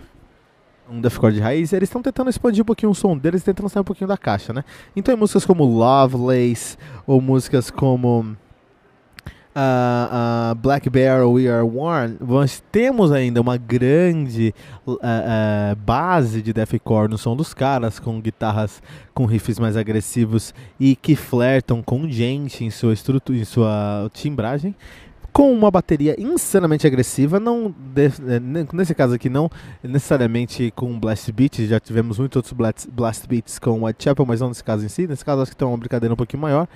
um 0.90 1.01
deathcore 1.01 1.33
de 1.33 1.40
raiz, 1.40 1.73
eles 1.73 1.88
estão 1.88 2.03
tentando 2.03 2.31
expandir 2.31 2.62
um 2.62 2.66
pouquinho 2.66 2.92
o 2.92 2.94
som 2.94 3.16
deles, 3.16 3.42
tentando 3.42 3.68
sair 3.68 3.81
um 3.81 3.85
pouquinho 3.85 4.09
da 4.09 4.16
caixa, 4.16 4.53
né? 4.53 4.64
Então, 4.94 5.16
músicas 5.16 5.44
como 5.44 5.64
Lovelace 5.64 6.77
ou 7.07 7.20
músicas 7.20 7.70
como 7.70 8.37
uh, 9.55 10.53
uh, 10.53 10.55
Black 10.57 10.90
Bear 10.90 11.29
We 11.29 11.49
Are 11.49 11.66
One, 11.66 12.16
nós 12.20 12.62
temos 12.70 13.12
ainda 13.12 13.40
uma 13.40 13.57
grande 13.57 14.55
uh, 14.87 15.01
base 15.79 16.42
de 16.42 16.53
deathcore 16.53 17.09
no 17.09 17.16
som 17.16 17.35
dos 17.37 17.55
caras, 17.55 17.99
com 17.99 18.20
guitarras 18.20 18.83
com 19.14 19.25
riffs 19.25 19.59
mais 19.59 19.77
agressivos 19.77 20.53
e 20.79 20.97
que 20.97 21.16
flertam 21.16 21.83
com 21.83 22.09
gente 22.09 22.64
em 22.64 22.70
sua 22.70 22.92
estrutura, 22.92 23.38
em 23.38 23.44
sua 23.44 24.11
timbragem 24.12 24.75
com 25.35 25.53
uma 25.53 25.68
bateria 25.68 26.14
insanamente 26.16 26.87
agressiva, 26.87 27.40
não 27.40 27.75
eh, 27.97 28.40
nesse 28.73 28.94
caso 28.94 29.16
aqui 29.16 29.29
não 29.29 29.51
necessariamente 29.83 30.73
com 30.77 30.97
blast 30.97 31.31
beats, 31.33 31.68
já 31.68 31.81
tivemos 31.81 32.20
muitos 32.20 32.37
outros 32.37 32.53
blast, 32.53 32.88
blast 32.88 33.27
beats 33.27 33.59
com 33.59 33.83
Whitechapel, 33.83 34.25
mas 34.25 34.40
não 34.40 34.47
nesse 34.47 34.62
caso 34.62 34.87
em 34.87 34.88
si, 34.88 35.09
nesse 35.09 35.25
caso 35.25 35.42
acho 35.42 35.51
que 35.51 35.57
tem 35.57 35.66
uma 35.66 35.77
brincadeira 35.77 36.14
um 36.14 36.16
pouquinho 36.16 36.40
maior, 36.40 36.68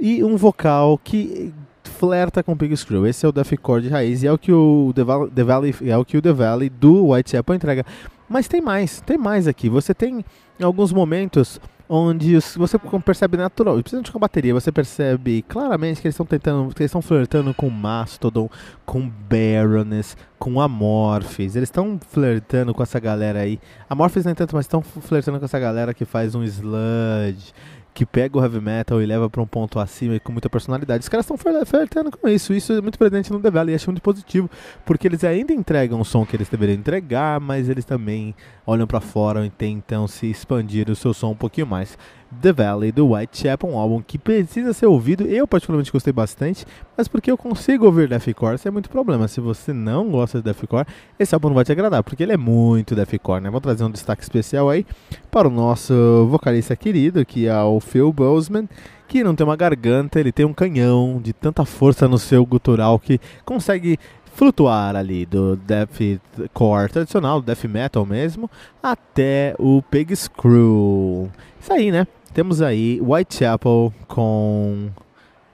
e 0.00 0.24
um 0.24 0.34
vocal 0.34 0.96
que 0.96 1.52
flerta 1.82 2.42
com 2.42 2.56
Pig 2.56 2.74
Screw. 2.74 3.06
Esse 3.06 3.26
é 3.26 3.28
o 3.28 3.32
deathcore 3.32 3.82
de 3.82 3.88
raiz 3.90 4.22
e 4.22 4.26
é 4.26 4.32
o 4.32 4.38
que 4.38 4.50
o 4.50 4.90
The 4.94 5.04
Valley, 5.04 5.30
The 5.30 5.44
Valley, 5.44 5.74
é 5.82 5.96
o 5.98 6.04
que 6.06 6.16
o 6.16 6.22
The 6.22 6.32
Valley 6.32 6.70
do 6.70 7.10
Whitechapel 7.10 7.54
entrega. 7.54 7.84
Mas 8.26 8.48
tem 8.48 8.62
mais, 8.62 9.02
tem 9.02 9.18
mais 9.18 9.46
aqui. 9.46 9.68
Você 9.68 9.92
tem 9.92 10.24
alguns 10.58 10.90
momentos 10.90 11.60
onde 11.88 12.38
você 12.56 12.78
percebe 13.04 13.36
natural, 13.36 13.74
principalmente 13.74 14.10
com 14.12 14.18
a 14.18 14.20
bateria, 14.20 14.54
você 14.54 14.72
percebe 14.72 15.42
claramente 15.42 16.00
que 16.00 16.06
eles 16.06 16.14
estão 16.14 16.26
tentando, 16.26 16.64
eles 16.64 16.80
estão 16.80 17.02
flertando 17.02 17.52
com 17.54 17.68
Mastodon, 17.68 18.48
com 18.84 19.10
Baroness, 19.28 20.16
com 20.38 20.60
Amorphis. 20.60 21.56
Eles 21.56 21.68
estão 21.68 21.98
flertando 22.08 22.74
com 22.74 22.82
essa 22.82 22.98
galera 22.98 23.40
aí. 23.40 23.60
Amorphis 23.88 24.24
nem 24.24 24.34
tanto, 24.34 24.56
mas 24.56 24.64
estão 24.64 24.82
flertando 24.82 25.38
com 25.38 25.44
essa 25.44 25.58
galera 25.58 25.92
que 25.92 26.04
faz 26.04 26.34
um 26.34 26.42
sludge 26.42 27.52
que 27.94 28.04
pega 28.04 28.36
o 28.36 28.42
heavy 28.42 28.60
metal 28.60 29.00
e 29.00 29.06
leva 29.06 29.30
para 29.30 29.40
um 29.40 29.46
ponto 29.46 29.78
acima 29.78 30.16
e 30.16 30.20
com 30.20 30.32
muita 30.32 30.50
personalidade. 30.50 31.02
Os 31.02 31.08
caras 31.08 31.24
estão 31.24 31.38
flertando 31.64 32.10
com 32.10 32.28
isso. 32.28 32.52
Isso 32.52 32.72
é 32.72 32.80
muito 32.80 32.98
presente 32.98 33.32
no 33.32 33.38
The 33.38 33.50
Valley 33.50 33.72
e 33.72 33.76
acho 33.76 33.88
muito 33.88 34.02
positivo, 34.02 34.50
porque 34.84 35.06
eles 35.06 35.22
ainda 35.22 35.52
entregam 35.52 36.00
o 36.00 36.04
som 36.04 36.26
que 36.26 36.34
eles 36.36 36.48
deveriam 36.48 36.76
entregar, 36.76 37.38
mas 37.38 37.68
eles 37.68 37.84
também 37.84 38.34
olham 38.66 38.86
para 38.86 39.00
fora 39.00 39.46
e 39.46 39.50
tentam 39.50 40.08
se 40.08 40.28
expandir 40.28 40.90
o 40.90 40.96
seu 40.96 41.14
som 41.14 41.30
um 41.30 41.36
pouquinho 41.36 41.68
mais. 41.68 41.96
The 42.40 42.52
Valley 42.52 42.92
do 42.92 43.12
Whitechapel, 43.12 43.68
um 43.68 43.78
álbum 43.78 44.02
que 44.02 44.18
precisa 44.18 44.72
ser 44.72 44.86
ouvido. 44.86 45.24
Eu 45.26 45.46
particularmente 45.46 45.92
gostei 45.92 46.12
bastante, 46.12 46.66
mas 46.96 47.08
porque 47.08 47.30
eu 47.30 47.36
consigo 47.36 47.86
ouvir 47.86 48.08
deathcore, 48.08 48.56
isso 48.56 48.68
é 48.68 48.70
muito 48.70 48.90
problema. 48.90 49.28
Se 49.28 49.40
você 49.40 49.72
não 49.72 50.10
gosta 50.10 50.38
de 50.38 50.44
deathcore, 50.44 50.86
esse 51.18 51.34
álbum 51.34 51.48
não 51.48 51.54
vai 51.54 51.64
te 51.64 51.72
agradar, 51.72 52.02
porque 52.02 52.22
ele 52.22 52.32
é 52.32 52.36
muito 52.36 52.94
deathcore, 52.94 53.42
né? 53.42 53.50
Vou 53.50 53.60
trazer 53.60 53.84
um 53.84 53.90
destaque 53.90 54.22
especial 54.22 54.68
aí 54.68 54.86
para 55.30 55.48
o 55.48 55.50
nosso 55.50 56.26
vocalista 56.30 56.74
querido, 56.76 57.24
que 57.24 57.46
é 57.46 57.62
o 57.62 57.80
Phil 57.80 58.12
Boseman, 58.12 58.68
que 59.06 59.22
não 59.22 59.34
tem 59.34 59.46
uma 59.46 59.56
garganta, 59.56 60.18
ele 60.18 60.32
tem 60.32 60.46
um 60.46 60.52
canhão 60.52 61.20
de 61.22 61.32
tanta 61.32 61.64
força 61.64 62.08
no 62.08 62.18
seu 62.18 62.44
gutural 62.44 62.98
que 62.98 63.20
consegue 63.44 63.98
flutuar 64.34 64.96
ali 64.96 65.24
do 65.24 65.56
deathcore 65.56 66.90
tradicional, 66.90 67.40
death 67.40 67.64
metal 67.64 68.04
mesmo, 68.04 68.50
até 68.82 69.54
o 69.58 69.80
Pig 69.82 70.14
Screw. 70.16 71.30
Isso 71.64 71.72
aí, 71.72 71.90
né? 71.90 72.06
Temos 72.34 72.60
aí 72.60 73.00
Whitechapel 73.00 73.90
com 74.06 74.90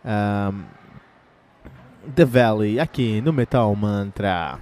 um, 0.05 0.63
The 2.17 2.25
Valley 2.25 2.81
aqui 2.81 3.21
no 3.21 3.33
Metal 3.33 3.73
Mantra. 3.77 4.59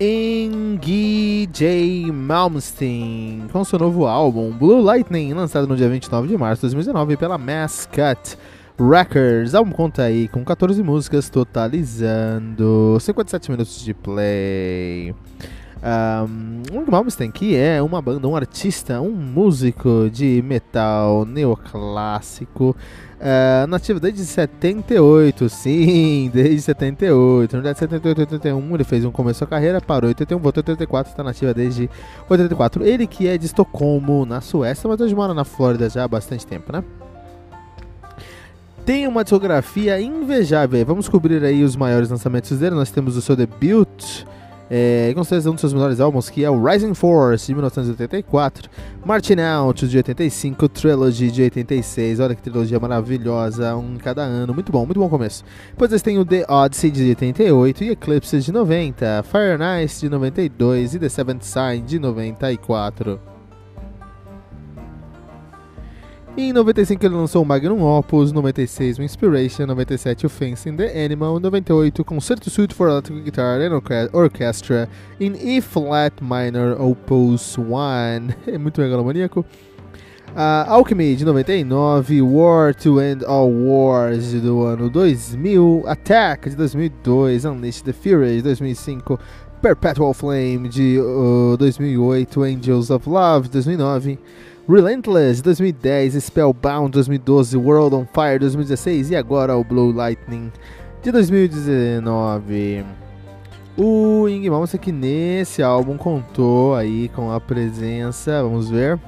Engi 0.00 1.48
J. 1.52 2.10
Malmsteen 2.10 3.46
com 3.52 3.62
seu 3.62 3.78
novo 3.78 4.08
álbum 4.08 4.50
Blue 4.50 4.82
Lightning, 4.82 5.32
lançado 5.34 5.68
no 5.68 5.76
dia 5.76 5.88
29 5.88 6.26
de 6.26 6.36
março 6.36 6.62
de 6.62 6.74
2019 6.74 7.16
pela 7.16 7.38
Mascot. 7.38 8.36
Records. 8.78 9.54
Álbum 9.54 9.72
conta 9.72 10.02
aí 10.02 10.28
com 10.28 10.44
14 10.44 10.82
músicas, 10.82 11.30
totalizando 11.30 12.98
57 13.00 13.50
minutos 13.50 13.82
de 13.82 13.94
play. 13.94 15.14
Um, 15.86 16.62
o 16.72 16.90
Malmsteen, 16.90 17.30
que 17.30 17.54
é 17.54 17.80
uma 17.80 18.02
banda, 18.02 18.26
um 18.26 18.34
artista, 18.34 19.00
um 19.00 19.12
músico 19.12 20.10
de 20.10 20.42
metal 20.42 21.24
neoclássico, 21.24 22.74
uh, 23.20 23.66
nativo 23.68 24.00
desde 24.00 24.24
78, 24.24 25.48
sim, 25.48 26.30
desde 26.34 26.62
78. 26.62 27.56
No 27.56 27.62
dia 27.62 27.72
de 27.72 27.78
78 27.78 28.18
81 28.18 28.74
ele 28.74 28.84
fez 28.84 29.04
um 29.04 29.12
começo 29.12 29.40
da 29.40 29.46
carreira, 29.46 29.80
parou 29.80 30.08
em 30.08 30.12
81, 30.12 30.38
voltou 30.38 30.60
em 30.60 30.70
84, 30.70 31.12
está 31.12 31.22
nativa 31.22 31.54
desde 31.54 31.88
84. 32.28 32.84
Ele 32.84 33.06
que 33.06 33.28
é 33.28 33.38
de 33.38 33.46
Estocolmo, 33.46 34.26
na 34.26 34.40
Suécia, 34.40 34.88
mas 34.88 35.00
hoje 35.00 35.14
mora 35.14 35.34
na 35.34 35.44
Flórida 35.44 35.88
já 35.88 36.04
há 36.04 36.08
bastante 36.08 36.46
tempo, 36.46 36.72
né? 36.72 36.82
Tem 38.86 39.08
uma 39.08 39.24
discografia 39.24 40.00
invejável. 40.00 40.86
Vamos 40.86 41.08
cobrir 41.08 41.42
aí 41.42 41.64
os 41.64 41.74
maiores 41.74 42.08
lançamentos 42.08 42.56
dele. 42.56 42.76
Nós 42.76 42.88
temos 42.88 43.16
o 43.16 43.20
seu 43.20 43.34
debut, 43.34 44.24
é, 44.70 45.12
certeza 45.16 45.50
um 45.50 45.54
dos 45.54 45.60
seus 45.60 45.72
melhores 45.72 45.98
álbuns, 45.98 46.30
que 46.30 46.44
é 46.44 46.48
o 46.48 46.64
Rising 46.64 46.94
Force, 46.94 47.48
de 47.48 47.54
1984, 47.54 48.70
Martin 49.04 49.40
Out, 49.40 49.88
de 49.88 49.96
85, 49.96 50.68
Trilogy, 50.68 51.32
de 51.32 51.42
86. 51.42 52.20
Olha 52.20 52.36
que 52.36 52.42
trilogia 52.42 52.78
maravilhosa, 52.78 53.74
um 53.74 53.94
em 53.94 53.98
cada 53.98 54.22
ano. 54.22 54.54
Muito 54.54 54.70
bom, 54.70 54.86
muito 54.86 55.00
bom 55.00 55.08
começo. 55.08 55.44
Depois 55.70 55.90
eles 55.90 56.02
têm 56.02 56.20
o 56.20 56.24
The 56.24 56.46
Odyssey, 56.48 56.92
de 56.92 57.08
88, 57.08 57.82
e 57.82 57.90
Eclipse, 57.90 58.38
de 58.38 58.52
90, 58.52 59.24
Fire 59.24 59.58
Nice, 59.58 60.00
de 60.00 60.08
92 60.08 60.94
e 60.94 60.98
The 61.00 61.08
Seventh 61.08 61.42
Sign, 61.42 61.82
de 61.82 61.98
94. 61.98 63.35
Em 66.38 66.52
95 66.52 67.06
ele 67.06 67.14
lançou 67.14 67.42
o 67.42 67.46
Magnum 67.46 67.82
Opus, 67.82 68.30
96 68.30 68.98
o 68.98 69.02
Inspiration, 69.02 69.64
97 69.64 70.26
o 70.26 70.28
Fencing 70.28 70.76
the 70.76 71.02
Animal, 71.02 71.40
98 71.40 72.04
Concerto 72.04 72.50
Suite 72.50 72.74
for 72.74 72.90
Electric 72.90 73.22
Guitar 73.22 73.58
and 73.62 73.80
Orchestra 74.12 74.86
in 75.18 75.32
E 75.40 75.62
Flat 75.62 76.12
Minor 76.20 76.78
Opus 76.78 77.56
1, 77.56 78.52
é 78.52 78.58
muito 78.58 78.82
megalomaníaco. 78.82 79.46
Uh, 80.32 80.68
Alchemy 80.68 81.16
de 81.16 81.24
99, 81.24 82.20
War 82.20 82.74
to 82.74 83.00
End 83.00 83.24
All 83.24 83.50
Wars 83.50 84.34
do 84.34 84.62
ano 84.64 84.90
2000, 84.90 85.84
Attack 85.86 86.50
de 86.50 86.56
2002, 86.56 87.46
Unleash 87.46 87.80
the 87.80 87.94
Fury 87.94 88.36
de 88.36 88.42
2005, 88.42 89.18
Perpetual 89.62 90.12
Flame 90.12 90.68
de 90.68 90.98
uh, 91.00 91.56
2008, 91.56 92.42
Angels 92.42 92.90
of 92.90 93.08
Love 93.08 93.48
de 93.48 93.52
2009. 93.52 94.18
Relentless 94.68 95.40
2010, 95.42 96.14
Spellbound 96.24 96.90
2012, 96.90 97.56
World 97.56 97.94
on 97.94 98.04
Fire 98.12 98.36
2016 98.40 99.10
e 99.12 99.16
agora 99.16 99.56
o 99.56 99.62
Blue 99.62 99.92
Lightning 99.92 100.50
de 101.00 101.12
2019. 101.12 102.84
O 103.76 104.28
Ing 104.28 104.50
Malmsteen 104.50 104.80
que 104.80 104.90
nesse 104.90 105.62
álbum 105.62 105.96
contou 105.96 106.74
aí 106.74 107.08
com 107.10 107.30
a 107.30 107.40
presença, 107.40 108.42
vamos 108.42 108.68
ver. 108.68 108.98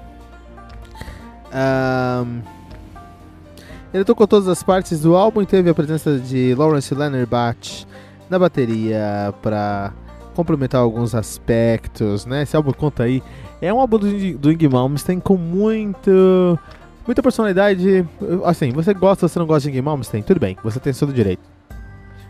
Um, 1.53 2.41
ele 3.93 4.05
tocou 4.05 4.29
todas 4.29 4.47
as 4.47 4.63
partes 4.63 5.01
do 5.01 5.17
álbum 5.17 5.43
e 5.43 5.47
teve 5.47 5.69
a 5.69 5.75
presença 5.75 6.21
de 6.21 6.55
Lawrence 6.55 6.95
Bach 7.29 7.85
na 8.31 8.39
bateria 8.39 9.35
para 9.43 9.93
complementar 10.37 10.81
alguns 10.81 11.17
aspectos, 11.17 12.25
né? 12.25 12.43
Esse 12.43 12.55
álbum 12.55 12.71
conta 12.71 13.03
aí 13.03 13.21
é 13.61 13.73
um 13.73 13.81
álbum 13.81 13.99
do, 13.99 14.53
Ing 14.53 14.69
Malmsteen 14.69 15.21
com 15.21 15.37
muito, 15.37 16.59
muita 17.07 17.23
personalidade. 17.23 18.07
Assim, 18.45 18.71
você 18.71 18.95
gosta, 18.95 19.27
você 19.27 19.39
não 19.39 19.47
gosta 19.47 19.69
de 19.69 19.77
Ing 19.77 19.83
Malmsteen, 19.83 20.23
tudo 20.23 20.41
bem, 20.41 20.57
você 20.63 20.79
tem 20.79 20.93
todo 20.93 21.13
direito. 21.13 21.43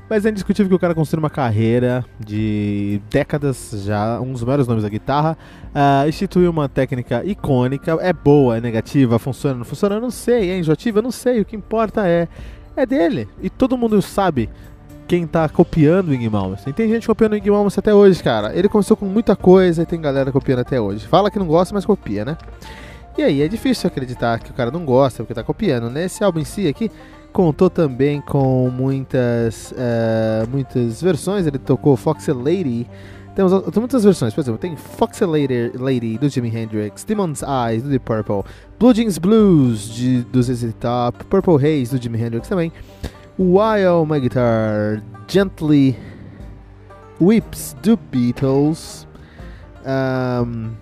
Mas 0.09 0.25
é 0.25 0.31
indiscutível 0.31 0.71
que 0.71 0.75
o 0.75 0.79
cara 0.79 0.95
construiu 0.95 1.23
uma 1.23 1.29
carreira 1.29 2.03
de 2.19 2.99
décadas 3.11 3.83
já, 3.85 4.19
um 4.21 4.33
dos 4.33 4.43
maiores 4.43 4.67
nomes 4.67 4.83
da 4.83 4.89
guitarra. 4.89 5.37
Uh, 5.67 6.09
instituiu 6.09 6.51
uma 6.51 6.67
técnica 6.67 7.23
icônica. 7.27 7.93
É 8.01 8.11
boa, 8.11 8.57
é 8.57 8.61
negativa, 8.61 9.19
funciona, 9.19 9.59
não 9.59 9.67
funciona? 9.67 9.97
Eu 9.97 10.01
não 10.01 10.11
sei. 10.11 10.51
É 10.51 10.59
enjoativa? 10.59 11.01
Eu 11.01 11.03
não 11.03 11.11
sei. 11.11 11.43
O 11.43 11.45
que 11.45 11.55
importa 11.55 12.09
é. 12.09 12.27
É 12.75 12.87
dele. 12.87 13.29
E 13.43 13.51
todo 13.51 13.77
mundo 13.77 14.01
sabe 14.01 14.49
quem 15.09 15.27
tá 15.27 15.49
copiando 15.49 16.09
o 16.11 16.15
Ing. 16.15 16.31
Tem 16.77 16.87
gente 16.87 17.07
copiando 17.07 17.33
o 17.33 17.37
Ing 17.37 17.49
até 17.77 17.95
hoje, 17.95 18.23
cara. 18.23 18.55
Ele 18.55 18.69
começou 18.69 18.95
com 18.95 19.07
muita 19.07 19.35
coisa 19.35 19.83
e 19.83 19.87
tem 19.87 19.99
galera 19.99 20.31
copiando 20.31 20.61
até 20.61 20.79
hoje. 20.79 21.07
Fala 21.07 21.31
que 21.31 21.39
não 21.39 21.47
gosta, 21.47 21.75
mas 21.75 21.87
copia, 21.87 22.27
né? 22.27 22.37
E 23.17 23.23
aí, 23.23 23.43
é 23.43 23.49
difícil 23.49 23.89
acreditar 23.89 24.39
que 24.39 24.51
o 24.51 24.55
cara 24.55 24.71
não 24.71 24.85
gosta 24.85 25.25
porque 25.25 25.35
tá 25.35 25.43
copiando. 25.43 25.89
Nesse 25.89 26.23
álbum 26.23 26.41
em 26.41 26.45
si 26.45 26.69
aqui, 26.69 26.91
contou 27.33 27.71
também 27.71 28.21
com 28.21 28.69
muitas, 28.69 29.73
uh, 29.73 30.49
muitas 30.51 31.01
versões. 31.01 31.47
Ele 31.47 31.59
tocou 31.59 31.97
Foxy 31.97 32.31
Lady. 32.31 32.87
Temos 33.35 33.53
tem 33.53 33.81
muitas 33.81 34.05
versões, 34.05 34.35
por 34.35 34.41
exemplo, 34.41 34.59
tem 34.59 34.77
Foxy 34.77 35.25
Lady, 35.25 35.71
Lady 35.77 36.19
do 36.19 36.29
Jimi 36.29 36.49
Hendrix, 36.49 37.05
Demon's 37.05 37.41
Eyes 37.43 37.85
do 37.85 37.89
Deep 37.89 38.05
Purple, 38.05 38.43
Blue 38.81 38.93
Jeans 38.93 39.17
Blues 39.17 39.89
de, 39.89 40.23
do 40.23 40.43
ZZ 40.43 40.75
Top, 40.81 41.25
Purple 41.27 41.55
Haze 41.55 41.97
do 41.97 42.03
Jimi 42.03 42.21
Hendrix 42.21 42.49
também, 42.49 42.73
While 43.39 44.05
My 44.05 44.19
Guitar? 44.19 45.03
Gently 45.27 45.97
Whips 47.21 47.75
do 47.83 47.97
Beatles, 47.97 49.07
um, 49.85 50.77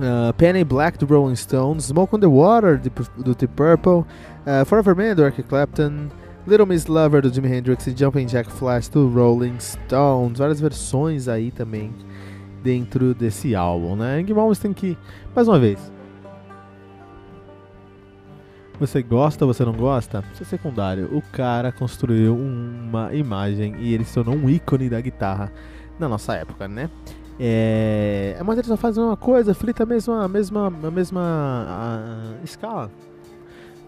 uh, 0.00 0.32
Penny 0.34 0.64
Black 0.64 0.98
do 0.98 1.06
Rolling 1.06 1.36
Stones, 1.36 1.86
Smoke 1.86 2.14
on 2.14 2.20
the 2.20 2.28
Water 2.28 2.76
do 2.76 3.34
Deep 3.34 3.56
Purple, 3.56 4.06
Uh, 4.44 4.64
Forever 4.64 4.94
Man 4.94 5.14
do 5.14 5.22
Eric 5.22 5.44
Clapton, 5.44 6.10
Little 6.46 6.66
Miss 6.66 6.88
Lover 6.88 7.22
do 7.22 7.32
Jimi 7.32 7.48
Hendrix. 7.48 7.86
E 7.86 7.96
Jumping 7.96 8.26
Jack 8.26 8.50
Flash 8.50 8.88
do 8.88 9.08
Rolling 9.08 9.60
Stones. 9.60 10.38
Várias 10.38 10.60
versões 10.60 11.28
aí 11.28 11.52
também 11.52 11.94
dentro 12.62 13.14
desse 13.14 13.54
álbum, 13.54 13.94
né? 13.94 14.20
Ing 14.20 14.26
tem 14.60 14.72
que, 14.72 14.98
mais 15.34 15.46
uma 15.46 15.60
vez, 15.60 15.91
você 18.86 19.02
gosta, 19.02 19.46
você 19.46 19.64
não 19.64 19.72
gosta? 19.72 20.24
Isso 20.32 20.42
é 20.42 20.46
secundário. 20.46 21.08
O 21.12 21.22
cara 21.22 21.70
construiu 21.70 22.36
uma 22.36 23.14
imagem 23.14 23.76
e 23.78 23.94
ele 23.94 24.04
se 24.04 24.14
tornou 24.14 24.34
um 24.34 24.50
ícone 24.50 24.88
da 24.88 25.00
guitarra 25.00 25.52
na 25.98 26.08
nossa 26.08 26.34
época, 26.34 26.66
né? 26.66 26.90
É, 27.38 28.36
mas 28.44 28.58
ele 28.58 28.66
só 28.66 28.76
faz 28.76 28.98
uma 28.98 29.16
coisa, 29.16 29.54
frita 29.54 29.84
a 29.84 29.86
mesma, 29.86 30.24
a 30.24 30.28
mesma, 30.28 30.66
a 30.66 30.90
mesma 30.90 31.20
a 31.68 32.44
escala. 32.44 32.90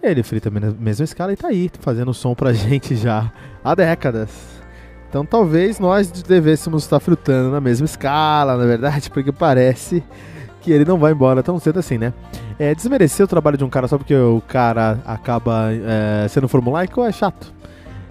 Ele 0.03 0.23
frita 0.23 0.49
a 0.49 0.53
mesma 0.53 1.05
escala 1.05 1.33
e 1.33 1.37
tá 1.37 1.49
aí, 1.49 1.71
fazendo 1.81 2.15
som 2.15 2.35
pra 2.35 2.53
gente 2.55 2.95
já 2.95 3.33
há 3.63 3.75
décadas. 3.75 4.31
Então 5.09 5.25
talvez 5.25 5.79
nós 5.79 6.11
devêssemos 6.11 6.85
estar 6.85 7.01
frutando 7.01 7.51
na 7.51 7.61
mesma 7.61 7.85
escala, 7.85 8.57
na 8.57 8.65
verdade, 8.65 9.11
porque 9.11 9.33
parece 9.33 10.03
que 10.65 10.73
ele 10.73 10.85
não 10.85 10.99
vai 10.99 11.13
embora 11.13 11.43
tão 11.43 11.59
cedo 11.59 11.79
assim, 11.79 11.99
né? 11.99 12.13
É, 12.59 12.75
desmerecer 12.75 13.25
o 13.25 13.29
trabalho 13.29 13.59
de 13.59 13.65
um 13.65 13.69
cara 13.69 13.87
só 13.87 13.99
porque 13.99 14.15
o 14.15 14.41
cara 14.41 14.99
acaba 15.05 15.69
é, 15.73 16.27
sendo 16.29 16.49
formulaico 16.49 17.05
é 17.05 17.13
chato 17.13 17.53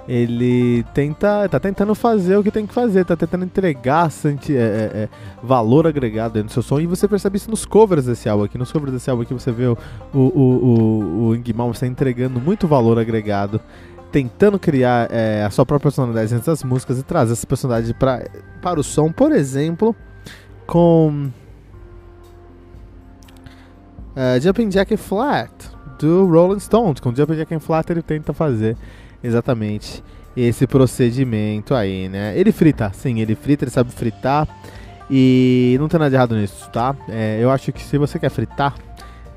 ele 0.07 0.83
tenta, 0.93 1.47
tá 1.47 1.59
tentando 1.59 1.95
fazer 1.95 2.35
o 2.35 2.43
que 2.43 2.51
tem 2.51 2.65
que 2.65 2.73
fazer, 2.73 3.05
tá 3.05 3.15
tentando 3.15 3.45
entregar 3.45 4.09
é, 4.25 4.29
é, 4.29 4.57
é, 5.03 5.09
valor 5.41 5.87
agregado 5.87 6.33
dentro 6.33 6.49
do 6.49 6.51
seu 6.51 6.61
som 6.61 6.79
e 6.79 6.85
você 6.85 7.07
percebe 7.07 7.37
isso 7.37 7.49
nos 7.49 7.65
covers 7.65 8.05
desse 8.05 8.27
álbum 8.27 8.43
aqui. 8.43 8.57
Nos 8.57 8.71
covers 8.71 8.91
desse 8.91 9.09
álbum 9.09 9.23
aqui 9.23 9.33
você 9.33 9.51
vê 9.51 9.65
o, 9.65 9.77
o, 10.13 10.19
o, 10.19 11.27
o 11.27 11.35
Ing 11.35 11.43
está 11.71 11.87
entregando 11.87 12.39
muito 12.39 12.67
valor 12.67 12.99
agregado, 12.99 13.61
tentando 14.11 14.59
criar 14.59 15.07
é, 15.09 15.43
a 15.45 15.49
sua 15.49 15.65
própria 15.65 15.89
personalidade 15.89 16.33
dentro 16.33 16.51
das 16.51 16.63
músicas 16.63 16.99
e 16.99 17.03
trazer 17.03 17.33
essa 17.33 17.47
personalidade 17.47 17.93
pra, 17.93 18.25
para 18.61 18.79
o 18.79 18.83
som, 18.83 19.09
por 19.09 19.31
exemplo, 19.31 19.95
com 20.67 21.29
uh, 24.15 24.39
Jumping 24.41 24.69
Jack 24.69 24.95
Flat 24.97 25.51
do 25.99 26.25
Rolling 26.25 26.59
Stones. 26.59 26.99
Com 26.99 27.13
Jumping 27.13 27.35
Jack 27.35 27.59
Flat 27.59 27.89
ele 27.91 28.01
tenta 28.01 28.33
fazer 28.33 28.75
exatamente 29.23 30.03
esse 30.35 30.65
procedimento 30.65 31.75
aí, 31.75 32.09
né? 32.09 32.37
Ele 32.37 32.51
frita, 32.51 32.91
sim, 32.93 33.19
ele 33.19 33.35
frita, 33.35 33.63
ele 33.63 33.71
sabe 33.71 33.91
fritar 33.91 34.47
e 35.09 35.75
não 35.79 35.87
tem 35.87 35.99
nada 35.99 36.09
de 36.09 36.15
errado 36.15 36.35
nisso, 36.35 36.69
tá? 36.71 36.95
É, 37.07 37.37
eu 37.39 37.51
acho 37.51 37.71
que 37.71 37.81
se 37.81 37.97
você 37.97 38.17
quer 38.17 38.29
fritar, 38.29 38.73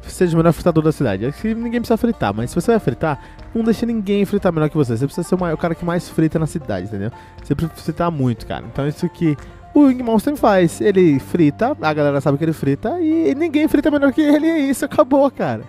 seja 0.02 0.34
o 0.34 0.38
melhor 0.38 0.52
fritador 0.52 0.82
da 0.82 0.92
cidade. 0.92 1.26
Acho 1.26 1.42
que 1.42 1.54
ninguém 1.54 1.80
precisa 1.80 1.96
fritar, 1.96 2.32
mas 2.34 2.50
se 2.50 2.56
você 2.56 2.70
vai 2.70 2.80
fritar, 2.80 3.20
não 3.54 3.64
deixe 3.64 3.84
ninguém 3.84 4.24
fritar 4.24 4.52
melhor 4.52 4.70
que 4.70 4.76
você. 4.76 4.96
Você 4.96 5.06
precisa 5.06 5.28
ser 5.28 5.34
o, 5.34 5.38
maior, 5.38 5.54
o 5.54 5.58
cara 5.58 5.74
que 5.74 5.84
mais 5.84 6.08
frita 6.08 6.38
na 6.38 6.46
cidade, 6.46 6.86
entendeu? 6.86 7.10
Você 7.42 7.54
precisa 7.54 7.82
fritar 7.82 8.10
muito, 8.10 8.46
cara. 8.46 8.64
Então 8.72 8.86
isso 8.86 9.08
que 9.08 9.36
o 9.76 9.90
Ing 9.90 10.02
Monster 10.02 10.34
faz. 10.36 10.80
Ele 10.80 11.18
frita, 11.18 11.76
a 11.80 11.92
galera 11.92 12.20
sabe 12.20 12.38
que 12.38 12.44
ele 12.44 12.54
frita 12.54 12.98
e 12.98 13.34
ninguém 13.34 13.68
frita 13.68 13.90
melhor 13.90 14.10
que 14.12 14.22
ele. 14.22 14.46
E 14.46 14.70
isso, 14.70 14.86
acabou, 14.86 15.30
cara. 15.30 15.62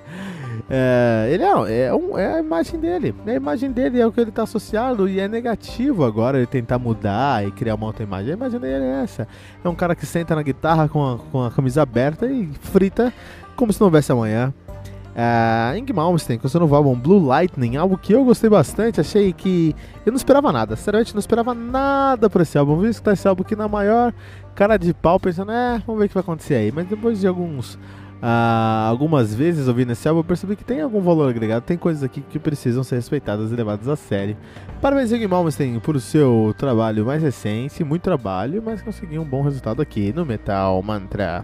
É, 0.69 1.29
ele 1.31 1.43
é, 1.43 1.87
é, 1.87 1.93
um, 1.93 2.17
é, 2.17 2.35
a 2.35 2.39
imagem 2.39 2.79
dele. 2.79 3.13
É 3.25 3.31
a 3.31 3.35
imagem 3.35 3.69
dele, 3.69 3.99
é 3.99 4.07
o 4.07 4.11
que 4.11 4.21
ele 4.21 4.29
está 4.29 4.43
associado 4.43 5.09
e 5.09 5.19
é 5.19 5.27
negativo 5.27 6.05
agora 6.05 6.37
ele 6.37 6.47
tentar 6.47 6.79
mudar 6.79 7.45
e 7.45 7.51
criar 7.51 7.75
uma 7.75 7.85
outra 7.85 8.03
imagem. 8.03 8.31
A 8.31 8.35
imagem 8.35 8.59
dele 8.59 8.85
é 8.85 9.03
essa. 9.03 9.27
É 9.63 9.67
um 9.67 9.75
cara 9.75 9.93
que 9.93 10.05
senta 10.05 10.33
na 10.35 10.41
guitarra 10.41 10.87
com 10.87 11.05
a, 11.05 11.17
com 11.17 11.43
a 11.43 11.51
camisa 11.51 11.81
aberta 11.81 12.25
e 12.27 12.49
frita 12.61 13.13
como 13.57 13.73
se 13.73 13.81
não 13.81 13.87
houvesse 13.87 14.11
amanhã. 14.11 14.53
Uh, 15.17 15.75
Ing 15.75 15.91
Malmsteen, 15.91 16.37
com 16.37 16.47
seu 16.47 16.59
novo 16.59 16.75
álbum 16.75 16.93
Blue 16.93 17.25
Lightning, 17.25 17.75
algo 17.75 17.97
que 17.97 18.13
eu 18.13 18.23
gostei 18.23 18.51
bastante, 18.51 19.01
achei 19.01 19.33
que 19.33 19.75
eu 20.05 20.11
não 20.11 20.17
esperava 20.17 20.51
nada, 20.51 20.75
sinceramente 20.75 21.15
não 21.15 21.19
esperava 21.19 21.55
nada 21.55 22.29
por 22.29 22.41
esse 22.41 22.55
álbum, 22.55 22.77
vi 22.77 22.89
escutar 22.89 23.13
esse 23.13 23.27
álbum 23.27 23.41
aqui 23.41 23.55
na 23.55 23.67
maior 23.67 24.13
cara 24.53 24.77
de 24.77 24.93
pau, 24.93 25.19
pensando, 25.19 25.51
é, 25.51 25.81
vamos 25.87 25.99
ver 25.99 26.05
o 26.05 26.07
que 26.09 26.13
vai 26.13 26.21
acontecer 26.21 26.53
aí, 26.53 26.71
mas 26.71 26.85
depois 26.85 27.19
de 27.19 27.25
alguns 27.25 27.79
ah, 28.21 28.85
algumas 28.87 29.33
vezes 29.33 29.67
ouvindo 29.67 29.91
esse 29.91 30.07
álbum 30.07 30.19
eu 30.19 30.23
percebi 30.23 30.55
que 30.55 30.63
tem 30.63 30.81
algum 30.81 31.01
valor 31.01 31.29
agregado, 31.29 31.63
tem 31.63 31.77
coisas 31.77 32.03
aqui 32.03 32.21
que 32.21 32.37
precisam 32.37 32.83
ser 32.83 32.95
respeitadas 32.97 33.51
e 33.51 33.55
levadas 33.55 33.87
a 33.87 33.95
sério. 33.95 34.37
Parabéns, 34.79 35.09
Zig 35.09 35.27
Malmsteen, 35.27 35.79
por 35.79 35.99
seu 35.99 36.53
trabalho 36.59 37.03
mais 37.03 37.23
recente, 37.23 37.83
muito 37.83 38.03
trabalho, 38.03 38.61
mas 38.63 38.83
conseguiu 38.83 39.23
um 39.23 39.25
bom 39.25 39.41
resultado 39.41 39.81
aqui 39.81 40.13
no 40.13 40.23
Metal 40.23 40.79
Mantra. 40.83 41.43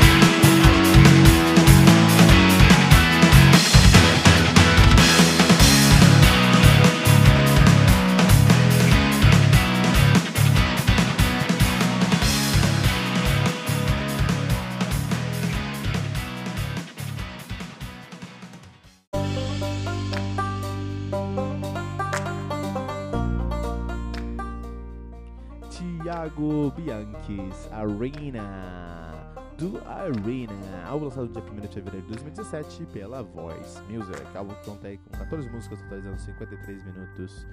Bianchi's 26.75 27.69
Arena. 27.71 29.11
Do 29.57 29.79
Arena, 29.85 30.85
álbum 30.87 31.05
lançado 31.05 31.27
no 31.27 31.33
dia 31.33 31.43
1 31.43 31.55
de 31.59 31.67
fevereiro 31.67 32.05
de 32.07 32.13
2017 32.13 32.85
pela 32.87 33.21
Voice 33.21 33.79
Music, 33.83 34.19
álbum 34.35 34.53
que 34.55 34.65
conta 34.65 34.97
com 34.97 35.17
14 35.19 35.49
músicas, 35.49 35.81
totalizando 35.81 36.19
53 36.19 36.83
minutos 36.83 37.47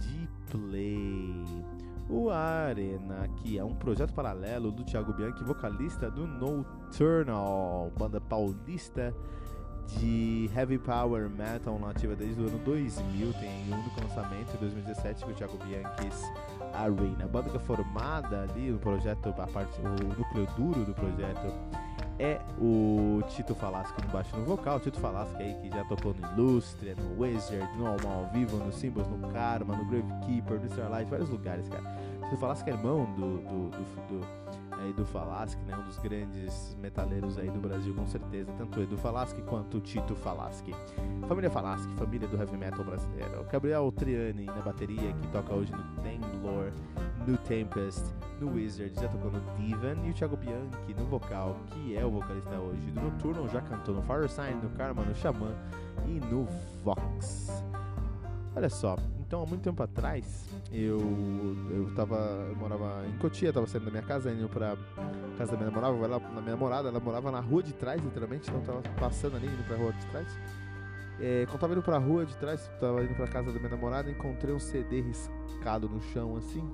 de 0.00 0.28
play. 0.50 1.44
O 2.08 2.30
Arena, 2.30 3.28
que 3.36 3.58
é 3.58 3.64
um 3.64 3.74
projeto 3.74 4.12
paralelo 4.12 4.72
do 4.72 4.84
Thiago 4.84 5.12
Bianchi, 5.12 5.44
vocalista 5.44 6.10
do 6.10 6.26
Nocturnal, 6.26 7.92
banda 7.96 8.20
paulista 8.20 9.14
de 9.98 10.50
heavy 10.54 10.78
power 10.78 11.30
metal 11.30 11.78
nativa 11.78 12.16
desde 12.16 12.40
o 12.40 12.48
ano 12.48 12.58
2000, 12.58 13.32
tem 13.34 13.72
um 13.72 13.74
único 13.74 14.00
lançamento 14.00 14.54
em 14.54 14.58
2017 14.58 15.24
que 15.24 15.30
o 15.30 15.34
Thiago 15.34 15.58
Bianchi's 15.58 16.22
Arena. 16.78 17.24
A 17.24 17.28
banda 17.28 17.50
que 17.50 17.56
é 17.56 17.60
formada 17.60 18.42
ali, 18.42 18.72
o 18.72 18.78
projeto, 18.78 19.28
a 19.28 19.46
parte, 19.46 19.80
o 19.80 20.18
núcleo 20.18 20.46
duro 20.56 20.84
do 20.84 20.94
projeto 20.94 21.52
é 22.18 22.40
o 22.58 23.22
Tito 23.28 23.54
Falasco 23.54 24.00
no 24.02 24.08
baixo 24.12 24.36
no 24.36 24.44
vocal. 24.44 24.80
Tito 24.80 24.98
Falasco 24.98 25.36
aí 25.38 25.54
que 25.60 25.68
já 25.68 25.84
tocou 25.84 26.14
no 26.14 26.32
Illustre, 26.32 26.94
no 26.94 27.22
Wizard, 27.22 27.68
no 27.76 27.86
Alma 27.86 28.14
ao 28.14 28.26
Vivo, 28.32 28.56
no 28.56 28.72
Symbols, 28.72 29.08
no 29.08 29.28
Karma, 29.28 29.76
no 29.76 29.84
Gravekeeper, 29.84 30.60
no 30.60 30.66
Starlight, 30.66 31.10
vários 31.10 31.28
lugares, 31.28 31.68
cara. 31.68 31.84
Tito 32.24 32.36
Falasco 32.38 32.68
é 32.68 32.72
irmão 32.72 33.04
do, 33.14 33.38
do, 33.38 33.70
do, 33.70 34.20
do 34.20 34.45
aí 34.78 34.92
do 34.92 35.04
Falaschi, 35.04 35.56
né, 35.66 35.76
um 35.76 35.82
dos 35.82 35.98
grandes 35.98 36.76
metaleiros 36.80 37.38
aí 37.38 37.50
do 37.50 37.58
Brasil, 37.60 37.94
com 37.94 38.06
certeza, 38.06 38.52
tanto 38.58 38.80
Edu 38.80 38.96
Falaschi 38.96 39.40
quanto 39.42 39.80
Tito 39.80 40.14
Falaschi. 40.14 40.74
Família 41.28 41.50
Falaschi, 41.50 41.88
família 41.96 42.28
do 42.28 42.36
heavy 42.36 42.56
metal 42.56 42.84
brasileiro. 42.84 43.44
Gabriel 43.50 43.90
Triani 43.92 44.46
na 44.46 44.62
bateria, 44.62 45.12
que 45.12 45.26
toca 45.28 45.54
hoje 45.54 45.72
no 45.72 46.02
Tanglore, 46.02 46.72
no 47.26 47.36
Tempest, 47.38 48.04
no 48.40 48.52
Wizard, 48.52 48.94
já 48.94 49.08
tocou 49.08 49.30
no 49.30 49.40
Divan, 49.56 49.96
e 50.04 50.10
o 50.10 50.14
Thiago 50.14 50.36
Bianchi 50.36 50.94
no 50.96 51.06
vocal, 51.06 51.56
que 51.66 51.96
é 51.96 52.04
o 52.04 52.10
vocalista 52.10 52.58
hoje 52.58 52.90
do 52.90 53.00
Nocturno, 53.00 53.48
já 53.48 53.60
cantou 53.60 53.94
no 53.94 54.02
Fire 54.02 54.28
Sign, 54.28 54.60
no 54.62 54.70
Karma, 54.70 55.02
no 55.02 55.14
Xamã 55.14 55.52
e 56.06 56.20
no 56.20 56.46
Vox. 56.84 57.64
Olha 58.54 58.70
só, 58.70 58.96
então 59.20 59.42
há 59.42 59.46
muito 59.46 59.62
tempo 59.62 59.82
atrás, 59.82 60.48
eu 60.72 60.98
eu 61.70 61.94
tava, 61.94 62.16
eu 62.48 62.56
morava 62.56 63.06
em 63.06 63.16
Cotia, 63.18 63.52
tava 63.52 63.66
saindo 63.66 63.84
da 63.84 63.90
minha 63.90 64.02
casa, 64.02 64.30
indo 64.30 64.48
pra 64.48 64.76
casa 65.38 65.52
da 65.52 65.58
minha 65.58 65.70
namorada, 65.70 65.96
ela, 65.96 66.18
na 66.18 66.40
minha 66.40 66.52
namorada, 66.52 66.88
ela 66.88 67.00
morava 67.00 67.30
na 67.30 67.40
rua 67.40 67.62
de 67.62 67.72
trás, 67.72 68.02
literalmente, 68.02 68.48
então 68.50 68.60
tava 68.62 68.82
passando 68.98 69.36
ali, 69.36 69.46
indo 69.46 69.66
pra 69.66 69.76
rua 69.76 69.92
de 69.92 70.06
trás. 70.06 70.26
É, 71.18 71.46
quando 71.46 71.60
tava 71.60 71.72
indo 71.72 71.82
pra 71.82 71.98
rua 71.98 72.26
de 72.26 72.36
trás, 72.36 72.70
tava 72.80 73.02
indo 73.02 73.14
pra 73.14 73.26
casa 73.26 73.52
da 73.52 73.58
minha 73.58 73.70
namorada, 73.70 74.10
encontrei 74.10 74.54
um 74.54 74.58
CD 74.58 75.00
riscado 75.00 75.88
no 75.88 76.00
chão, 76.00 76.36
assim, 76.36 76.68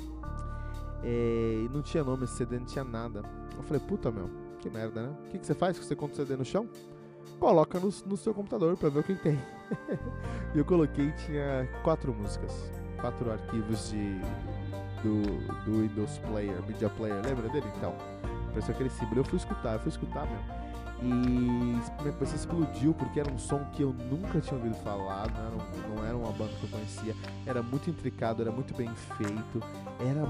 é, 1.02 1.64
e 1.64 1.68
não 1.72 1.82
tinha 1.82 2.04
nome, 2.04 2.24
esse 2.24 2.36
CD 2.36 2.58
não 2.58 2.66
tinha 2.66 2.84
nada. 2.84 3.22
Eu 3.56 3.62
falei, 3.62 3.82
puta 3.86 4.10
meu, 4.10 4.30
que 4.60 4.70
merda, 4.70 5.02
né? 5.02 5.16
O 5.26 5.28
que, 5.28 5.38
que 5.38 5.46
você 5.46 5.54
faz 5.54 5.78
com 5.78 5.84
você 5.84 5.94
encontra 5.94 6.14
o 6.14 6.26
CD 6.26 6.36
no 6.36 6.44
chão? 6.44 6.68
Coloca 7.38 7.78
no, 7.78 7.92
no 8.06 8.16
seu 8.16 8.32
computador 8.32 8.76
pra 8.76 8.88
ver 8.88 9.00
o 9.00 9.02
que 9.02 9.14
tem. 9.14 9.38
e 10.54 10.58
eu 10.58 10.64
coloquei 10.64 11.10
tinha 11.12 11.68
quatro 11.82 12.14
músicas, 12.14 12.70
quatro 13.02 13.30
arquivos 13.32 13.90
de 13.90 14.20
do, 15.02 15.22
do 15.64 15.82
Windows 15.82 16.18
Player, 16.18 16.62
Media 16.66 16.88
Player, 16.88 17.20
lembra 17.22 17.48
dele? 17.48 17.66
Então, 17.76 17.94
apareceu 18.48 18.74
aquele 18.74 18.90
símbolo. 18.90 19.20
Eu 19.20 19.24
fui 19.24 19.36
escutar, 19.36 19.74
eu 19.74 19.80
fui 19.80 19.90
escutar 19.90 20.26
mesmo. 20.26 20.62
E 21.02 21.04
minha 21.04 22.12
cabeça 22.12 22.36
explodiu 22.36 22.94
porque 22.94 23.18
era 23.18 23.28
um 23.30 23.36
som 23.36 23.64
que 23.72 23.82
eu 23.82 23.92
nunca 23.92 24.40
tinha 24.40 24.56
ouvido 24.56 24.76
falar, 24.76 25.28
não 25.32 25.46
era, 25.46 25.56
um, 25.56 25.96
não 25.96 26.06
era 26.06 26.16
uma 26.16 26.30
banda 26.30 26.52
que 26.60 26.62
eu 26.62 26.70
conhecia, 26.70 27.16
era 27.44 27.60
muito 27.60 27.90
intricado, 27.90 28.40
era 28.40 28.52
muito 28.52 28.72
bem 28.72 28.88
feito, 29.16 29.60
era. 29.98 30.22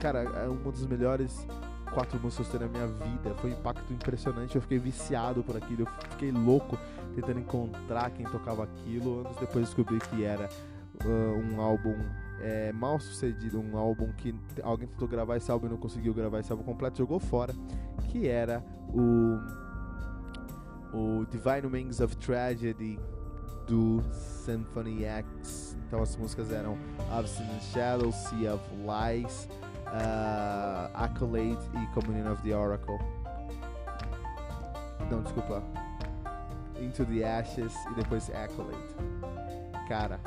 Cara, 0.00 0.24
é 0.24 0.48
uma 0.48 0.72
das 0.72 0.84
melhores 0.84 1.46
quatro 1.94 2.18
músicas 2.18 2.48
que 2.48 2.56
eu 2.56 2.60
na 2.60 2.66
minha 2.66 2.86
vida. 2.88 3.34
Foi 3.36 3.50
um 3.50 3.54
impacto 3.54 3.92
impressionante, 3.92 4.56
eu 4.56 4.62
fiquei 4.62 4.80
viciado 4.80 5.44
por 5.44 5.56
aquilo, 5.56 5.82
eu 5.82 6.10
fiquei 6.10 6.32
louco 6.32 6.76
tentando 7.14 7.38
encontrar 7.38 8.10
quem 8.10 8.26
tocava 8.26 8.64
aquilo. 8.64 9.20
Anos 9.20 9.36
depois 9.36 9.66
descobri 9.66 10.00
que 10.00 10.24
era 10.24 10.48
uh, 11.04 11.54
um 11.54 11.60
álbum 11.60 11.94
é, 12.40 12.72
mal 12.72 12.98
sucedido, 13.00 13.60
um 13.60 13.76
álbum 13.76 14.12
que 14.12 14.34
alguém 14.62 14.88
tentou 14.88 15.08
gravar 15.08 15.36
esse 15.36 15.50
álbum 15.50 15.66
e 15.66 15.70
não 15.70 15.76
conseguiu 15.76 16.14
gravar 16.14 16.40
esse 16.40 16.50
álbum 16.52 16.64
completo, 16.64 16.98
jogou 16.98 17.18
fora, 17.18 17.54
que 18.10 18.28
era 18.28 18.64
o 18.92 19.38
o 20.92 21.26
Divine 21.26 21.66
Wings 21.66 22.00
of 22.00 22.16
Tragedy 22.16 22.98
do 23.66 24.02
Symphony 24.10 25.04
X. 25.04 25.76
Então 25.86 26.02
as 26.02 26.16
músicas 26.16 26.50
eram 26.50 26.78
Obstinate 27.12 27.64
Shadow, 27.66 28.10
Sea 28.12 28.54
of 28.54 28.64
Lies, 28.76 29.48
uh, 29.86 30.90
Accolade 30.94 31.58
e 31.74 31.86
Communion 31.94 32.32
of 32.32 32.42
the 32.42 32.56
Oracle. 32.56 32.98
Não, 35.10 35.22
desculpa. 35.22 35.62
Into 36.80 37.04
the 37.06 37.24
Ashes 37.24 37.74
e 37.90 37.94
depois 37.94 38.30
Accolade. 38.30 38.78
Cara, 39.88 40.20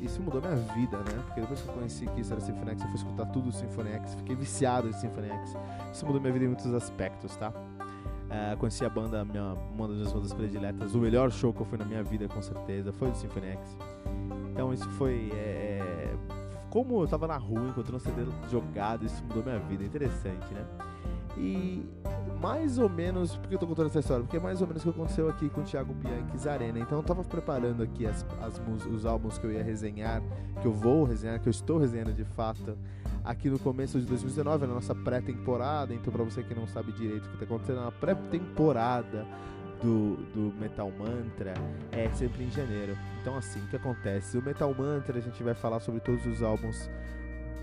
isso 0.00 0.20
mudou 0.22 0.40
minha 0.40 0.56
vida, 0.56 0.98
né? 0.98 1.22
Porque 1.26 1.40
depois 1.40 1.60
que 1.60 1.68
eu 1.68 1.74
conheci 1.74 2.06
que 2.06 2.20
isso 2.20 2.32
era 2.32 2.40
Symphony 2.40 2.70
X, 2.72 2.82
eu 2.82 2.88
fui 2.88 2.96
escutar 2.96 3.26
tudo 3.26 3.46
do 3.46 3.52
Symphony 3.52 3.90
X, 3.92 4.14
fiquei 4.14 4.36
viciado 4.36 4.88
em 4.88 4.92
Symphony 4.92 5.28
X. 5.28 5.56
Isso 5.92 6.06
mudou 6.06 6.20
minha 6.20 6.32
vida 6.32 6.44
em 6.44 6.48
muitos 6.48 6.72
aspectos, 6.74 7.36
tá? 7.36 7.50
Uh, 7.50 8.56
conheci 8.58 8.84
a 8.84 8.88
banda, 8.88 9.24
minha, 9.24 9.54
uma 9.74 9.86
das 9.86 9.96
minhas 9.96 10.12
bandas 10.12 10.32
prediletas. 10.32 10.94
O 10.94 10.98
melhor 10.98 11.30
show 11.30 11.52
que 11.52 11.60
eu 11.60 11.66
fui 11.66 11.78
na 11.78 11.84
minha 11.84 12.02
vida, 12.02 12.26
com 12.26 12.42
certeza, 12.42 12.92
foi 12.92 13.10
o 13.10 13.14
Symphony 13.14 13.48
X. 13.48 13.78
Então 14.50 14.72
isso 14.72 14.88
foi. 14.90 15.30
É, 15.34 16.10
é 16.10 16.14
como 16.70 17.00
eu 17.00 17.06
tava 17.06 17.28
na 17.28 17.36
rua, 17.36 17.68
encontrando 17.68 17.96
um 17.96 18.00
CD 18.00 18.26
jogado, 18.50 19.06
isso 19.06 19.22
mudou 19.22 19.44
minha 19.44 19.58
vida. 19.60 19.84
Interessante, 19.84 20.52
né? 20.52 20.66
E 21.36 21.84
mais 22.40 22.78
ou 22.78 22.88
menos, 22.88 23.36
porque 23.36 23.54
eu 23.54 23.58
tô 23.58 23.66
contando 23.66 23.86
essa 23.86 24.00
história? 24.00 24.22
Porque 24.22 24.36
é 24.36 24.40
mais 24.40 24.60
ou 24.60 24.66
menos 24.66 24.82
o 24.82 24.92
que 24.92 24.98
aconteceu 24.98 25.28
aqui 25.28 25.48
com 25.48 25.62
o 25.62 25.64
Thiago 25.64 25.94
Bianchi 25.94 26.38
Zarena. 26.38 26.78
Então 26.78 26.98
eu 26.98 27.02
tava 27.02 27.24
preparando 27.24 27.82
aqui 27.82 28.06
as, 28.06 28.24
as, 28.40 28.60
os 28.86 29.06
álbuns 29.06 29.38
que 29.38 29.46
eu 29.46 29.52
ia 29.52 29.62
resenhar, 29.62 30.22
que 30.60 30.66
eu 30.66 30.72
vou 30.72 31.04
resenhar, 31.04 31.40
que 31.40 31.48
eu 31.48 31.50
estou 31.50 31.78
resenhando 31.78 32.12
de 32.12 32.24
fato 32.24 32.76
aqui 33.24 33.48
no 33.48 33.58
começo 33.58 33.98
de 33.98 34.06
2019, 34.06 34.66
na 34.66 34.74
nossa 34.74 34.94
pré-temporada. 34.94 35.94
Então, 35.94 36.12
para 36.12 36.22
você 36.22 36.42
que 36.42 36.54
não 36.54 36.66
sabe 36.66 36.92
direito 36.92 37.24
o 37.24 37.28
que 37.28 37.34
está 37.34 37.46
acontecendo, 37.46 37.80
na 37.80 37.90
pré-temporada 37.90 39.26
do, 39.82 40.16
do 40.34 40.54
Metal 40.60 40.90
Mantra 40.90 41.54
é 41.92 42.08
sempre 42.10 42.44
em 42.44 42.50
janeiro. 42.50 42.96
Então, 43.20 43.36
assim, 43.36 43.60
o 43.60 43.68
que 43.68 43.76
acontece? 43.76 44.36
O 44.36 44.42
Metal 44.42 44.72
Mantra 44.74 45.18
a 45.18 45.20
gente 45.20 45.42
vai 45.42 45.54
falar 45.54 45.80
sobre 45.80 46.00
todos 46.00 46.24
os 46.26 46.42
álbuns 46.42 46.90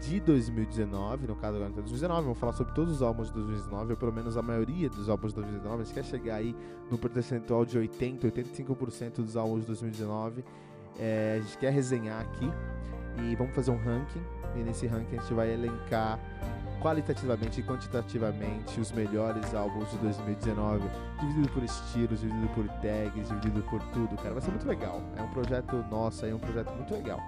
de 0.01 0.19
2019, 0.19 1.27
no 1.27 1.35
caso 1.35 1.55
agora 1.57 1.69
de 1.69 1.75
2019, 1.75 2.23
vamos 2.23 2.39
falar 2.39 2.53
sobre 2.53 2.73
todos 2.73 2.95
os 2.95 3.01
álbuns 3.01 3.27
de 3.27 3.35
2019, 3.35 3.91
ou 3.91 3.97
pelo 3.97 4.11
menos 4.11 4.35
a 4.35 4.41
maioria 4.41 4.89
dos 4.89 5.07
álbuns 5.07 5.31
de 5.31 5.41
2019. 5.41 5.81
A 5.81 5.85
gente 5.85 5.93
quer 5.93 6.03
chegar 6.03 6.35
aí 6.35 6.55
no 6.89 6.97
percentual 6.97 7.63
de 7.63 7.77
80, 7.77 8.27
85% 8.27 9.17
dos 9.17 9.37
álbuns 9.37 9.61
de 9.61 9.67
2019. 9.67 10.43
É, 10.99 11.37
a 11.39 11.41
gente 11.41 11.57
quer 11.57 11.71
resenhar 11.71 12.19
aqui 12.21 12.51
e 13.23 13.35
vamos 13.35 13.53
fazer 13.53 13.71
um 13.71 13.77
ranking 13.77 14.21
e 14.55 14.59
nesse 14.63 14.87
ranking 14.87 15.17
a 15.17 15.21
gente 15.21 15.33
vai 15.33 15.53
elencar 15.53 16.19
qualitativamente 16.81 17.61
e 17.61 17.63
quantitativamente 17.63 18.79
os 18.79 18.91
melhores 18.91 19.53
álbuns 19.53 19.91
de 19.91 19.97
2019, 19.99 20.89
dividido 21.19 21.49
por 21.49 21.63
estilos, 21.63 22.19
dividido 22.21 22.47
por 22.49 22.67
tags, 22.81 23.27
dividido 23.27 23.61
por 23.69 23.81
tudo, 23.93 24.15
cara. 24.17 24.31
Vai 24.31 24.41
ser 24.41 24.49
muito 24.49 24.67
legal. 24.67 24.99
É 25.15 25.21
um 25.21 25.29
projeto 25.29 25.75
nosso, 25.91 26.25
é 26.25 26.33
um 26.33 26.39
projeto 26.39 26.71
muito 26.71 26.91
legal. 26.91 27.19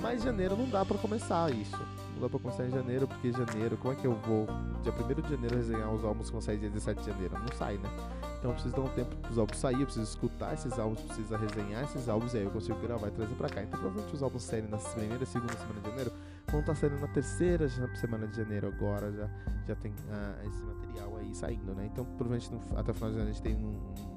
Mas 0.00 0.22
janeiro 0.22 0.56
não 0.56 0.68
dá 0.68 0.84
para 0.84 0.98
começar 0.98 1.50
isso. 1.52 1.76
Não 2.14 2.22
dá 2.22 2.28
pra 2.28 2.38
começar 2.38 2.66
em 2.66 2.70
janeiro, 2.70 3.06
porque 3.06 3.32
janeiro, 3.32 3.76
como 3.76 3.92
é 3.92 3.96
que 3.96 4.06
eu 4.06 4.14
vou 4.14 4.46
dia 4.82 4.92
1 4.92 5.22
de 5.22 5.30
janeiro 5.30 5.56
resenhar 5.56 5.92
os 5.92 6.04
álbuns 6.04 6.26
que 6.26 6.32
vão 6.32 6.40
sair 6.40 6.58
dia 6.58 6.70
17 6.70 7.00
de 7.00 7.06
janeiro? 7.06 7.34
Não 7.38 7.56
sai, 7.56 7.76
né? 7.78 7.90
Então 8.38 8.50
eu 8.50 8.54
preciso 8.54 8.74
dar 8.74 8.82
um 8.82 8.88
tempo 8.88 9.16
pros 9.16 9.38
álbuns 9.38 9.58
sair, 9.58 9.80
eu 9.80 9.86
preciso 9.86 10.04
escutar 10.04 10.54
esses 10.54 10.78
álbuns, 10.78 11.00
preciso 11.00 11.34
resenhar 11.36 11.84
esses 11.84 12.08
álbuns 12.08 12.34
e 12.34 12.38
aí 12.38 12.44
eu 12.44 12.50
consigo 12.50 12.78
gravar 12.80 13.08
e 13.08 13.10
trazer 13.10 13.34
pra 13.34 13.48
cá. 13.48 13.62
Então 13.62 13.80
provavelmente 13.80 14.14
os 14.14 14.22
álbuns 14.22 14.42
saírem 14.42 14.70
na 14.70 14.78
primeira, 14.78 15.26
segunda 15.26 15.52
semana 15.54 15.80
de 15.80 15.88
janeiro 15.88 16.12
vão 16.48 16.60
estar 16.60 16.74
tá 16.74 16.80
saindo 16.80 17.00
na 17.00 17.08
terceira 17.08 17.68
semana 17.96 18.26
de 18.26 18.36
janeiro 18.36 18.68
agora, 18.68 19.10
já, 19.12 19.28
já 19.66 19.74
tem 19.74 19.92
ah, 20.10 20.34
esse 20.46 20.62
material 20.62 21.16
aí 21.16 21.34
saindo, 21.34 21.74
né? 21.74 21.88
Então 21.92 22.04
provavelmente 22.04 22.52
no, 22.52 22.78
até 22.78 22.92
o 22.92 22.94
final 22.94 23.10
de 23.10 23.16
janeiro 23.16 23.30
a 23.30 23.32
gente 23.32 23.42
tem 23.42 23.56
um, 23.56 23.68
um, 23.68 24.15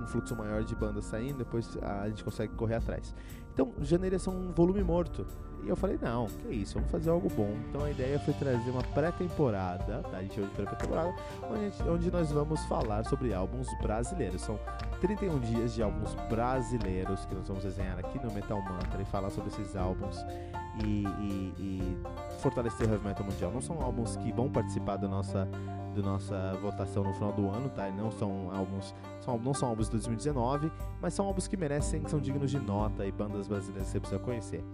um 0.00 0.06
fluxo 0.06 0.34
maior 0.36 0.62
de 0.62 0.74
bandas 0.74 1.04
saindo, 1.04 1.38
depois 1.38 1.76
a 1.82 2.08
gente 2.08 2.24
consegue 2.24 2.54
correr 2.54 2.76
atrás. 2.76 3.14
Então 3.52 3.72
janeiro 3.80 4.14
ia 4.14 4.18
ser 4.18 4.30
um 4.30 4.52
volume 4.52 4.82
morto. 4.82 5.26
E 5.64 5.68
eu 5.68 5.74
falei, 5.74 5.98
não, 6.00 6.26
que 6.26 6.54
isso, 6.54 6.74
vamos 6.74 6.90
fazer 6.90 7.10
algo 7.10 7.28
bom. 7.28 7.56
Então 7.68 7.82
a 7.82 7.90
ideia 7.90 8.18
foi 8.20 8.32
trazer 8.34 8.70
uma 8.70 8.82
pré-temporada, 8.82 10.02
tá? 10.02 10.18
A 10.18 10.22
gente 10.22 10.40
de 10.40 10.46
pré-temporada, 10.48 11.12
onde, 11.50 11.90
onde 11.90 12.10
nós 12.12 12.30
vamos 12.30 12.64
falar 12.66 13.04
sobre 13.04 13.34
álbuns 13.34 13.66
brasileiros. 13.82 14.42
São 14.42 14.58
31 15.00 15.40
dias 15.40 15.74
de 15.74 15.82
álbuns 15.82 16.14
brasileiros 16.28 17.26
que 17.26 17.34
nós 17.34 17.48
vamos 17.48 17.64
desenhar 17.64 17.98
aqui 17.98 18.24
no 18.24 18.32
Metal 18.32 18.62
Mantra 18.62 19.02
e 19.02 19.04
falar 19.04 19.30
sobre 19.30 19.48
esses 19.50 19.74
álbuns 19.74 20.16
e, 20.84 21.04
e, 21.04 21.54
e 21.58 21.98
fortalecer 22.40 22.86
o 22.86 22.92
heavy 22.92 23.04
metal 23.04 23.26
mundial. 23.26 23.50
Não 23.50 23.60
são 23.60 23.80
álbuns 23.82 24.16
que 24.16 24.32
vão 24.32 24.48
participar 24.48 24.96
da 24.96 25.08
nossa, 25.08 25.48
da 26.00 26.10
nossa 26.10 26.54
votação 26.62 27.04
no 27.04 27.12
final 27.12 27.32
do 27.32 27.48
ano, 27.48 27.68
tá? 27.68 27.90
Não 27.90 28.10
são 28.10 28.50
álbuns, 28.54 28.94
são, 29.20 29.38
não 29.38 29.52
são 29.52 29.68
álbuns 29.68 29.86
de 29.86 29.92
2019, 29.92 30.70
mas 31.00 31.14
são 31.14 31.26
álbuns 31.26 31.46
que 31.46 31.56
merecem, 31.56 32.02
que 32.02 32.10
são 32.10 32.20
dignos 32.20 32.50
de 32.50 32.58
nota 32.58 33.04
e 33.04 33.12
bandas 33.12 33.48
brasileiras 33.48 33.86
que 33.86 33.92
você 33.92 34.00
precisa 34.00 34.20
conhecer. 34.20 34.64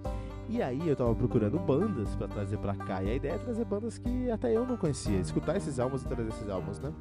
E 0.49 0.63
aí 0.63 0.87
eu 0.87 0.95
tava 0.95 1.15
procurando 1.15 1.59
bandas 1.59 2.15
para 2.15 2.29
trazer 2.29 2.59
para 2.59 2.75
cá, 2.75 3.03
e 3.03 3.11
a 3.11 3.15
ideia 3.15 3.33
é 3.33 3.39
trazer 3.39 3.65
bandas 3.65 3.99
que 3.99 4.31
até 4.31 4.55
eu 4.55 4.67
não 4.67 4.77
conhecia, 4.77 5.19
escutar 5.19 5.57
esses 5.57 5.81
álbuns 5.81 6.03
e 6.03 6.09
trazer 6.09 6.29
esses 6.29 6.49
álbuns, 6.49 6.79
né? 6.79 6.93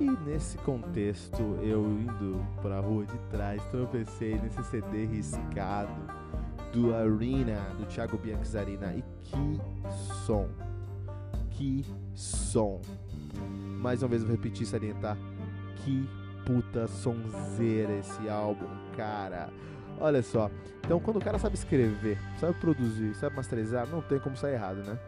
E 0.00 0.10
nesse 0.24 0.58
contexto, 0.58 1.42
eu 1.62 1.84
indo 1.84 2.44
pra 2.60 2.80
rua 2.80 3.04
de 3.04 3.18
trás, 3.30 3.64
tropecei 3.66 4.38
nesse 4.40 4.62
CD 4.64 5.04
riscado 5.04 5.92
do 6.72 6.94
Arena, 6.94 7.60
do 7.78 7.84
Thiago 7.86 8.16
Bianchizarina. 8.16 8.94
E 8.94 9.04
que 9.20 9.60
som! 10.24 10.48
Que 11.50 11.84
som! 12.14 12.80
Mais 13.80 14.02
uma 14.02 14.08
vez 14.08 14.22
vou 14.22 14.32
repetir 14.32 14.62
e 14.62 14.66
salientar. 14.66 15.16
Que 15.76 16.08
puta 16.46 16.86
sonzeira 16.86 17.94
esse 17.94 18.28
álbum, 18.28 18.68
cara! 18.96 19.50
Olha 20.00 20.22
só, 20.22 20.50
então 20.84 20.98
quando 20.98 21.18
o 21.18 21.20
cara 21.24 21.38
sabe 21.38 21.54
escrever, 21.54 22.18
sabe 22.40 22.54
produzir, 22.54 23.14
sabe 23.14 23.36
masterizar, 23.36 23.86
não 23.86 24.00
tem 24.02 24.18
como 24.18 24.36
sair 24.36 24.54
errado, 24.54 24.82
né? 24.84 24.98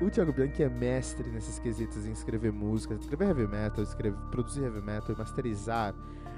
o 0.00 0.10
Thiago 0.10 0.32
Bianchi 0.32 0.62
é 0.62 0.68
mestre 0.68 1.30
nesses 1.30 1.58
quesitos 1.58 2.06
em 2.06 2.12
escrever 2.12 2.52
músicas, 2.52 3.00
escrever 3.00 3.28
heavy 3.28 3.46
metal, 3.46 3.82
escrever, 3.82 4.18
produzir 4.30 4.62
heavy 4.62 4.80
metal 4.80 5.14
e 5.14 5.18
masterizar 5.18 5.94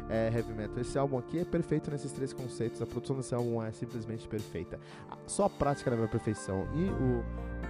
é, 0.08 0.30
heavy 0.34 0.52
metal. 0.52 0.78
Esse 0.80 0.98
álbum 0.98 1.18
aqui 1.18 1.38
é 1.38 1.44
perfeito 1.44 1.90
nesses 1.90 2.12
três 2.12 2.32
conceitos. 2.32 2.80
A 2.80 2.86
produção 2.86 3.16
desse 3.16 3.34
álbum 3.34 3.62
é 3.62 3.72
simplesmente 3.72 4.26
perfeita. 4.28 4.78
Só 5.26 5.44
a 5.46 5.50
prática 5.50 5.90
leva 5.90 6.04
à 6.04 6.08
perfeição. 6.08 6.66
E 6.74 6.84
o 6.84 7.24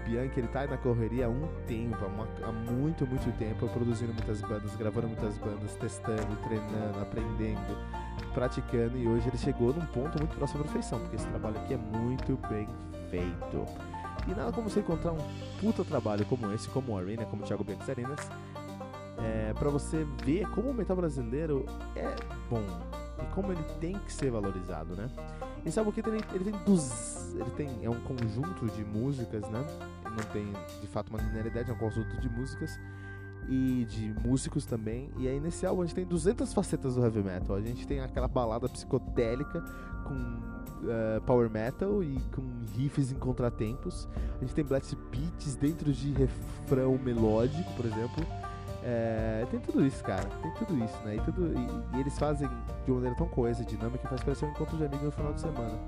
Bianchi, 0.05 0.39
ele 0.39 0.49
tá 0.49 0.67
na 0.67 0.77
correria 0.77 1.27
há 1.27 1.29
um 1.29 1.49
tempo, 1.67 1.97
há, 2.01 2.07
uma, 2.07 2.29
há 2.43 2.53
muito, 2.53 3.07
muito 3.07 3.37
tempo, 3.39 3.69
produzindo 3.69 4.13
muitas 4.13 4.41
bandas, 4.41 4.75
gravando 4.77 5.09
muitas 5.09 5.37
bandas, 5.39 5.75
testando, 5.77 6.37
treinando, 6.45 7.01
aprendendo, 7.01 7.77
praticando. 8.33 8.97
E 8.97 9.09
hoje 9.09 9.29
ele 9.29 9.39
chegou 9.39 9.73
num 9.73 9.87
ponto 9.87 10.19
muito 10.19 10.37
próximo 10.37 10.63
da 10.63 10.65
perfeição, 10.65 11.01
porque 11.01 11.17
esse 11.17 11.27
trabalho 11.27 11.57
aqui 11.59 11.75
é 11.75 11.77
muito 11.77 12.39
bem 12.49 12.69
feito. 13.11 13.67
E 14.29 14.31
nada 14.35 14.53
como 14.53 14.69
você 14.69 14.81
encontrar 14.81 15.13
um 15.13 15.19
puta 15.61 15.85
trabalho 15.85 16.25
como 16.27 16.53
esse, 16.53 16.69
como 16.69 16.93
o 16.93 16.99
Arena, 16.99 17.25
como 17.27 17.43
o 17.43 17.47
Thiago 17.47 17.65
Bianchi 17.65 17.91
Arenas, 17.91 18.29
é, 19.19 19.53
para 19.55 19.71
você 19.71 20.07
ver 20.25 20.49
como 20.51 20.71
o 20.71 20.75
metal 20.75 20.97
brasileiro 20.97 21.65
é 21.95 22.15
bom 22.51 22.65
e 23.23 23.35
como 23.35 23.53
ele 23.53 23.63
tem 23.81 23.99
que 23.99 24.13
ser 24.13 24.31
valorizado, 24.31 24.95
né? 24.95 25.11
Esse 25.65 25.79
álbum 25.79 25.91
aqui 25.91 26.01
ele, 26.01 26.23
tem 26.23 26.65
dos, 26.65 27.35
ele 27.35 27.51
tem 27.57 27.69
é 27.83 27.91
um 27.91 28.01
conjunto 28.01 28.67
de 28.67 28.85
músicas, 28.85 29.43
né? 29.51 29.65
Ele 30.05 30.15
não 30.17 30.25
tem 30.33 30.53
de 30.81 30.87
fato 30.87 31.09
uma 31.11 31.21
linearidade, 31.21 31.71
é 31.71 31.75
um 31.75 31.79
conjunto 31.79 32.21
de 32.21 32.29
músicas 32.29 32.79
e 33.49 33.87
de 33.89 34.15
músicos 34.25 34.65
também. 34.65 35.11
E 35.17 35.27
aí 35.27 35.41
nesse 35.41 35.67
álbum 35.67 35.83
a 35.83 35.87
gente 35.87 35.95
tem 35.95 36.05
200 36.05 36.53
facetas 36.53 36.95
do 36.95 37.03
heavy 37.03 37.23
metal. 37.23 37.57
A 37.57 37.61
gente 37.61 37.87
tem 37.87 38.01
aquela 38.01 38.29
balada 38.29 38.69
psicodélica 38.69 39.61
com 40.05 40.15
uh, 40.15 41.21
power 41.27 41.51
metal 41.51 42.03
e 42.03 42.21
com 42.35 42.43
riffs 42.77 43.11
em 43.11 43.17
contratempos. 43.17 44.09
A 44.37 44.41
gente 44.41 44.55
tem 44.55 44.65
blast 44.65 44.97
beats 45.11 45.57
dentro 45.57 45.93
de 45.93 46.13
refrão 46.13 46.99
melódico, 46.99 47.73
por 47.75 47.87
exemplo. 47.87 48.25
É, 48.89 49.45
tem 49.51 49.59
tudo 49.59 49.85
isso, 49.85 50.03
cara. 50.05 50.29
Tem 50.41 50.51
tudo 50.53 50.85
isso, 50.85 50.97
né? 51.05 51.17
E, 51.17 51.21
tudo, 51.23 51.53
e, 51.53 51.97
e 51.97 52.01
eles 52.01 52.17
fazem 52.17 52.49
de 52.85 52.91
uma 52.91 53.01
maneira 53.01 53.17
tão 53.17 53.27
coesa 53.27 53.65
dinâmica 53.65 53.99
que 53.99 54.09
faz 54.09 54.23
parecer 54.23 54.45
um 54.45 54.51
encontro 54.51 54.77
de 54.77 54.85
amigos 54.85 55.07
no 55.07 55.11
final 55.11 55.33
de 55.33 55.41
semana. 55.41 55.79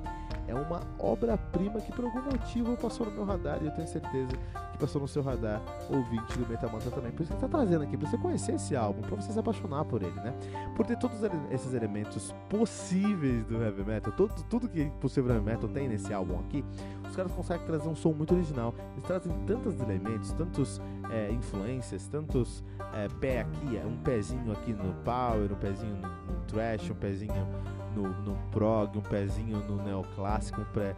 É 0.48 0.54
uma 0.54 0.80
obra-prima 0.98 1.78
que 1.80 1.92
por 1.92 2.06
algum 2.06 2.22
motivo 2.22 2.74
passou 2.76 3.06
no 3.06 3.12
meu 3.12 3.24
radar 3.24 3.58
e 3.62 3.66
eu 3.66 3.72
tenho 3.72 3.86
certeza 3.86 4.32
que 4.72 4.78
passou 4.78 5.00
no 5.00 5.06
seu 5.06 5.22
radar, 5.22 5.60
ouvinte 5.90 6.38
do 6.38 6.48
Metal 6.48 6.70
Mantra 6.70 6.90
também. 6.90 7.12
Por 7.12 7.22
isso 7.22 7.32
que 7.32 7.38
ele 7.38 7.50
tá 7.50 7.58
trazendo 7.58 7.84
aqui, 7.84 7.96
pra 7.96 8.08
você 8.08 8.16
conhecer 8.16 8.54
esse 8.54 8.74
álbum, 8.74 9.02
pra 9.02 9.16
você 9.16 9.30
se 9.30 9.38
apaixonar 9.38 9.84
por 9.84 10.02
ele, 10.02 10.18
né? 10.20 10.32
Por 10.74 10.86
ter 10.86 10.96
todos 10.96 11.18
esses 11.50 11.74
elementos 11.74 12.34
possíveis 12.48 13.44
do 13.44 13.62
heavy 13.62 13.84
metal, 13.84 14.12
tudo 14.12 14.68
que 14.68 14.86
possível 15.00 15.34
heavy 15.34 15.44
metal 15.44 15.68
tem 15.68 15.86
nesse 15.86 16.14
álbum 16.14 16.38
aqui, 16.40 16.64
os 17.06 17.14
caras 17.14 17.30
conseguem 17.32 17.66
trazer 17.66 17.88
um 17.88 17.94
som 17.94 18.12
muito 18.12 18.34
original. 18.34 18.74
Eles 18.92 19.04
trazem 19.04 19.32
tantos 19.46 19.78
elementos, 19.80 20.32
tantos 20.32 20.80
é, 21.10 21.30
influências, 21.30 22.06
tantos 22.08 22.64
é, 22.94 23.08
pé 23.20 23.40
aqui, 23.40 23.80
um 23.84 23.96
pezinho 23.98 24.52
aqui 24.52 24.72
no 24.72 24.94
power, 25.04 25.52
um 25.52 25.56
pezinho 25.56 25.96
no, 25.96 26.08
no 26.08 26.40
trash, 26.46 26.90
um 26.90 26.94
pezinho 26.94 27.46
no, 27.94 28.08
no 28.22 28.36
prog, 28.50 28.96
um 28.96 29.02
pezinho 29.02 29.58
no 29.58 29.82
neoclássico, 29.82 30.60
um 30.60 30.64
pré... 30.64 30.96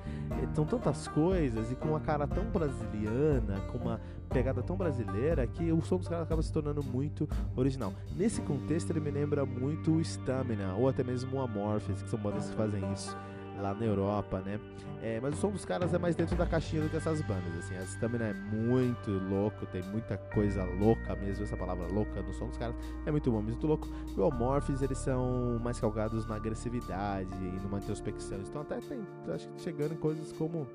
são 0.55 0.65
tantas 0.65 1.09
coisas 1.09 1.71
e 1.71 1.75
com 1.75 1.89
uma 1.89 2.01
cara 2.01 2.27
tão 2.27 2.45
brasiliana, 2.45 3.61
com 3.71 3.79
uma 3.79 4.01
pegada 4.29 4.63
tão 4.63 4.77
brasileira 4.77 5.47
que 5.47 5.73
o 5.73 5.81
som 5.83 5.97
dos 5.97 6.09
caras 6.09 6.25
acaba 6.25 6.43
se 6.43 6.53
tornando 6.53 6.83
muito 6.83 7.29
original. 7.57 7.93
Nesse 8.17 8.41
contexto 8.43 8.91
ele 8.91 9.01
me 9.01 9.11
lembra 9.11 9.45
muito 9.45 9.93
o 9.93 10.01
Stamina 10.01 10.75
ou 10.75 10.89
até 10.89 11.03
mesmo 11.03 11.37
o 11.37 11.43
Amorphis, 11.43 12.03
que 12.03 12.09
são 12.09 12.19
bandas 12.19 12.49
que 12.49 12.57
fazem 12.57 12.93
isso 12.93 13.17
lá 13.61 13.75
na 13.75 13.85
Europa, 13.85 14.41
né? 14.41 14.59
É, 15.03 15.19
mas 15.21 15.35
o 15.35 15.37
som 15.39 15.51
dos 15.51 15.65
caras 15.65 15.95
é 15.95 15.99
mais 15.99 16.15
dentro 16.15 16.37
da 16.37 16.45
caixinha 16.45 16.83
do 16.83 16.89
que 16.89 16.97
essas 16.97 17.23
bandas, 17.23 17.57
assim. 17.59 17.77
A 17.77 17.83
Stamina 17.83 18.27
é 18.27 18.35
muito 18.35 19.11
louco, 19.11 19.65
tem 19.67 19.83
muita 19.85 20.17
coisa 20.17 20.65
louca 20.65 21.17
mesmo, 21.17 21.45
essa 21.45 21.57
palavra 21.57 21.87
louca 21.87 22.21
no 22.21 22.35
som 22.35 22.49
dos 22.49 22.59
caras 22.59 22.77
é 23.07 23.11
muito 23.11 23.31
bom, 23.31 23.41
muito 23.41 23.67
louco. 23.67 23.89
E 24.15 24.21
o 24.21 24.25
Amorphis, 24.25 24.83
eles 24.83 24.99
são 24.99 25.59
mais 25.63 25.81
calgados 25.81 26.27
na 26.27 26.37
agressividade 26.37 27.33
e 27.33 27.61
numa 27.63 27.79
introspecção. 27.79 28.39
Então 28.41 28.63
até 28.63 28.77
tem, 28.81 29.01
acho 29.35 29.49
que 29.49 29.61
chegando 29.63 29.95
em 29.95 29.97
coisas 29.97 30.33
como 30.33 30.67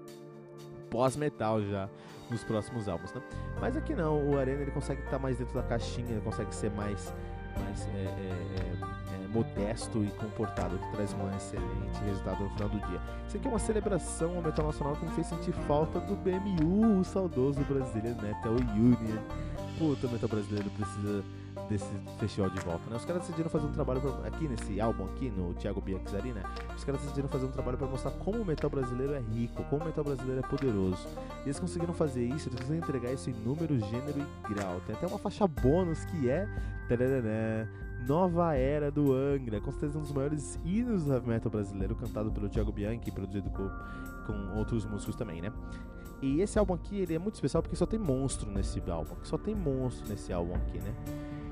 pós-metal 0.90 1.62
já 1.62 1.90
nos 2.30 2.44
próximos 2.44 2.88
álbuns, 2.88 3.14
né? 3.14 3.22
Mas 3.60 3.78
aqui 3.78 3.94
não, 3.94 4.32
o 4.32 4.38
Arena 4.38 4.62
ele 4.62 4.72
consegue 4.72 5.02
estar 5.02 5.20
mais 5.20 5.38
dentro 5.38 5.54
da 5.54 5.64
caixinha, 5.64 6.10
ele 6.10 6.22
consegue 6.22 6.54
ser 6.54 6.72
mais, 6.72 7.14
mais 7.60 7.88
é, 7.88 7.92
é, 7.92 9.24
é 9.24 9.28
modesto 9.30 10.04
e 10.04 10.08
comportado, 10.12 10.78
que 10.78 10.92
traz 10.92 11.14
um 11.14 11.36
excelente 11.36 12.00
resultado 12.06 12.44
no 12.44 12.50
final 12.52 12.70
do 12.70 12.80
dia. 12.88 13.02
Isso 13.28 13.38
aqui 13.38 13.48
é 13.48 13.50
uma 13.50 13.60
celebração 13.60 14.36
ao 14.36 14.42
metal 14.42 14.66
nacional 14.66 14.96
que 14.96 15.06
me 15.06 15.12
fez 15.12 15.28
sentir 15.28 15.54
falta 15.68 16.00
do 16.00 16.16
BMU, 16.16 17.00
o 17.00 17.04
saudoso 17.04 17.60
Brazilian 17.62 18.16
Metal 18.22 18.54
Union. 18.54 19.20
Puta, 19.78 20.08
o 20.08 20.12
metal 20.12 20.30
brasileiro 20.30 20.70
precisa 20.72 21.24
desse 21.70 21.90
festival 22.20 22.50
de 22.50 22.60
volta, 22.62 22.90
né? 22.90 22.96
Os 22.96 23.06
caras 23.06 23.22
decidiram 23.24 23.50
fazer 23.50 23.66
um 23.66 23.72
trabalho 23.72 24.02
pra, 24.02 24.28
aqui 24.28 24.48
nesse 24.48 24.80
álbum 24.80 25.06
aqui, 25.06 25.30
no 25.30 25.54
Thiago 25.54 25.82
Bianchi 25.82 26.32
né? 26.34 26.44
Os 26.76 26.84
caras 26.84 27.02
decidiram 27.02 27.28
fazer 27.28 27.46
um 27.46 27.52
trabalho 27.52 27.78
para 27.78 27.88
mostrar 27.88 28.12
como 28.12 28.42
o 28.42 28.46
metal 28.46 28.70
brasileiro 28.70 29.14
é 29.14 29.20
rico, 29.20 29.64
como 29.66 29.84
o 29.84 29.86
metal 29.86 30.04
brasileiro 30.04 30.42
é 30.44 30.48
poderoso. 30.48 31.08
E 31.42 31.48
eles 31.48 31.60
conseguiram 31.60 31.94
fazer 31.94 32.26
isso, 32.26 32.50
eles 32.50 32.60
conseguiram 32.60 32.88
entregar 32.88 33.12
isso 33.12 33.30
em 33.30 33.34
número, 33.34 33.80
gênero 33.80 34.20
e 34.20 34.54
grau. 34.54 34.82
Tem 34.86 34.96
até 34.96 35.08
uma 35.08 35.20
faixa 35.20 35.48
bônus 35.48 36.06
que 36.06 36.30
é 36.30 36.48
Nova 38.08 38.54
Era 38.54 38.92
do 38.92 39.14
Angra, 39.14 39.60
com 39.60 39.72
certeza 39.72 39.98
um 39.98 40.02
dos 40.02 40.12
maiores 40.12 40.60
hinos 40.64 41.06
do 41.06 41.22
metal 41.24 41.52
brasileiro, 41.52 41.96
cantado 41.96 42.32
pelo 42.32 42.48
Thiago 42.48 42.72
Bianchi, 42.72 43.12
produzido 43.12 43.50
com, 43.50 43.68
com 44.28 44.58
outros 44.58 44.86
músicos 44.86 45.16
também, 45.16 45.42
né? 45.42 45.52
E 46.22 46.42
esse 46.42 46.58
álbum 46.58 46.74
aqui, 46.74 47.00
ele 47.00 47.16
é 47.16 47.20
muito 47.20 47.36
especial 47.36 47.62
porque 47.62 47.76
só 47.76 47.86
tem 47.86 48.00
monstro 48.00 48.50
nesse 48.50 48.82
álbum, 48.90 49.16
só 49.24 49.38
tem 49.38 49.56
monstro 49.56 50.08
nesse 50.08 50.32
álbum 50.32 50.54
aqui, 50.56 50.80
né? 50.80 50.94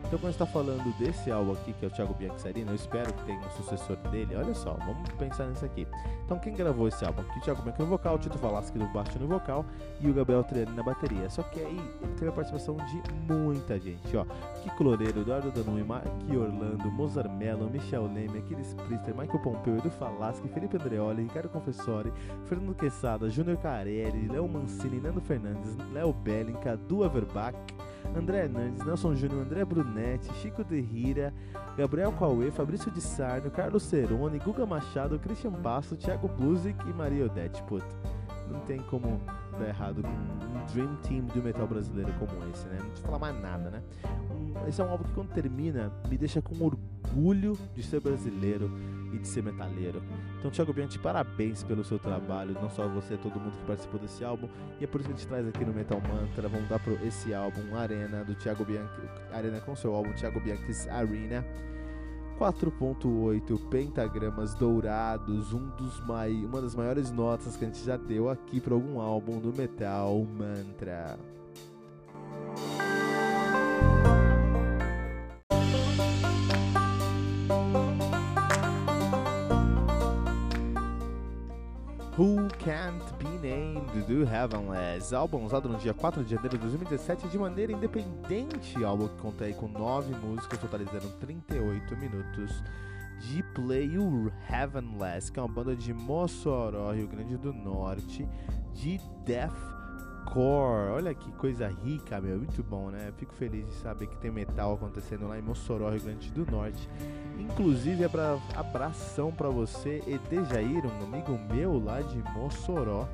Então, 0.06 0.20
quando 0.20 0.32
está 0.32 0.46
falando 0.46 0.96
desse 0.98 1.32
álbum 1.32 1.54
aqui, 1.54 1.74
que 1.74 1.86
é 1.86 1.88
o 1.88 1.92
Thiago 1.92 2.14
Bianchi 2.14 2.54
eu 2.56 2.76
espero 2.76 3.12
que 3.14 3.24
tenha 3.26 3.40
um 3.40 3.50
sucessor 3.52 3.98
dele. 4.12 4.36
Olha 4.36 4.54
só, 4.54 4.74
vamos 4.74 5.10
pensar 5.18 5.48
nisso 5.48 5.66
aqui. 5.66 5.88
Então, 6.26 6.38
quem 6.40 6.54
gravou 6.54 6.88
esse 6.88 7.04
álbum 7.04 7.22
aqui? 7.22 7.40
O 7.40 7.42
Thiago 7.42 7.62
Bianchi 7.64 7.82
no 7.82 7.88
vocal, 7.88 8.16
o 8.16 8.18
Tito 8.20 8.38
Valasque 8.38 8.78
no 8.78 8.88
baixo 8.94 9.18
no 9.18 9.28
vocal 9.28 9.66
e 10.02 10.10
o 10.10 10.14
Gabriel 10.14 10.44
Triani 10.44 10.76
na 10.76 10.84
bateria. 10.84 11.30
Só 11.30 11.42
que 11.44 11.60
aí 11.60 11.82
ele 12.02 12.14
teve 12.14 12.28
a 12.28 12.32
participação 12.32 12.76
de 12.78 13.02
muita 13.34 13.80
gente, 13.80 14.16
ó. 14.16 14.26
Kiko 14.62 14.84
Loureiro, 14.84 15.22
Eduardo 15.22 15.52
Danui, 15.52 15.84
Mark 15.84 16.06
Orlando, 16.30 16.92
Mozart 16.92 17.30
Mello, 17.30 17.70
Michel 17.70 18.04
Leme, 18.04 18.40
Aquiles 18.40 18.74
Priester, 18.74 19.16
Michael 19.16 19.40
Pompeu, 19.40 19.78
Edu 19.78 19.90
Falaschi, 19.90 20.48
Felipe 20.50 20.78
Andreoli, 20.78 21.24
Ricardo 21.24 21.50
Confessori, 21.50 22.14
Fernando 22.46 22.76
Quesada, 22.76 23.30
Júnior 23.30 23.58
Carelli, 23.58 24.28
Léo 24.28 24.48
Mancini, 24.48 25.00
Nando 25.00 25.22
Fernandes, 25.22 25.76
Léo 25.92 26.14
Bellinca, 26.14 26.78
Du 26.78 27.04
Averbach, 27.04 27.56
André 28.16 28.44
Hernandes, 28.44 28.86
Nelson 28.86 29.16
Júnior, 29.16 29.42
André 29.42 29.66
Brunetti, 29.66 30.34
Chico 30.36 30.64
de 30.64 30.80
Rira, 30.80 31.34
Gabriel 31.78 32.12
Cauê, 32.14 32.52
Fabrício 32.52 32.92
de 32.92 33.02
Sarno, 33.02 33.50
Carlos 33.50 33.84
Cerone, 33.84 34.40
Guga 34.40 34.66
Machado, 34.66 35.20
Christian 35.20 35.52
Basso, 35.52 35.96
Thiago 35.96 36.28
Blusic 36.28 36.78
e 36.88 36.94
Maria 36.94 37.26
Odete. 37.26 37.64
Puta, 37.64 37.86
não 38.50 38.60
tem 38.62 38.80
como 38.84 39.22
dar 39.58 39.68
errado 39.68 40.02
com 40.02 40.10
um 40.10 40.66
Dream 40.74 40.96
Team 40.98 41.26
do 41.26 41.42
metal 41.42 41.68
brasileiro 41.68 42.12
como 42.14 42.32
esse, 42.50 42.66
né? 42.68 42.78
Não 42.80 42.86
precisa 42.88 43.08
falar 43.08 43.20
mais 43.20 43.42
nada, 43.42 43.70
né? 43.70 43.82
Esse 44.68 44.82
é 44.82 44.86
um 44.86 44.90
álbum 44.90 45.04
que 45.04 45.14
quando 45.14 45.30
termina 45.30 45.92
me 46.10 46.18
deixa 46.18 46.42
com 46.42 46.56
orgulho 46.64 47.58
de 47.76 47.84
ser 47.84 48.00
brasileiro 48.00 48.72
e 49.14 49.18
de 49.18 49.28
ser 49.28 49.44
metaleiro. 49.44 50.02
Então, 50.40 50.50
Thiago 50.50 50.74
Bianchi, 50.74 50.98
parabéns 51.00 51.64
pelo 51.64 51.84
seu 51.84 52.00
trabalho, 52.00 52.54
não 52.62 52.70
só 52.70 52.88
você, 52.88 53.16
todo 53.18 53.40
mundo 53.40 53.54
que 53.58 53.66
participou 53.66 54.00
desse 54.00 54.24
álbum. 54.24 54.48
E 54.80 54.84
é 54.84 54.88
por 54.88 55.00
isso 55.00 55.10
que 55.10 55.16
a 55.16 55.18
gente 55.18 55.28
traz 55.28 55.48
aqui 55.48 55.64
no 55.64 55.74
Metal 55.74 56.02
Mantra. 56.02 56.48
Vamos 56.48 56.68
dar 56.68 56.80
pro 56.80 56.94
esse 57.06 57.34
álbum, 57.34 57.76
Arena, 57.76 58.24
do 58.24 58.34
Thiago 58.36 58.66
Bianchi. 58.66 59.02
Arena 59.32 59.60
com 59.62 59.76
seu 59.76 59.94
álbum, 59.94 60.12
Thiago 60.14 60.40
Bianchi's 60.40 60.88
Arena. 60.88 61.46
4.8 62.44 63.58
pentagramas 63.70 64.54
dourados, 64.54 65.54
um 65.54 65.66
dos 65.78 66.06
mai... 66.06 66.34
uma 66.34 66.62
das 66.62 66.76
maiores 66.76 67.10
notas 67.10 67.56
que 67.56 67.64
a 67.64 67.68
gente 67.70 67.82
já 67.86 67.96
deu 67.96 68.30
aqui 68.30 68.60
para 68.60 68.74
algum 68.74 69.00
álbum 69.00 69.40
do 69.40 69.54
Metal 69.58 70.14
Mantra. 70.26 71.18
Who 82.16 82.48
Can't 82.60 83.04
Be 83.18 83.40
Named 83.40 84.04
do 84.04 84.24
Heavenless, 84.24 85.16
álbum 85.16 85.42
lançado 85.42 85.68
no 85.68 85.80
dia 85.80 85.96
4 85.96 86.24
de 86.24 86.36
janeiro 86.36 86.60
de 86.60 86.62
2017 86.62 87.28
de 87.28 87.40
maneira 87.40 87.72
independente, 87.72 88.84
álbum 88.84 89.08
que 89.08 89.20
conta 89.20 89.46
aí 89.46 89.54
com 89.56 89.68
9 89.68 90.14
músicas, 90.18 90.60
totalizando 90.60 91.10
38 91.20 91.98
minutos 91.98 92.64
de 93.20 93.42
play. 93.56 93.98
O 93.98 94.32
Heavenless, 94.48 95.32
que 95.32 95.40
é 95.40 95.42
uma 95.42 95.52
banda 95.52 95.76
de 95.76 95.92
Mossoró, 95.92 96.92
Rio 96.92 97.08
Grande 97.08 97.36
do 97.36 97.52
Norte, 97.52 98.30
de 98.74 99.02
deathcore. 100.24 100.92
Olha 100.92 101.14
que 101.14 101.32
coisa 101.34 101.68
rica, 101.68 102.20
meu, 102.20 102.38
muito 102.38 102.64
bom, 102.64 102.90
né? 102.90 103.12
Fico 103.18 103.34
feliz 103.34 103.66
de 103.66 103.74
saber 103.74 104.08
que 104.08 104.18
tem 104.18 104.32
metal 104.32 104.74
acontecendo 104.74 105.28
lá 105.28 105.38
em 105.38 105.42
Mossoró, 105.42 105.90
Rio 105.90 106.02
Grande 106.02 106.32
do 106.32 106.50
Norte. 106.50 106.90
Inclusive, 107.38 108.04
é 108.04 108.08
pra, 108.08 108.38
abração 108.56 109.32
para 109.32 109.50
você, 109.50 110.02
Edejair, 110.08 110.86
um 110.86 111.04
amigo 111.04 111.38
meu 111.54 111.84
lá 111.84 112.02
de 112.02 112.18
Mossoró, 112.34 113.08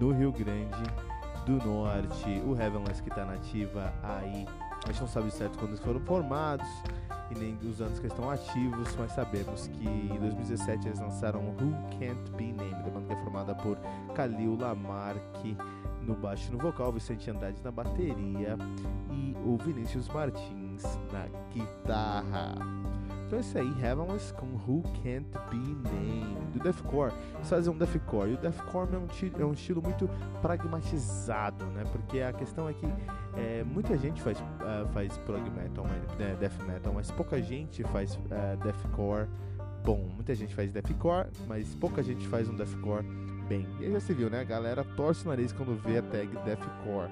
no 0.00 0.12
Rio 0.12 0.32
Grande 0.32 0.82
do 1.46 1.64
Norte, 1.64 2.42
o 2.44 2.60
Heavenless 2.60 3.02
que 3.02 3.08
está 3.08 3.24
nativa 3.24 3.92
aí. 4.02 4.46
A 4.84 4.92
gente 4.92 5.00
não 5.00 5.08
sabe 5.08 5.30
certo 5.30 5.58
quando 5.58 5.70
eles 5.70 5.80
foram 5.80 6.00
formados 6.00 6.66
e 7.30 7.38
nem 7.38 7.58
os 7.68 7.80
anos 7.80 7.98
que 7.98 8.06
estão 8.06 8.30
ativos, 8.30 8.94
mas 8.96 9.12
sabemos 9.12 9.66
que 9.66 9.86
em 9.86 10.18
2017 10.18 10.86
eles 10.86 11.00
lançaram 11.00 11.40
Who 11.40 11.72
Can't 11.98 12.30
Be 12.36 12.52
Named, 12.52 12.74
a 12.74 12.90
banda 12.90 13.06
que 13.06 13.12
é 13.12 13.24
formada 13.24 13.54
por 13.54 13.76
Khalil 14.14 14.56
Lamarck 14.56 15.56
no 16.08 16.14
baixo 16.14 16.48
e 16.48 16.52
no 16.52 16.58
vocal, 16.58 16.90
Vicente 16.90 17.30
Andrade 17.30 17.62
na 17.62 17.70
bateria 17.70 18.56
e 19.10 19.36
o 19.44 19.56
Vinícius 19.58 20.08
Martins 20.08 20.82
na 21.12 21.26
guitarra. 21.52 22.54
Então 23.26 23.38
é 23.38 23.42
isso 23.42 23.58
aí, 23.58 23.84
Heavenless 23.84 24.32
com 24.32 24.46
Who 24.46 24.82
Can't 25.02 25.28
Be 25.50 25.90
Named. 25.90 26.48
Do 26.52 26.60
Deathcore, 26.60 27.12
eles 27.34 27.50
fazem 27.50 27.70
um 27.70 27.76
Deathcore. 27.76 28.30
E 28.30 28.34
o 28.34 28.36
Deathcore 28.38 28.88
é 28.94 28.98
um, 28.98 29.42
é 29.42 29.44
um 29.44 29.52
estilo 29.52 29.82
muito 29.82 30.08
pragmatizado, 30.40 31.66
né? 31.66 31.84
Porque 31.92 32.20
a 32.20 32.32
questão 32.32 32.66
é 32.66 32.72
que 32.72 32.86
é, 33.36 33.62
muita 33.64 33.98
gente 33.98 34.22
faz, 34.22 34.40
uh, 34.40 34.88
faz 34.94 35.18
prog 35.18 35.42
metal, 35.50 35.84
né, 36.18 36.36
death 36.40 36.58
metal, 36.66 36.92
mas 36.94 37.10
pouca 37.10 37.40
gente 37.42 37.84
faz 37.84 38.14
uh, 38.14 38.64
deathcore 38.64 39.28
bom. 39.84 40.08
Muita 40.14 40.34
gente 40.34 40.54
faz 40.54 40.72
deathcore, 40.72 41.28
mas 41.46 41.74
pouca 41.74 42.02
gente 42.02 42.26
faz 42.28 42.48
um 42.48 42.56
deathcore 42.56 43.04
bem. 43.48 43.66
E 43.80 43.86
aí 43.86 43.92
já 43.92 44.00
se 44.00 44.12
viu, 44.12 44.28
né? 44.28 44.40
A 44.40 44.44
galera 44.44 44.84
torce 44.84 45.24
o 45.24 45.28
nariz 45.28 45.52
quando 45.52 45.74
vê 45.74 45.98
a 45.98 46.02
tag 46.02 46.28
deathcore. 46.44 47.10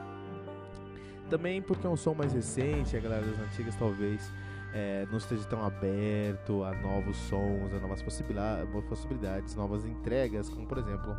Também 1.31 1.61
porque 1.61 1.87
é 1.87 1.91
um 1.91 1.97
som 1.97 2.15
mais 2.15 2.33
recente, 2.33 2.97
a 2.97 3.01
galera 3.01 3.27
das 3.27 3.39
antigas 3.41 3.75
talvez 3.77 4.31
é, 4.73 5.07
não 5.11 5.17
esteja 5.17 5.45
tão 5.45 5.65
aberto 5.65 6.63
a 6.63 6.73
novos 6.75 7.17
sons, 7.17 7.73
a 7.73 7.81
novas 7.81 8.03
possibilidades, 8.03 9.55
novas 9.57 9.85
entregas, 9.85 10.49
como 10.51 10.67
por 10.67 10.79
exemplo 10.79 11.17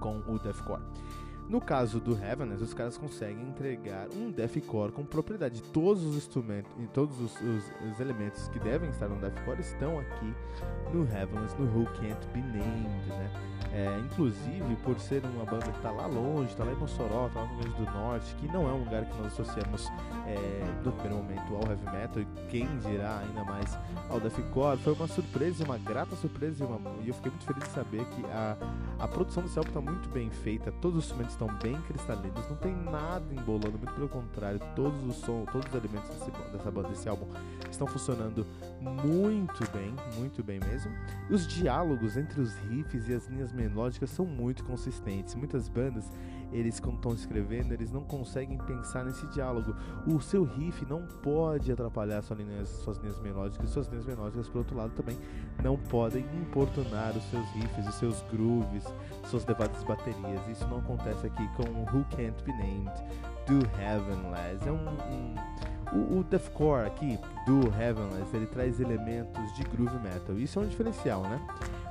com 0.00 0.18
o 0.26 0.38
deathcore. 0.38 0.82
No 1.48 1.60
caso 1.60 2.00
do 2.00 2.12
Heaveness, 2.12 2.62
os 2.62 2.72
caras 2.72 2.96
conseguem 2.96 3.46
entregar 3.48 4.08
um 4.16 4.30
deathcore 4.30 4.92
com 4.92 5.04
propriedade. 5.04 5.62
Todos 5.62 6.02
os 6.02 6.16
instrumentos 6.16 6.72
e 6.78 6.86
todos 6.86 7.20
os, 7.20 7.34
os, 7.40 7.64
os, 7.92 8.00
elementos 8.00 8.48
que 8.48 8.58
devem 8.58 8.88
estar 8.90 9.08
no 9.08 9.20
deathcore 9.20 9.60
estão 9.60 9.98
aqui 9.98 10.34
no 10.92 11.02
Heaveness, 11.02 11.54
no 11.58 11.66
Who 11.66 11.84
Can't 11.86 12.26
Be 12.32 12.40
Named, 12.40 13.08
né? 13.08 13.30
É, 13.72 13.98
inclusive, 13.98 14.76
por 14.84 14.98
ser 15.00 15.22
uma 15.24 15.44
banda 15.44 15.64
que 15.64 15.76
está 15.76 15.90
lá 15.90 16.06
longe, 16.06 16.50
está 16.50 16.62
lá 16.62 16.72
em 16.72 16.76
Mossoró, 16.76 17.26
está 17.26 17.40
lá 17.40 17.46
no 17.46 17.58
Grande 17.58 17.76
do 17.76 17.84
Norte, 17.90 18.34
que 18.36 18.46
não 18.46 18.68
é 18.68 18.72
um 18.72 18.84
lugar 18.84 19.04
que 19.04 19.16
nós 19.18 19.32
associamos 19.32 19.90
é, 20.26 20.62
primeiro 20.82 21.16
momento 21.16 21.54
ao 21.54 21.70
heavy 21.70 21.84
metal, 21.84 22.22
e 22.22 22.26
quem 22.48 22.66
dirá 22.78 23.18
ainda 23.18 23.44
mais 23.44 23.76
ao 24.08 24.20
deathcore, 24.20 24.78
foi 24.78 24.92
uma 24.92 25.08
surpresa, 25.08 25.64
uma 25.64 25.78
grata 25.78 26.14
surpresa, 26.16 26.62
e, 26.62 26.66
uma, 26.66 26.78
e 27.02 27.08
eu 27.08 27.14
fiquei 27.14 27.30
muito 27.30 27.44
feliz 27.44 27.64
de 27.64 27.70
saber 27.70 28.04
que 28.06 28.24
a, 28.26 28.56
a 28.98 29.08
produção 29.08 29.42
desse 29.42 29.58
álbum 29.58 29.70
está 29.70 29.80
muito 29.80 30.08
bem 30.10 30.30
feita, 30.30 30.72
todos 30.80 30.98
os 30.98 31.04
instrumentos 31.04 31.33
estão 31.34 31.48
bem 31.62 31.80
cristalinos, 31.82 32.48
não 32.48 32.56
tem 32.56 32.74
nada 32.74 33.24
embolando, 33.34 33.76
muito 33.76 33.92
pelo 33.92 34.08
contrário, 34.08 34.60
todos 34.74 35.02
os 35.04 35.16
sons, 35.16 35.46
todos 35.52 35.68
os 35.68 35.74
elementos 35.74 36.08
desse, 36.10 36.30
dessa 36.52 36.70
banda, 36.70 36.88
desse 36.88 37.08
álbum 37.08 37.26
estão 37.70 37.86
funcionando 37.86 38.46
muito 38.80 39.70
bem, 39.72 39.94
muito 40.16 40.42
bem 40.42 40.60
mesmo. 40.60 40.92
Os 41.28 41.46
diálogos 41.46 42.16
entre 42.16 42.40
os 42.40 42.54
riffs 42.56 43.08
e 43.08 43.14
as 43.14 43.26
linhas 43.26 43.52
melódicas 43.52 44.10
são 44.10 44.24
muito 44.24 44.64
consistentes. 44.64 45.34
Muitas 45.34 45.68
bandas, 45.68 46.10
eles 46.52 46.80
quando 46.80 46.96
estão 46.96 47.14
escrevendo, 47.14 47.72
eles 47.72 47.90
não 47.90 48.02
conseguem 48.02 48.58
pensar 48.58 49.04
nesse 49.04 49.26
diálogo. 49.28 49.74
O 50.06 50.20
seu 50.20 50.44
riff 50.44 50.84
não 50.86 51.02
pode 51.22 51.70
atrapalhar 51.72 52.22
suas 52.22 52.38
linhas, 52.38 52.68
suas 52.68 52.98
linhas 52.98 53.18
melódicas, 53.20 53.70
suas 53.70 53.88
linhas 53.88 54.04
melódicas, 54.04 54.48
por 54.48 54.58
outro 54.58 54.76
lado, 54.76 54.92
também 54.92 55.16
não 55.62 55.76
podem 55.76 56.24
importunar 56.34 57.16
os 57.16 57.24
seus 57.30 57.46
riffs, 57.50 57.88
os 57.88 57.94
seus 57.94 58.22
grooves, 58.30 58.84
suas 59.30 59.44
levadas 59.46 59.82
baterias. 59.84 60.46
Isso 60.48 60.66
não 60.68 60.78
acontece 60.78 61.26
aqui 61.26 61.48
com 61.56 61.62
Who 61.62 62.04
Can't 62.10 62.42
Be 62.44 62.52
Named 62.52 62.92
do 63.46 63.58
Heavenless. 63.80 64.66
É 64.66 64.72
um, 64.72 64.88
um 64.88 65.34
o, 65.92 66.18
o 66.18 66.24
deathcore 66.24 66.86
aqui 66.86 67.18
do 67.46 67.60
Heavenless 67.80 68.34
ele 68.34 68.46
traz 68.46 68.80
elementos 68.80 69.54
de 69.54 69.62
groove 69.64 69.96
metal. 69.98 70.36
Isso 70.36 70.58
é 70.58 70.62
um 70.62 70.66
diferencial, 70.66 71.22
né? 71.22 71.40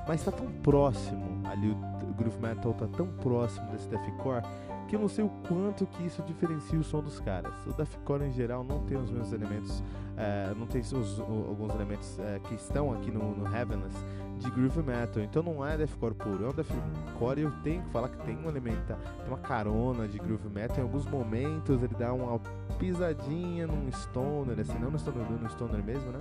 Mas 0.08 0.20
está 0.20 0.32
tão 0.32 0.48
próximo 0.62 1.34
ali 1.54 1.70
o 1.70 2.14
groove 2.14 2.40
metal 2.40 2.72
está 2.72 2.88
tão 2.88 3.08
próximo 3.08 3.70
desse 3.72 3.88
deathcore 3.88 4.44
que 4.88 4.96
eu 4.96 5.00
não 5.00 5.08
sei 5.08 5.24
o 5.24 5.30
quanto 5.48 5.86
que 5.86 6.04
isso 6.04 6.22
diferencia 6.24 6.78
o 6.78 6.84
som 6.84 7.02
dos 7.02 7.20
caras. 7.20 7.54
O 7.66 7.74
deathcore 7.74 8.26
em 8.26 8.32
geral 8.32 8.64
não 8.64 8.84
tem 8.84 8.98
os 8.98 9.10
mesmos 9.10 9.32
elementos, 9.32 9.84
é, 10.18 10.54
não 10.56 10.68
tem 10.68 10.82
os, 10.82 11.20
alguns 11.20 11.74
elementos 11.74 12.20
é, 12.20 12.40
que 12.40 12.54
estão 12.56 12.94
aqui 12.94 13.10
no, 13.10 13.36
no 13.36 13.48
Heavenless 13.56 13.98
de 14.40 14.52
groove 14.52 14.84
metal. 14.84 15.24
Então 15.24 15.42
não 15.42 15.66
é 15.66 15.78
deathcore 15.78 16.14
puro, 16.16 16.46
é 16.46 16.50
um 16.50 16.54
deathcore 16.54 17.40
e 17.40 17.44
eu 17.44 17.52
tenho 17.64 17.82
que 17.84 17.90
falar 17.92 18.10
que 18.10 18.18
tem 18.26 18.38
um 18.38 18.50
elemento, 18.50 18.86
tem 18.86 19.28
uma 19.28 19.38
carona 19.38 20.08
de 20.08 20.20
groove 20.20 20.50
metal. 20.50 20.78
Em 20.78 20.82
alguns 20.82 21.06
momentos 21.08 21.82
ele 21.82 21.96
dá 21.98 22.14
uma 22.14 22.40
pisadinha 22.78 23.66
num 23.66 23.92
stoner, 23.92 24.60
assim, 24.60 24.78
não 24.80 24.92
no 24.92 25.00
stoner, 25.00 25.26
no 25.26 25.50
stoner 25.50 25.84
mesmo, 25.84 26.12
né? 26.12 26.20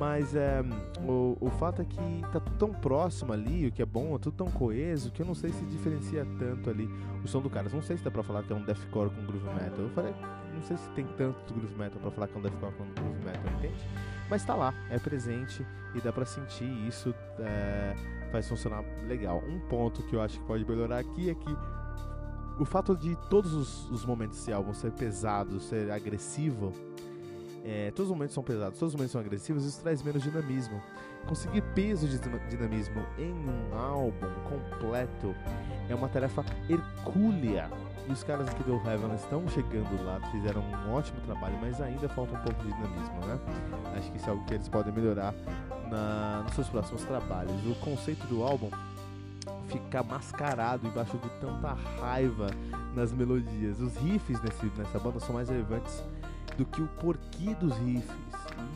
Mas 0.00 0.34
é, 0.34 0.62
o, 1.06 1.36
o 1.38 1.50
fato 1.50 1.82
é 1.82 1.84
que 1.84 2.22
tá 2.32 2.40
tudo 2.40 2.56
tão 2.56 2.72
próximo 2.72 3.34
ali, 3.34 3.66
o 3.66 3.70
que 3.70 3.82
é 3.82 3.84
bom, 3.84 4.16
é 4.16 4.18
tudo 4.18 4.34
tão 4.34 4.50
coeso, 4.50 5.12
que 5.12 5.20
eu 5.20 5.26
não 5.26 5.34
sei 5.34 5.52
se 5.52 5.62
diferencia 5.66 6.26
tanto 6.38 6.70
ali 6.70 6.88
o 7.22 7.28
som 7.28 7.42
do 7.42 7.50
cara. 7.50 7.68
Não 7.70 7.82
sei 7.82 7.98
se 7.98 8.02
dá 8.02 8.10
pra 8.10 8.22
falar 8.22 8.42
que 8.42 8.50
é 8.50 8.56
um 8.56 8.64
deathcore 8.64 9.10
com 9.10 9.26
groove 9.26 9.46
metal. 9.48 9.80
Eu 9.80 9.90
falei, 9.90 10.14
não 10.54 10.62
sei 10.62 10.78
se 10.78 10.88
tem 10.92 11.06
tanto 11.18 11.52
groove 11.52 11.74
metal 11.76 12.00
pra 12.00 12.10
falar 12.10 12.28
que 12.28 12.34
é 12.34 12.38
um 12.38 12.42
deathcore 12.42 12.72
com 12.76 12.84
groove 12.94 13.24
metal, 13.26 13.52
entende? 13.58 13.86
Mas 14.30 14.42
tá 14.42 14.54
lá, 14.54 14.72
é 14.88 14.98
presente 14.98 15.66
e 15.94 16.00
dá 16.00 16.10
pra 16.10 16.24
sentir 16.24 16.64
isso, 16.88 17.14
é, 17.38 17.94
faz 18.32 18.48
funcionar 18.48 18.82
legal. 19.06 19.42
Um 19.46 19.60
ponto 19.68 20.02
que 20.04 20.16
eu 20.16 20.22
acho 20.22 20.40
que 20.40 20.46
pode 20.46 20.64
melhorar 20.64 20.98
aqui 20.98 21.28
é 21.28 21.34
que 21.34 21.56
o 22.58 22.64
fato 22.64 22.96
de 22.96 23.14
todos 23.28 23.52
os, 23.52 23.90
os 23.90 24.06
momentos 24.06 24.38
desse 24.38 24.50
álbum 24.50 24.72
ser 24.72 24.92
pesado, 24.92 25.60
ser 25.60 25.90
agressivo, 25.90 26.72
é, 27.64 27.90
todos 27.90 28.10
os 28.10 28.16
momentos 28.16 28.34
são 28.34 28.42
pesados, 28.42 28.78
todos 28.78 28.94
os 28.94 28.96
momentos 28.96 29.12
são 29.12 29.20
agressivos, 29.20 29.64
isso 29.64 29.82
traz 29.82 30.02
menos 30.02 30.22
dinamismo. 30.22 30.80
Conseguir 31.26 31.62
peso 31.74 32.08
de 32.08 32.18
dinamismo 32.48 33.04
em 33.18 33.32
um 33.32 33.78
álbum 33.78 34.32
completo 34.48 35.34
é 35.88 35.94
uma 35.94 36.08
tarefa 36.08 36.44
hercúlea. 36.68 37.70
E 38.08 38.12
os 38.12 38.24
caras 38.24 38.48
aqui 38.48 38.62
do 38.64 38.76
Heaven 38.76 39.14
estão 39.14 39.46
chegando 39.48 40.02
lá, 40.04 40.18
fizeram 40.32 40.62
um 40.62 40.94
ótimo 40.94 41.20
trabalho, 41.20 41.56
mas 41.60 41.80
ainda 41.80 42.08
falta 42.08 42.34
um 42.34 42.42
pouco 42.42 42.62
de 42.62 42.72
dinamismo, 42.72 43.26
né? 43.26 43.38
Acho 43.96 44.10
que 44.10 44.16
isso 44.16 44.26
é 44.26 44.30
algo 44.30 44.44
que 44.46 44.54
eles 44.54 44.68
podem 44.68 44.92
melhorar 44.92 45.34
na, 45.90 46.42
nos 46.44 46.54
seus 46.54 46.68
próximos 46.68 47.04
trabalhos. 47.04 47.52
O 47.66 47.74
conceito 47.76 48.26
do 48.26 48.42
álbum 48.42 48.70
ficar 49.68 50.02
mascarado 50.02 50.86
embaixo 50.86 51.16
de 51.18 51.28
tanta 51.40 51.74
raiva 52.00 52.48
nas 52.94 53.12
melodias. 53.12 53.78
Os 53.78 53.96
riffs 53.98 54.40
nesse, 54.42 54.66
nessa 54.76 54.98
banda 54.98 55.20
são 55.20 55.34
mais 55.34 55.48
relevantes 55.48 56.02
do 56.56 56.64
que 56.66 56.82
o 56.82 56.86
porquê 56.86 57.54
dos 57.54 57.76
riffs. 57.78 58.10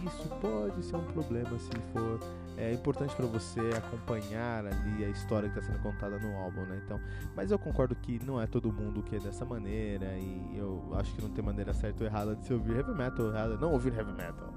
E 0.03 0.07
isso 0.07 0.29
pode 0.41 0.83
ser 0.83 0.97
um 0.97 1.05
problema 1.05 1.59
se 1.59 1.71
for 1.93 2.21
é 2.57 2.73
importante 2.73 3.15
para 3.17 3.27
você 3.27 3.61
acompanhar 3.77 4.65
ali 4.65 5.05
a 5.05 5.09
história 5.09 5.49
que 5.49 5.59
está 5.59 5.73
sendo 5.73 5.83
contada 5.83 6.19
no 6.19 6.37
álbum, 6.37 6.63
né? 6.63 6.81
Então, 6.85 7.01
mas 7.35 7.51
eu 7.51 7.59
concordo 7.59 7.95
que 7.97 8.21
não 8.25 8.41
é 8.41 8.47
todo 8.47 8.73
mundo 8.73 9.03
que 9.03 9.17
é 9.17 9.19
dessa 9.19 9.45
maneira 9.45 10.17
e 10.17 10.57
eu 10.57 10.93
acho 10.95 11.13
que 11.15 11.23
não 11.23 11.31
tem 11.31 11.45
maneira 11.45 11.75
certa 11.75 12.05
ou 12.05 12.09
errada 12.09 12.37
de 12.37 12.45
se 12.45 12.53
ouvir 12.53 12.77
heavy 12.77 12.95
metal, 12.95 13.27
errada, 13.27 13.57
não 13.57 13.73
ouvir 13.73 13.93
heavy 13.95 14.13
metal. 14.13 14.55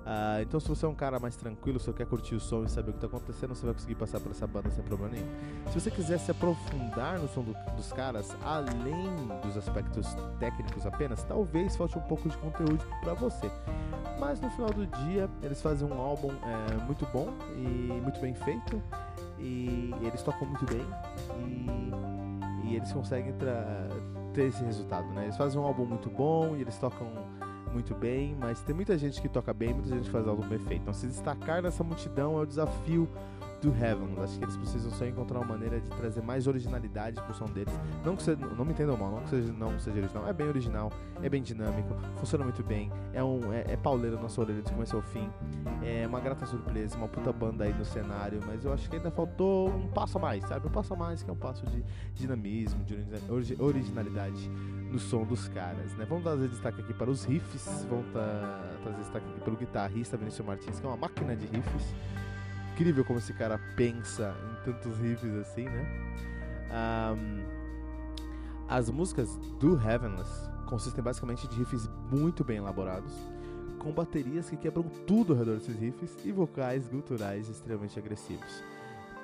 Uh, 0.00 0.40
então, 0.42 0.58
se 0.58 0.68
você 0.68 0.86
é 0.86 0.88
um 0.88 0.94
cara 0.94 1.18
mais 1.18 1.36
tranquilo, 1.36 1.78
se 1.78 1.86
você 1.86 1.92
quer 1.92 2.06
curtir 2.06 2.34
o 2.34 2.40
som 2.40 2.64
e 2.64 2.68
saber 2.68 2.90
o 2.90 2.92
que 2.94 3.04
está 3.04 3.06
acontecendo, 3.06 3.54
você 3.54 3.66
vai 3.66 3.74
conseguir 3.74 3.94
passar 3.94 4.18
por 4.18 4.30
essa 4.30 4.46
banda 4.46 4.70
sem 4.70 4.82
problema 4.82 5.14
nenhum. 5.14 5.28
Se 5.68 5.78
você 5.78 5.90
quiser 5.90 6.18
se 6.18 6.30
aprofundar 6.30 7.18
no 7.18 7.28
som 7.28 7.42
do, 7.42 7.54
dos 7.76 7.92
caras, 7.92 8.34
além 8.42 9.08
dos 9.42 9.56
aspectos 9.56 10.06
técnicos 10.38 10.86
apenas, 10.86 11.22
talvez 11.24 11.76
falte 11.76 11.98
um 11.98 12.02
pouco 12.02 12.28
de 12.28 12.36
conteúdo 12.38 12.84
para 13.02 13.14
você. 13.14 13.50
Mas 14.18 14.40
no 14.40 14.50
final 14.50 14.70
do 14.70 14.86
dia, 14.86 15.28
eles 15.42 15.60
fazem 15.62 15.86
um 15.86 15.98
álbum 16.00 16.30
é, 16.30 16.84
muito 16.84 17.06
bom 17.12 17.32
e 17.56 18.00
muito 18.02 18.20
bem 18.20 18.34
feito. 18.34 18.82
E 19.38 19.94
eles 20.02 20.22
tocam 20.22 20.46
muito 20.46 20.66
bem. 20.66 20.86
E, 21.38 22.68
e 22.68 22.76
eles 22.76 22.92
conseguem 22.92 23.34
ter 24.34 24.42
esse 24.42 24.62
resultado, 24.64 25.06
né? 25.14 25.24
Eles 25.24 25.36
fazem 25.36 25.58
um 25.58 25.64
álbum 25.64 25.86
muito 25.86 26.10
bom 26.10 26.54
e 26.56 26.60
eles 26.60 26.76
tocam 26.78 27.06
muito 27.72 27.94
bem, 27.94 28.36
mas 28.38 28.60
tem 28.62 28.74
muita 28.74 28.96
gente 28.98 29.20
que 29.20 29.28
toca 29.28 29.52
bem, 29.52 29.72
muita 29.72 29.88
gente 29.90 30.04
que 30.04 30.10
faz 30.10 30.26
álbum 30.26 30.46
perfeito. 30.48 30.82
Então 30.82 30.94
se 30.94 31.06
destacar 31.06 31.62
nessa 31.62 31.82
multidão 31.84 32.38
é 32.38 32.42
o 32.42 32.46
desafio 32.46 33.08
do 33.60 33.68
Heaven. 33.74 34.08
Acho 34.22 34.38
que 34.38 34.44
eles 34.44 34.56
precisam 34.56 34.90
só 34.90 35.06
encontrar 35.06 35.38
uma 35.38 35.46
maneira 35.46 35.80
de 35.80 35.88
trazer 35.90 36.22
mais 36.22 36.46
originalidade 36.46 37.20
pro 37.22 37.34
som 37.34 37.46
deles. 37.46 37.72
Não 38.04 38.16
que 38.16 38.22
seja, 38.22 38.38
não 38.38 38.64
me 38.64 38.72
entendam 38.72 38.96
mal, 38.96 39.10
não 39.10 39.22
que 39.22 39.30
seja, 39.30 39.52
não 39.52 39.78
seja 39.78 39.98
original. 39.98 40.26
É 40.28 40.32
bem 40.32 40.48
original, 40.48 40.92
é 41.22 41.28
bem 41.28 41.42
dinâmico, 41.42 41.94
funciona 42.16 42.44
muito 42.44 42.62
bem. 42.62 42.90
É 43.12 43.22
um 43.22 43.52
é, 43.52 43.64
é 43.68 43.76
pauleiro 43.76 44.20
na 44.20 44.28
sua 44.28 44.44
orelha 44.44 44.62
de 44.62 44.72
começo 44.72 44.96
ao 44.96 45.02
fim. 45.02 45.28
É 45.82 46.06
uma 46.06 46.20
grata 46.20 46.46
surpresa, 46.46 46.96
uma 46.96 47.08
puta 47.08 47.32
banda 47.32 47.64
aí 47.64 47.72
no 47.72 47.84
cenário, 47.84 48.40
mas 48.46 48.64
eu 48.64 48.72
acho 48.72 48.88
que 48.88 48.96
ainda 48.96 49.10
faltou 49.10 49.68
um 49.68 49.88
passo 49.88 50.18
a 50.18 50.20
mais, 50.20 50.44
sabe? 50.44 50.66
Um 50.66 50.70
passo 50.70 50.94
a 50.94 50.96
mais 50.96 51.22
que 51.22 51.30
é 51.30 51.32
um 51.32 51.36
passo 51.36 51.66
de 51.66 51.84
dinamismo, 52.14 52.82
de 52.84 52.96
originalidade 53.58 54.50
no 54.90 54.98
som 54.98 55.24
dos 55.24 55.48
caras, 55.48 55.94
né? 55.94 56.04
Vamos 56.04 56.24
trazer 56.24 56.48
destaque 56.48 56.80
aqui 56.80 56.92
para 56.92 57.10
os 57.10 57.24
riffs, 57.24 57.86
vamos 57.88 58.06
trazer 58.82 58.98
destaque 58.98 59.26
aqui 59.30 59.40
pelo 59.40 59.56
guitarrista 59.56 60.16
Vinícius 60.16 60.46
Martins, 60.46 60.80
que 60.80 60.86
é 60.86 60.88
uma 60.88 60.96
máquina 60.96 61.36
de 61.36 61.46
riffs 61.46 61.94
incrível 62.72 63.04
como 63.04 63.18
esse 63.18 63.32
cara 63.34 63.60
pensa 63.76 64.34
em 64.50 64.64
tantos 64.64 64.98
riffs 64.98 65.34
assim, 65.36 65.64
né? 65.64 65.86
Um, 66.70 67.60
As 68.68 68.88
músicas 68.88 69.36
do 69.58 69.74
Heavenless 69.80 70.48
consistem 70.66 71.02
basicamente 71.02 71.46
de 71.48 71.56
riffs 71.56 71.90
muito 72.10 72.42
bem 72.44 72.58
elaborados, 72.58 73.12
com 73.78 73.92
baterias 73.92 74.48
que 74.48 74.56
quebram 74.56 74.84
tudo 75.06 75.32
ao 75.32 75.38
redor 75.40 75.56
desses 75.56 75.76
riffs 75.76 76.16
e 76.24 76.32
vocais 76.32 76.88
guturais 76.88 77.48
extremamente 77.48 77.98
agressivos. 77.98 78.62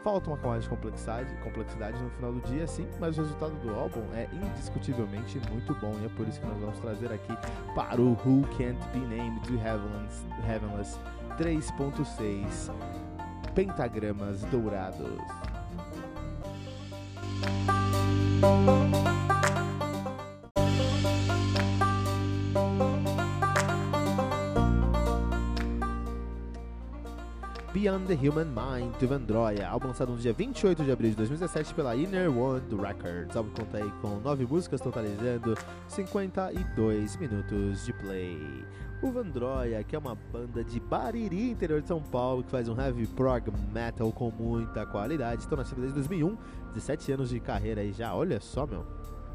Falta 0.07 0.31
uma 0.31 0.39
camada 0.39 0.61
de 0.61 0.69
complexidade, 0.69 1.35
complexidade 1.43 2.01
no 2.01 2.09
final 2.11 2.33
do 2.33 2.41
dia, 2.43 2.65
sim, 2.69 2.87
mas 3.01 3.19
o 3.19 3.23
resultado 3.23 3.55
do 3.61 3.75
álbum 3.75 4.05
é 4.15 4.29
indiscutivelmente 4.33 5.41
muito 5.51 5.75
bom 5.75 5.97
e 6.01 6.05
é 6.05 6.09
por 6.11 6.29
isso 6.29 6.41
que 6.41 6.47
nós 6.47 6.57
vamos 6.61 6.79
trazer 6.79 7.13
aqui 7.13 7.37
para 7.75 8.01
o 8.01 8.13
Who 8.25 8.47
Can't 8.57 8.79
Be 8.93 9.01
Named 9.01 9.53
Heavenless, 9.55 10.25
Heavenless 10.49 10.97
3.6 11.37 12.73
Pentagramas 13.53 14.43
Dourados. 14.43 15.19
Beyond 27.77 28.07
the 28.07 28.14
Human 28.14 28.47
Mind, 28.47 28.95
do 28.99 29.07
Vandroia, 29.07 29.68
álbum 29.68 29.89
lançado 29.89 30.11
no 30.11 30.16
dia 30.16 30.33
28 30.33 30.83
de 30.83 30.91
abril 30.91 31.11
de 31.11 31.16
2017 31.16 31.74
pela 31.74 31.95
Inner 31.95 32.35
World 32.35 32.74
Records. 32.74 33.35
O 33.35 33.39
álbum 33.39 33.51
conta 33.51 33.77
aí 33.77 33.93
com 34.01 34.18
nove 34.20 34.47
músicas, 34.47 34.81
totalizando 34.81 35.55
52 35.87 37.16
minutos 37.18 37.85
de 37.85 37.93
play. 37.93 38.64
O 39.03 39.11
Vandroia, 39.11 39.85
que 39.85 39.95
é 39.95 39.99
uma 39.99 40.14
banda 40.14 40.64
de 40.64 40.81
Bariri, 40.81 41.51
interior 41.51 41.83
de 41.83 41.89
São 41.89 42.01
Paulo, 42.01 42.43
que 42.43 42.51
faz 42.51 42.66
um 42.66 42.81
heavy 42.81 43.07
prog 43.09 43.53
metal 43.70 44.11
com 44.11 44.31
muita 44.31 44.87
qualidade. 44.87 45.43
Estão 45.43 45.59
nativos 45.59 45.81
desde 45.83 45.97
2001, 45.97 46.35
17 46.72 47.12
anos 47.12 47.29
de 47.29 47.39
carreira 47.41 47.83
aí 47.83 47.93
já, 47.93 48.14
olha 48.14 48.41
só, 48.41 48.66
meu 48.66 48.87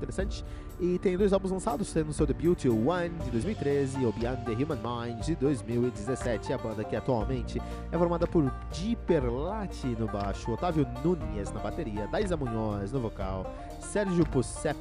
interessante. 0.01 0.43
E 0.79 0.97
tem 0.99 1.17
dois 1.17 1.31
álbuns 1.31 1.51
lançados, 1.51 1.87
sendo 1.87 2.11
seu 2.11 2.25
debut 2.25 2.65
One 2.65 3.09
de 3.23 3.31
2013 3.31 4.01
e 4.01 4.05
o 4.05 4.11
Beyond 4.11 4.45
the 4.45 4.51
Human 4.51 4.79
Mind 4.81 5.23
de 5.23 5.35
2017. 5.35 6.53
A 6.53 6.57
banda 6.57 6.83
que 6.83 6.95
atualmente 6.95 7.61
é 7.91 7.97
formada 7.97 8.25
por 8.25 8.51
Dipper 8.71 9.31
Lati 9.31 9.87
no 9.87 10.07
baixo, 10.07 10.51
Otávio 10.51 10.87
Nunes 11.03 11.51
na 11.51 11.59
bateria, 11.59 12.07
Daisa 12.07 12.35
Munhoz 12.35 12.91
no 12.91 12.99
vocal, 12.99 13.45
Sérgio 13.79 14.25
Pucep 14.25 14.77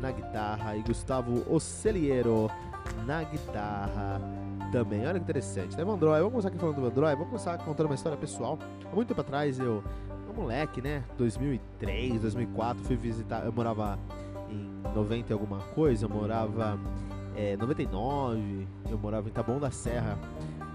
na 0.00 0.10
guitarra 0.10 0.76
e 0.76 0.82
Gustavo 0.82 1.44
Oceliero 1.52 2.50
na 3.06 3.22
guitarra 3.22 4.20
também. 4.72 5.06
Olha 5.06 5.14
que 5.14 5.24
interessante, 5.24 5.76
né, 5.76 5.84
Vandroy? 5.84 6.18
Vamos 6.18 6.32
começar 6.32 6.48
aqui 6.48 6.58
falando 6.58 6.76
do 6.76 6.82
Vandroy, 6.82 7.12
vamos 7.12 7.28
começar 7.28 7.58
contando 7.58 7.86
uma 7.86 7.94
história 7.94 8.18
pessoal. 8.18 8.58
Há 8.90 8.94
muito 8.94 9.08
tempo 9.08 9.20
atrás 9.20 9.58
eu, 9.58 9.82
um 10.28 10.40
moleque, 10.40 10.82
né, 10.82 11.04
2003, 11.16 12.20
2004, 12.20 12.84
fui 12.84 12.96
visitar, 12.96 13.44
eu 13.44 13.52
morava 13.52 13.98
em 14.50 14.70
90 14.94 15.30
e 15.30 15.32
alguma 15.32 15.58
coisa, 15.74 16.06
eu 16.06 16.08
morava 16.08 16.78
é, 17.36 17.56
99, 17.56 18.66
eu 18.90 18.98
morava 18.98 19.28
em 19.28 19.32
Taboão 19.32 19.58
da 19.58 19.70
Serra 19.70 20.18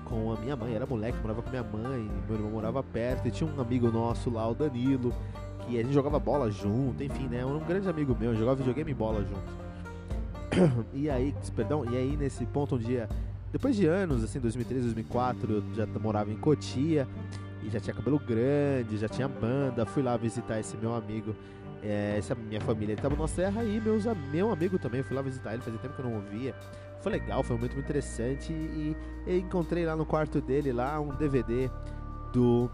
com 0.05 0.33
a 0.33 0.35
minha 0.35 0.55
mãe, 0.55 0.75
era 0.75 0.85
moleque, 0.85 1.17
morava 1.21 1.41
com 1.41 1.49
minha 1.49 1.63
mãe, 1.63 2.11
meu 2.27 2.35
irmão 2.35 2.51
morava 2.51 2.83
perto 2.83 3.27
e 3.27 3.31
tinha 3.31 3.49
um 3.49 3.61
amigo 3.61 3.89
nosso 3.89 4.29
lá, 4.29 4.47
o 4.47 4.53
Danilo, 4.53 5.13
que 5.61 5.79
a 5.79 5.83
gente 5.83 5.93
jogava 5.93 6.19
bola 6.19 6.51
junto, 6.51 7.01
enfim, 7.01 7.27
né? 7.27 7.45
Um 7.45 7.59
grande 7.59 7.89
amigo 7.89 8.15
meu, 8.19 8.35
jogava 8.35 8.57
videogame 8.57 8.91
e 8.91 8.93
bola 8.93 9.23
junto. 9.23 9.61
E 10.93 11.09
aí, 11.09 11.33
perdão, 11.55 11.85
e 11.89 11.95
aí 11.95 12.17
nesse 12.17 12.45
ponto 12.45 12.75
um 12.75 12.77
dia, 12.77 13.07
depois 13.53 13.75
de 13.75 13.85
anos, 13.85 14.23
assim, 14.23 14.39
2003, 14.39 14.83
2004, 14.83 15.53
eu 15.53 15.63
já 15.73 15.85
morava 15.99 16.29
em 16.29 16.35
Cotia 16.35 17.07
e 17.63 17.69
já 17.69 17.79
tinha 17.79 17.93
cabelo 17.93 18.19
grande, 18.19 18.97
já 18.97 19.07
tinha 19.07 19.29
banda, 19.29 19.85
fui 19.85 20.03
lá 20.03 20.17
visitar 20.17 20.59
esse 20.59 20.75
meu 20.75 20.93
amigo 20.93 21.33
é, 21.83 22.15
essa 22.17 22.35
minha 22.35 22.61
família 22.61 22.93
estava 22.93 23.15
na 23.15 23.27
serra 23.27 23.63
e 23.63 23.79
meus, 23.79 24.05
meu 24.31 24.51
amigo 24.51 24.77
também, 24.77 25.01
fui 25.01 25.15
lá 25.15 25.21
visitar 25.21 25.53
ele, 25.53 25.61
fazia 25.61 25.79
tempo 25.79 25.95
que 25.95 26.01
eu 26.01 26.05
não 26.05 26.15
ouvia. 26.15 26.55
Foi 27.01 27.11
legal, 27.11 27.41
foi 27.41 27.57
muito 27.57 27.77
interessante 27.77 28.53
e, 28.53 28.95
e 29.25 29.39
encontrei 29.39 29.85
lá 29.85 29.95
no 29.95 30.05
quarto 30.05 30.39
dele 30.39 30.71
lá 30.71 30.99
um 30.99 31.15
DVD 31.15 31.69
do 32.31 32.69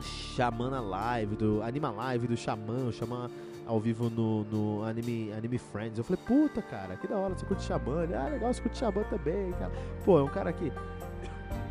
Xamana 0.00 0.80
Live, 0.80 1.34
do 1.34 1.62
Anima 1.62 1.90
Live 1.90 2.28
do 2.28 2.36
Xamã, 2.36 2.86
o 2.86 2.92
Xamã 2.92 3.28
ao 3.66 3.80
vivo 3.80 4.08
no, 4.08 4.44
no 4.44 4.84
Anime, 4.84 5.32
Anime 5.32 5.58
Friends. 5.58 5.98
Eu 5.98 6.04
falei, 6.04 6.22
puta 6.24 6.62
cara, 6.62 6.96
que 6.96 7.08
da 7.08 7.16
hora, 7.16 7.34
você 7.34 7.44
curte 7.44 7.64
Xamã? 7.64 8.04
Ele, 8.04 8.14
ah, 8.14 8.28
legal, 8.28 8.54
você 8.54 8.62
curte 8.62 8.78
Xamã 8.78 9.02
também, 9.10 9.50
cara. 9.52 9.72
Pô, 10.04 10.20
é 10.20 10.22
um 10.22 10.28
cara 10.28 10.52
que 10.52 10.72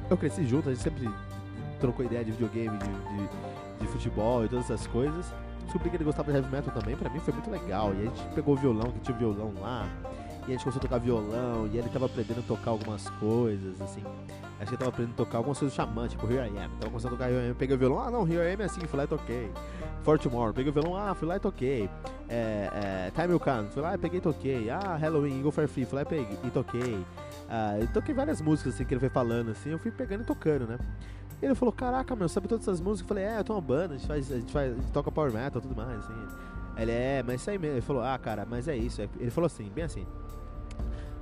eu 0.10 0.18
cresci 0.18 0.46
junto, 0.46 0.68
a 0.68 0.74
gente 0.74 0.84
sempre 0.84 1.10
trocou 1.80 2.06
ideia 2.06 2.26
de 2.26 2.32
videogame, 2.32 2.78
de, 2.78 2.86
de, 2.86 3.80
de 3.80 3.88
futebol 3.88 4.44
e 4.44 4.50
todas 4.50 4.66
essas 4.66 4.86
coisas 4.88 5.34
descobri 5.72 5.90
que 5.90 5.96
ele 5.96 6.04
gostava 6.04 6.32
de 6.32 6.38
heavy 6.38 6.52
metal 6.52 6.74
também, 6.74 6.96
pra 6.96 7.10
mim 7.10 7.20
foi 7.20 7.34
muito 7.34 7.50
legal. 7.50 7.94
E 7.94 8.02
a 8.02 8.04
gente 8.06 8.24
pegou 8.36 8.56
o 8.56 8.58
violão, 8.58 8.92
que 8.92 9.00
tinha 9.00 9.16
o 9.16 9.20
violão 9.20 9.54
lá, 9.62 9.88
e 10.42 10.46
a 10.46 10.52
gente 10.52 10.64
começou 10.64 10.80
a 10.80 10.82
tocar 10.82 10.98
violão, 10.98 11.68
e 11.72 11.78
ele 11.78 11.90
tava 11.90 12.06
aprendendo 12.06 12.40
a 12.40 12.44
tocar 12.44 12.72
algumas 12.72 13.10
coisas, 13.12 13.82
assim. 13.82 14.04
Acho 14.60 14.68
que 14.68 14.76
ele 14.76 14.78
tava 14.78 14.90
aprendendo 14.90 15.14
a 15.14 15.18
tocar 15.18 15.38
algumas 15.38 15.58
coisas 15.58 15.76
do 15.76 15.76
Xamã, 15.76 16.08
tipo 16.08 16.32
Here 16.32 16.50
I 16.50 16.58
Am. 16.58 16.70
Tava 16.80 16.92
começando 16.92 17.14
a 17.14 17.18
tocar 17.18 17.32
Here 17.32 17.48
I 17.48 17.50
Am, 17.50 17.56
peguei 17.56 17.76
o 17.76 17.80
violão, 17.80 18.00
ah 18.00 18.12
não, 18.12 18.28
Here 18.28 18.50
I 18.50 18.54
Am 18.54 18.62
é 18.62 18.66
assim, 18.66 18.82
fui 18.82 18.98
lá 18.98 19.06
e 19.06 19.08
toquei. 19.08 19.52
For 20.04 20.20
Tomorrow, 20.20 20.54
peguei 20.54 20.72
o 20.72 20.74
violão, 20.74 20.98
ah, 20.98 21.16
fui 21.16 21.28
lá 21.28 21.38
e 21.38 21.40
toquei. 21.40 21.90
É, 22.28 23.08
é, 23.08 23.12
Time 23.14 23.28
Will 23.28 23.40
Come, 23.40 23.70
fui 23.70 23.82
lá 23.82 23.96
e 23.96 23.98
peguei 23.98 24.18
e 24.20 24.22
toquei. 24.22 24.70
Ah, 24.70 24.98
Halloween, 24.98 25.38
Eagle 25.38 25.52
For 25.52 25.68
Free, 25.68 25.86
fui 25.86 25.96
lá 25.96 26.02
e 26.02 26.06
peguei 26.06 26.38
e 26.44 26.50
toquei. 26.50 27.06
Ah, 27.50 27.78
eu 27.80 27.88
toquei 27.88 28.14
várias 28.14 28.42
músicas 28.42 28.74
assim 28.74 28.84
que 28.84 28.94
ele 28.94 29.00
foi 29.00 29.10
falando, 29.10 29.52
assim, 29.52 29.70
eu 29.70 29.80
fui 29.80 29.92
pegando 29.92 30.22
e 30.22 30.26
tocando, 30.26 30.66
né? 30.66 30.78
Ele 31.42 31.56
falou, 31.56 31.74
caraca, 31.74 32.16
meu, 32.16 32.30
sabe 32.30 32.48
todas 32.48 32.68
essas 32.68 32.80
músicas? 32.80 33.02
Eu 33.02 33.08
falei, 33.08 33.24
é, 33.24 33.40
eu 33.40 33.44
tenho 33.44 33.56
uma 33.56 33.62
banda, 33.62 33.96
a 33.96 33.98
gente 33.98 34.08
faz, 34.08 34.32
a 34.32 34.36
gente 34.36 34.52
faz, 34.52 34.74
a 34.74 34.76
gente 34.76 34.92
toca 34.92 35.12
power 35.12 35.34
metal 35.34 35.60
e 35.60 35.62
tudo 35.62 35.76
mais, 35.76 36.00
assim. 36.00 36.14
Ele 36.78 36.92
é, 36.92 37.24
mas 37.26 37.42
isso 37.42 37.50
aí 37.50 37.58
mesmo. 37.58 37.76
Ele 37.76 37.82
falou, 37.82 38.04
ah, 38.04 38.18
cara, 38.18 38.46
mas 38.50 38.68
é 38.68 38.76
isso. 38.76 39.02
Ele 39.20 39.32
falou 39.32 39.48
assim, 39.48 39.70
bem 39.70 39.84
assim. 39.84 40.06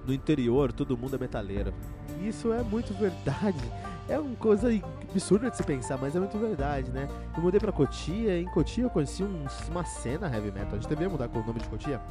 No 0.06 0.14
interior, 0.14 0.72
todo 0.72 0.98
mundo 0.98 1.16
é 1.16 1.20
metaleiro. 1.20 1.74
Isso 2.22 2.52
é 2.52 2.62
muito 2.64 2.94
verdade. 2.94 3.60
É 4.08 4.20
uma 4.20 4.36
coisa 4.36 4.70
absurda 5.10 5.52
de 5.52 5.58
se 5.58 5.64
pensar, 5.64 5.98
mas 5.98 6.16
é 6.16 6.20
muito 6.20 6.38
verdade, 6.38 6.90
né? 6.92 7.08
Eu 7.36 7.44
mudei 7.44 7.60
pra 7.60 7.72
Cotia, 7.72 8.40
em 8.40 8.46
Cotia 8.46 8.86
eu 8.86 8.90
conheci 8.90 9.24
um, 9.24 9.46
uma 9.70 9.86
cena 9.86 10.28
heavy 10.34 10.52
metal. 10.52 10.74
A 10.74 10.76
gente 10.76 10.90
devia 10.90 11.08
mudar 11.08 11.28
com 11.28 11.40
o 11.40 11.46
nome 11.46 11.60
de 11.60 11.70
Cotia 11.70 12.02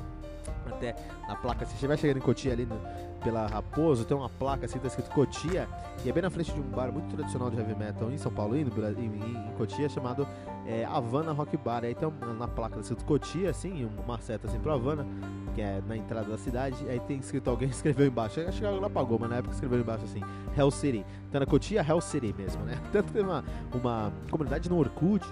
até 0.67 0.95
na 1.27 1.35
placa, 1.35 1.67
se 1.67 1.77
você 1.77 1.87
vai 1.87 1.97
chegando 1.97 2.19
em 2.19 2.21
Cotia 2.21 2.53
ali 2.53 2.65
no, 2.65 2.81
pela 3.23 3.47
Raposo, 3.47 4.05
tem 4.05 4.17
uma 4.17 4.29
placa 4.29 4.67
assim, 4.67 4.79
tá 4.79 4.87
escrito 4.87 5.11
Cotia, 5.11 5.69
e 6.05 6.09
é 6.09 6.13
bem 6.13 6.23
na 6.23 6.31
frente 6.31 6.53
de 6.53 6.61
um 6.61 6.65
bar 6.65 6.93
muito 6.93 7.15
tradicional 7.15 7.51
de 7.51 7.59
heavy 7.59 7.75
metal 7.75 8.11
em 8.11 8.19
São 8.19 8.33
Paulo 8.33 8.57
e 8.57 8.65
no, 8.65 8.71
em, 9.01 9.07
em, 9.07 9.53
Cotia, 9.57 9.89
chamado 9.89 10.27
é, 10.67 10.85
Havana 10.85 11.33
Rock 11.33 11.57
Bar. 11.57 11.85
Aí 11.85 11.95
tem 11.95 12.09
uma, 12.09 12.33
na 12.35 12.49
placa 12.49 12.77
tá 12.77 12.81
escrito 12.81 13.05
Cotia, 13.05 13.51
assim, 13.51 13.91
uma 14.05 14.19
seta 14.21 14.47
assim 14.47 14.59
pro 14.59 14.73
Havana, 14.73 15.07
que 15.55 15.61
é 15.61 15.83
na 15.87 15.97
entrada 15.97 16.29
da 16.29 16.39
cidade, 16.39 16.77
aí 16.89 17.01
tem 17.01 17.19
escrito, 17.19 17.51
alguém 17.51 17.69
escreveu 17.71 18.07
embaixo, 18.07 18.41
acho 18.41 18.61
que 18.61 18.67
ela 18.67 18.87
apagou, 18.87 19.19
mas 19.19 19.31
na 19.31 19.37
época 19.37 19.55
escreveu 19.55 19.81
embaixo 19.81 20.05
assim, 20.05 20.21
Hell 20.57 20.71
City. 20.71 21.05
Então 21.29 21.41
na 21.41 21.47
Cotia, 21.47 21.85
Hell 21.87 22.01
City 22.01 22.35
mesmo, 22.37 22.63
né? 22.65 22.81
Tanto 22.93 23.07
que 23.07 23.13
tem 23.13 23.23
uma, 23.23 23.45
uma 23.75 24.13
comunidade 24.31 24.69
no 24.69 24.79
Orkut, 24.79 25.27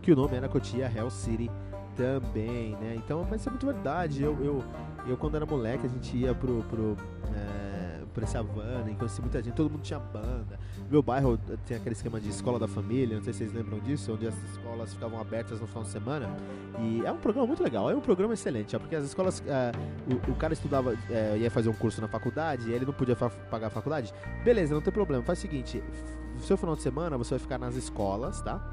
que 0.00 0.12
o 0.12 0.16
nome 0.16 0.36
era 0.36 0.48
Cotia 0.48 0.90
Hell 0.94 1.10
City 1.10 1.50
também, 1.96 2.76
né? 2.76 2.94
Então, 2.96 3.26
mas 3.28 3.40
isso 3.40 3.48
é 3.48 3.52
muito 3.52 3.66
verdade. 3.66 4.22
Eu, 4.22 4.36
eu, 4.42 4.64
eu 5.06 5.16
quando 5.16 5.36
era 5.36 5.46
moleque, 5.46 5.86
a 5.86 5.88
gente 5.88 6.16
ia 6.16 6.34
pro, 6.34 6.62
pro, 6.64 6.96
é, 7.34 8.00
pra 8.14 8.38
Havana 8.38 8.90
e 8.90 8.94
conheci 8.94 9.20
muita 9.20 9.42
gente, 9.42 9.54
todo 9.54 9.70
mundo 9.70 9.82
tinha 9.82 9.98
banda. 9.98 10.58
Meu 10.90 11.02
bairro 11.02 11.38
tem 11.66 11.76
aquele 11.76 11.94
esquema 11.94 12.20
de 12.20 12.28
escola 12.28 12.58
da 12.58 12.68
família, 12.68 13.16
não 13.16 13.24
sei 13.24 13.32
se 13.32 13.40
vocês 13.40 13.52
lembram 13.52 13.80
disso, 13.80 14.12
onde 14.12 14.26
as 14.26 14.34
escolas 14.50 14.94
ficavam 14.94 15.20
abertas 15.20 15.60
no 15.60 15.66
final 15.66 15.82
de 15.82 15.90
semana. 15.90 16.28
E 16.78 17.04
é 17.04 17.10
um 17.10 17.18
programa 17.18 17.46
muito 17.46 17.62
legal, 17.62 17.90
é 17.90 17.94
um 17.94 18.00
programa 18.00 18.34
excelente, 18.34 18.78
porque 18.78 18.94
as 18.94 19.04
escolas, 19.04 19.42
é, 19.46 19.72
o, 20.08 20.32
o, 20.32 20.34
cara 20.36 20.52
estudava, 20.52 20.96
é, 21.10 21.36
ia 21.38 21.50
fazer 21.50 21.68
um 21.68 21.74
curso 21.74 22.00
na 22.00 22.08
faculdade, 22.08 22.70
e 22.70 22.72
ele 22.72 22.84
não 22.84 22.92
podia 22.92 23.16
pagar 23.16 23.66
a 23.66 23.70
faculdade. 23.70 24.14
Beleza, 24.44 24.74
não 24.74 24.82
tem 24.82 24.92
problema, 24.92 25.22
faz 25.24 25.38
o 25.38 25.42
seguinte, 25.42 25.82
seu 26.40 26.56
final 26.56 26.76
de 26.76 26.82
semana 26.82 27.16
você 27.16 27.30
vai 27.30 27.38
ficar 27.38 27.58
nas 27.58 27.74
escolas, 27.74 28.40
tá? 28.40 28.72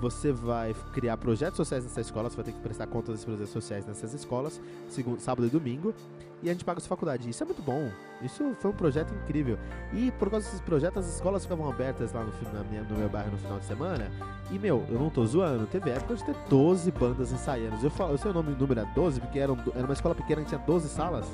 Você 0.00 0.32
vai 0.32 0.74
criar 0.92 1.16
projetos 1.16 1.56
sociais 1.56 1.84
nessa 1.84 2.00
escola, 2.00 2.28
você 2.28 2.36
vai 2.36 2.44
ter 2.44 2.52
que 2.52 2.60
prestar 2.60 2.86
contas 2.86 3.16
dos 3.16 3.24
projetos 3.24 3.50
sociais 3.50 3.86
nessas 3.86 4.12
escolas, 4.12 4.60
segundo, 4.88 5.20
sábado 5.20 5.46
e 5.46 5.50
domingo, 5.50 5.94
e 6.42 6.50
a 6.50 6.52
gente 6.52 6.64
paga 6.64 6.78
a 6.78 6.80
sua 6.80 6.90
faculdade. 6.90 7.28
Isso 7.30 7.42
é 7.42 7.46
muito 7.46 7.62
bom. 7.62 7.90
Isso 8.22 8.54
foi 8.60 8.70
um 8.70 8.74
projeto 8.74 9.12
incrível. 9.14 9.58
E 9.92 10.10
por 10.12 10.30
causa 10.30 10.44
desses 10.46 10.60
projetos, 10.60 11.06
as 11.06 11.14
escolas 11.14 11.42
ficavam 11.44 11.68
abertas 11.68 12.12
lá 12.12 12.22
no, 12.22 12.64
minha, 12.70 12.82
no 12.82 12.96
meu 12.98 13.08
bairro 13.08 13.30
no 13.30 13.38
final 13.38 13.58
de 13.58 13.64
semana. 13.64 14.10
E, 14.50 14.58
meu, 14.58 14.84
eu 14.90 14.98
não 14.98 15.08
tô 15.08 15.24
zoando, 15.24 15.66
teve 15.66 15.90
época 15.90 16.14
de 16.14 16.24
ter 16.24 16.36
12 16.48 16.90
bandas 16.90 17.32
ensaiando. 17.32 17.78
Eu, 17.82 17.90
falo, 17.90 18.12
eu 18.12 18.18
sei 18.18 18.30
o 18.30 18.34
nome, 18.34 18.54
número 18.54 18.80
é 18.80 18.84
12, 18.94 19.20
porque 19.20 19.38
era, 19.38 19.52
um, 19.52 19.58
era 19.74 19.84
uma 19.84 19.94
escola 19.94 20.14
pequena 20.14 20.42
que 20.42 20.48
tinha 20.48 20.60
12 20.60 20.88
salas. 20.90 21.26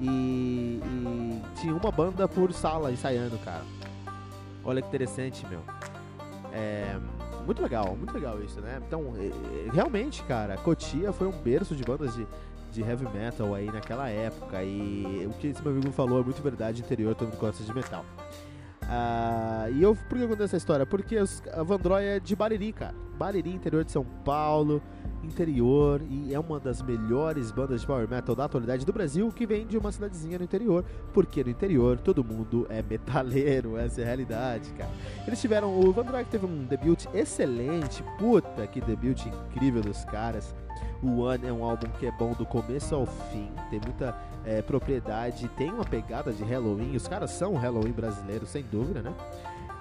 E, 0.00 0.80
e 0.84 1.42
tinha 1.60 1.74
uma 1.74 1.90
banda 1.90 2.28
por 2.28 2.52
sala 2.52 2.92
ensaiando, 2.92 3.36
cara. 3.38 3.64
Olha 4.64 4.80
que 4.80 4.88
interessante, 4.88 5.44
meu. 5.48 5.60
É 6.52 6.96
muito 7.44 7.62
legal, 7.62 7.96
muito 7.96 8.14
legal 8.14 8.40
isso, 8.42 8.60
né? 8.60 8.80
Então, 8.86 9.12
realmente, 9.72 10.22
cara, 10.24 10.56
Cotia 10.56 11.12
foi 11.12 11.26
um 11.26 11.32
berço 11.32 11.74
de 11.74 11.82
bandas 11.82 12.14
de, 12.14 12.26
de 12.70 12.80
heavy 12.82 13.06
metal 13.12 13.54
aí 13.54 13.66
naquela 13.66 14.08
época. 14.08 14.62
E 14.62 15.26
o 15.26 15.32
que 15.38 15.48
esse 15.48 15.62
meu 15.62 15.72
amigo 15.72 15.92
falou 15.92 16.20
é 16.20 16.24
muito 16.24 16.42
verdade, 16.42 16.82
interior 16.82 17.14
todo 17.14 17.28
mundo 17.28 17.38
gosta 17.38 17.62
de 17.62 17.74
metal. 17.74 18.04
Uh, 18.82 19.72
e 19.72 19.82
eu, 19.82 19.94
por 19.94 20.18
que 20.18 20.24
eu 20.24 20.28
contei 20.28 20.44
essa 20.44 20.56
história? 20.56 20.84
Porque 20.84 21.16
a 21.16 21.62
Vandroy 21.62 22.04
é 22.04 22.20
de 22.20 22.34
Bariri, 22.34 22.72
cara. 22.72 22.94
Bariri, 23.16 23.50
interior 23.50 23.84
de 23.84 23.92
São 23.92 24.04
Paulo, 24.24 24.82
interior, 25.22 26.00
e 26.08 26.34
é 26.34 26.38
uma 26.38 26.58
das 26.58 26.82
melhores 26.82 27.50
bandas 27.50 27.80
de 27.80 27.86
power 27.86 28.08
metal 28.08 28.34
da 28.34 28.44
atualidade 28.44 28.84
do 28.84 28.92
Brasil, 28.92 29.30
que 29.30 29.46
vem 29.46 29.66
de 29.66 29.78
uma 29.78 29.92
cidadezinha 29.92 30.38
no 30.38 30.44
interior, 30.44 30.84
porque 31.12 31.42
no 31.42 31.50
interior 31.50 31.98
todo 31.98 32.24
mundo 32.24 32.66
é 32.68 32.82
metaleiro, 32.82 33.76
essa 33.78 34.00
é 34.00 34.04
a 34.04 34.06
realidade, 34.06 34.70
cara. 34.72 34.90
Eles 35.26 35.40
tiveram, 35.40 35.78
o 35.78 35.92
Van 35.92 36.04
Drake 36.04 36.30
teve 36.30 36.46
um 36.46 36.64
debut 36.64 37.06
excelente, 37.14 38.04
puta 38.18 38.66
que 38.66 38.80
debut 38.80 39.26
incrível 39.26 39.82
dos 39.82 40.04
caras. 40.04 40.54
O 41.02 41.20
One 41.20 41.46
é 41.46 41.52
um 41.52 41.64
álbum 41.64 41.88
que 41.98 42.06
é 42.06 42.12
bom 42.12 42.32
do 42.32 42.46
começo 42.46 42.94
ao 42.94 43.06
fim, 43.06 43.50
tem 43.70 43.80
muita 43.80 44.16
é, 44.44 44.62
propriedade, 44.62 45.48
tem 45.56 45.70
uma 45.70 45.84
pegada 45.84 46.32
de 46.32 46.44
Halloween, 46.44 46.94
os 46.96 47.08
caras 47.08 47.30
são 47.30 47.54
Halloween 47.54 47.92
brasileiro, 47.92 48.46
sem 48.46 48.62
dúvida, 48.62 49.02
né? 49.02 49.12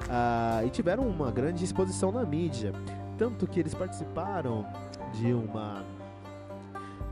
Ah, 0.10 0.62
e 0.66 0.70
tiveram 0.70 1.04
uma 1.04 1.32
grande 1.32 1.64
exposição 1.64 2.12
na 2.12 2.26
mídia, 2.26 2.74
tanto 3.18 3.48
que 3.48 3.60
eles 3.60 3.74
participaram 3.74 4.66
de 5.14 5.34
uma 5.34 5.84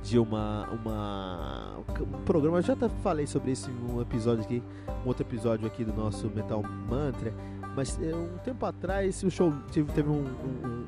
de 0.02 0.18
uma, 0.18 0.68
uma 0.70 1.78
um 2.00 2.22
programa, 2.24 2.58
eu 2.58 2.62
já 2.62 2.74
até 2.74 2.88
falei 2.88 3.28
sobre 3.28 3.52
isso 3.52 3.70
em 3.70 3.92
um 3.92 4.02
episódio 4.02 4.44
aqui, 4.44 4.64
um 5.06 5.08
outro 5.08 5.24
episódio 5.24 5.68
aqui 5.68 5.84
do 5.84 5.94
nosso 5.94 6.30
Metal 6.30 6.64
Mantra, 6.90 7.34
mas 7.76 8.00
é, 8.02 8.16
um 8.16 8.38
tempo 8.38 8.66
atrás 8.66 9.22
o 9.24 9.30
show 9.30 9.54
teve, 9.72 9.92
teve 9.92 10.10
um, 10.10 10.24
um, 10.24 10.88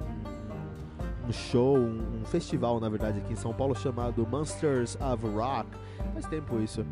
um 1.27 1.31
show, 1.31 1.77
um, 1.77 2.23
festival 2.25 2.79
na 2.79 2.87
verdade 2.87 3.19
aqui 3.19 3.33
em 3.33 3.35
São 3.35 3.53
Paulo 3.53 3.75
chamado 3.75 4.25
Monsters 4.25 4.97
of 5.01 5.27
Rock, 5.27 5.69
faz 6.13 6.25
tempo 6.27 6.59
isso, 6.59 6.85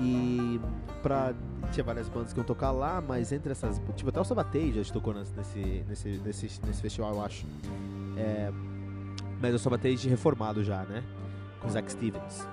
e 0.00 0.60
pra, 1.02 1.34
tinha 1.72 1.82
várias 1.82 2.08
bandas 2.08 2.32
que 2.32 2.38
iam 2.38 2.46
tocar 2.46 2.70
lá, 2.70 3.02
mas 3.06 3.32
entre 3.32 3.50
essas, 3.50 3.80
tipo 3.96 4.10
até 4.10 4.20
o 4.20 4.24
Sabatei 4.24 4.72
já 4.72 4.92
tocou 4.92 5.12
nesse, 5.12 5.34
nesse, 5.86 6.22
nesse, 6.24 6.60
nesse 6.64 6.82
festival 6.82 7.14
eu 7.14 7.24
acho, 7.24 7.44
é, 8.16 8.52
mas 9.40 9.54
o 9.54 9.58
Sabatage 9.58 10.08
reformado 10.08 10.62
já, 10.62 10.82
né? 10.84 11.02
Com 11.60 11.68
Zack 11.68 11.90
Stevens. 11.90 12.46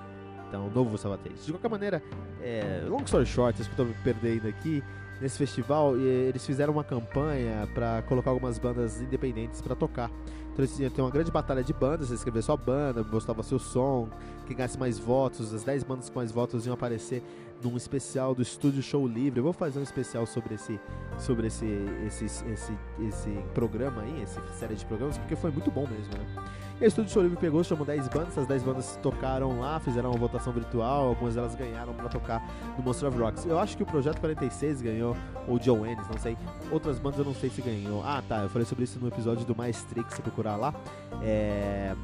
Então, 0.48 0.68
novo 0.70 0.98
Sabatage. 0.98 1.46
De 1.46 1.52
qualquer 1.52 1.68
maneira, 1.68 2.02
é, 2.40 2.84
long 2.86 3.02
story 3.04 3.26
short, 3.26 3.60
isso 3.60 3.70
que 3.70 3.80
eu 3.80 3.86
tô 3.86 3.90
me 3.90 3.96
perdendo 4.02 4.48
aqui, 4.48 4.82
nesse 5.20 5.38
festival, 5.38 5.96
eles 5.96 6.44
fizeram 6.44 6.72
uma 6.72 6.84
campanha 6.84 7.68
para 7.72 8.02
colocar 8.02 8.30
algumas 8.30 8.58
bandas 8.58 9.00
independentes 9.00 9.60
para 9.62 9.74
tocar. 9.74 10.10
Então 10.52 10.64
eles 10.64 10.78
iam 10.78 10.90
ter 10.90 11.00
uma 11.00 11.10
grande 11.10 11.30
batalha 11.30 11.62
de 11.64 11.72
bandas, 11.72 12.08
você 12.08 12.14
escrevia 12.14 12.42
sua 12.42 12.56
banda, 12.56 13.02
mostrava 13.02 13.42
seu 13.42 13.58
som, 13.58 14.08
quem 14.46 14.54
ganhasse 14.54 14.78
mais 14.78 14.98
votos, 14.98 15.54
as 15.54 15.64
10 15.64 15.84
bandas 15.84 16.10
com 16.10 16.18
mais 16.18 16.30
votos 16.30 16.66
iam 16.66 16.74
aparecer 16.74 17.22
num 17.62 17.76
especial 17.76 18.34
do 18.34 18.42
Estúdio 18.42 18.82
Show 18.82 19.06
Livre. 19.06 19.40
Eu 19.40 19.44
vou 19.44 19.52
fazer 19.52 19.78
um 19.78 19.82
especial 19.82 20.26
sobre 20.26 20.54
esse 20.54 20.80
sobre 21.18 21.46
esse 21.46 21.66
esse, 22.06 22.24
esse, 22.24 22.78
esse 23.00 23.30
programa 23.54 24.02
aí, 24.02 24.22
essa 24.22 24.40
série 24.54 24.74
de 24.74 24.84
programas, 24.84 25.18
porque 25.18 25.36
foi 25.36 25.50
muito 25.50 25.70
bom 25.70 25.86
mesmo, 25.86 26.12
né? 26.16 26.44
E 26.80 26.84
o 26.84 26.88
Estúdio 26.88 27.12
Show 27.12 27.22
Livre 27.22 27.38
pegou, 27.38 27.62
chamou 27.62 27.84
10 27.84 28.08
bandas, 28.08 28.28
essas 28.30 28.46
10 28.46 28.62
bandas 28.64 28.98
tocaram 29.00 29.60
lá, 29.60 29.78
fizeram 29.78 30.10
uma 30.10 30.18
votação 30.18 30.52
virtual, 30.52 31.08
algumas 31.08 31.36
delas 31.36 31.54
ganharam 31.54 31.94
para 31.94 32.08
tocar 32.08 32.44
no 32.76 32.82
Monster 32.82 33.08
of 33.08 33.18
Rocks. 33.18 33.46
Eu 33.46 33.58
acho 33.58 33.76
que 33.76 33.84
o 33.84 33.86
Projeto 33.86 34.18
46 34.18 34.82
ganhou, 34.82 35.16
ou 35.46 35.58
John 35.60 35.86
Ennis, 35.86 36.08
não 36.08 36.18
sei. 36.18 36.36
Outras 36.72 36.98
bandas 36.98 37.20
eu 37.20 37.24
não 37.24 37.34
sei 37.34 37.50
se 37.50 37.62
ganhou. 37.62 38.02
Ah, 38.04 38.20
tá, 38.28 38.42
eu 38.42 38.48
falei 38.48 38.66
sobre 38.66 38.82
isso 38.84 38.98
no 38.98 39.06
episódio 39.06 39.44
do 39.44 39.54
Maestrix, 39.54 40.14
se 40.14 40.22
procurar 40.22 40.56
lá. 40.56 40.74
É... 41.22 41.94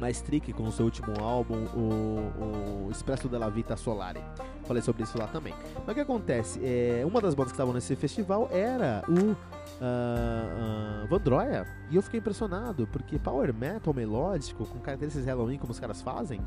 Maestric 0.00 0.52
com 0.52 0.64
o 0.64 0.72
seu 0.72 0.84
último 0.84 1.14
álbum, 1.20 1.64
o, 1.74 2.86
o 2.86 2.90
Expresso 2.90 3.28
della 3.28 3.48
Vita 3.48 3.76
Solare. 3.76 4.22
Falei 4.64 4.82
sobre 4.82 5.04
isso 5.04 5.16
lá 5.18 5.26
também. 5.26 5.54
Mas 5.74 5.88
o 5.88 5.94
que 5.94 6.00
acontece? 6.00 6.60
É, 6.62 7.02
uma 7.06 7.20
das 7.20 7.34
bandas 7.34 7.52
que 7.52 7.54
estavam 7.56 7.72
nesse 7.72 7.94
festival 7.96 8.48
era 8.50 9.02
o 9.08 9.12
uh, 9.12 11.04
uh, 11.04 11.08
Vandroia. 11.08 11.66
E 11.90 11.96
eu 11.96 12.02
fiquei 12.02 12.18
impressionado, 12.18 12.86
porque 12.88 13.18
power 13.18 13.54
metal 13.54 13.94
melódico, 13.94 14.66
com 14.66 14.78
características 14.80 15.26
Halloween 15.26 15.58
como 15.58 15.72
os 15.72 15.78
caras 15.78 16.02
fazem, 16.02 16.40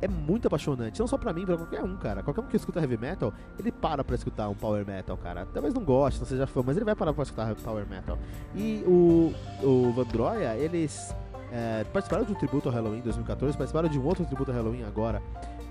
é 0.00 0.08
muito 0.08 0.46
apaixonante. 0.46 0.98
Não 0.98 1.06
só 1.06 1.18
pra 1.18 1.32
mim, 1.32 1.44
pra 1.44 1.56
qualquer 1.56 1.82
um, 1.84 1.96
cara. 1.96 2.22
Qualquer 2.22 2.40
um 2.40 2.46
que 2.46 2.56
escuta 2.56 2.80
heavy 2.80 2.96
metal, 2.96 3.32
ele 3.58 3.70
para 3.70 4.02
pra 4.02 4.14
escutar 4.14 4.48
um 4.48 4.54
power 4.54 4.86
metal, 4.86 5.16
cara. 5.16 5.46
Talvez 5.52 5.74
não 5.74 5.84
goste, 5.84 6.18
não 6.18 6.26
seja 6.26 6.46
fã, 6.46 6.62
mas 6.64 6.76
ele 6.76 6.84
vai 6.84 6.96
parar 6.96 7.12
pra 7.12 7.22
escutar 7.22 7.54
power 7.56 7.86
metal. 7.86 8.18
E 8.54 8.82
o, 8.86 9.34
o 9.62 9.92
Vandroia, 9.92 10.56
eles 10.56 11.14
é, 11.52 11.84
participaram 11.84 12.24
de 12.24 12.32
um 12.32 12.34
tributo 12.34 12.68
ao 12.68 12.74
Halloween 12.74 13.00
2014, 13.00 13.56
participaram 13.56 13.88
de 13.88 13.98
um 13.98 14.04
outro 14.04 14.24
tributo 14.24 14.50
ao 14.50 14.56
Halloween 14.56 14.82
agora, 14.84 15.22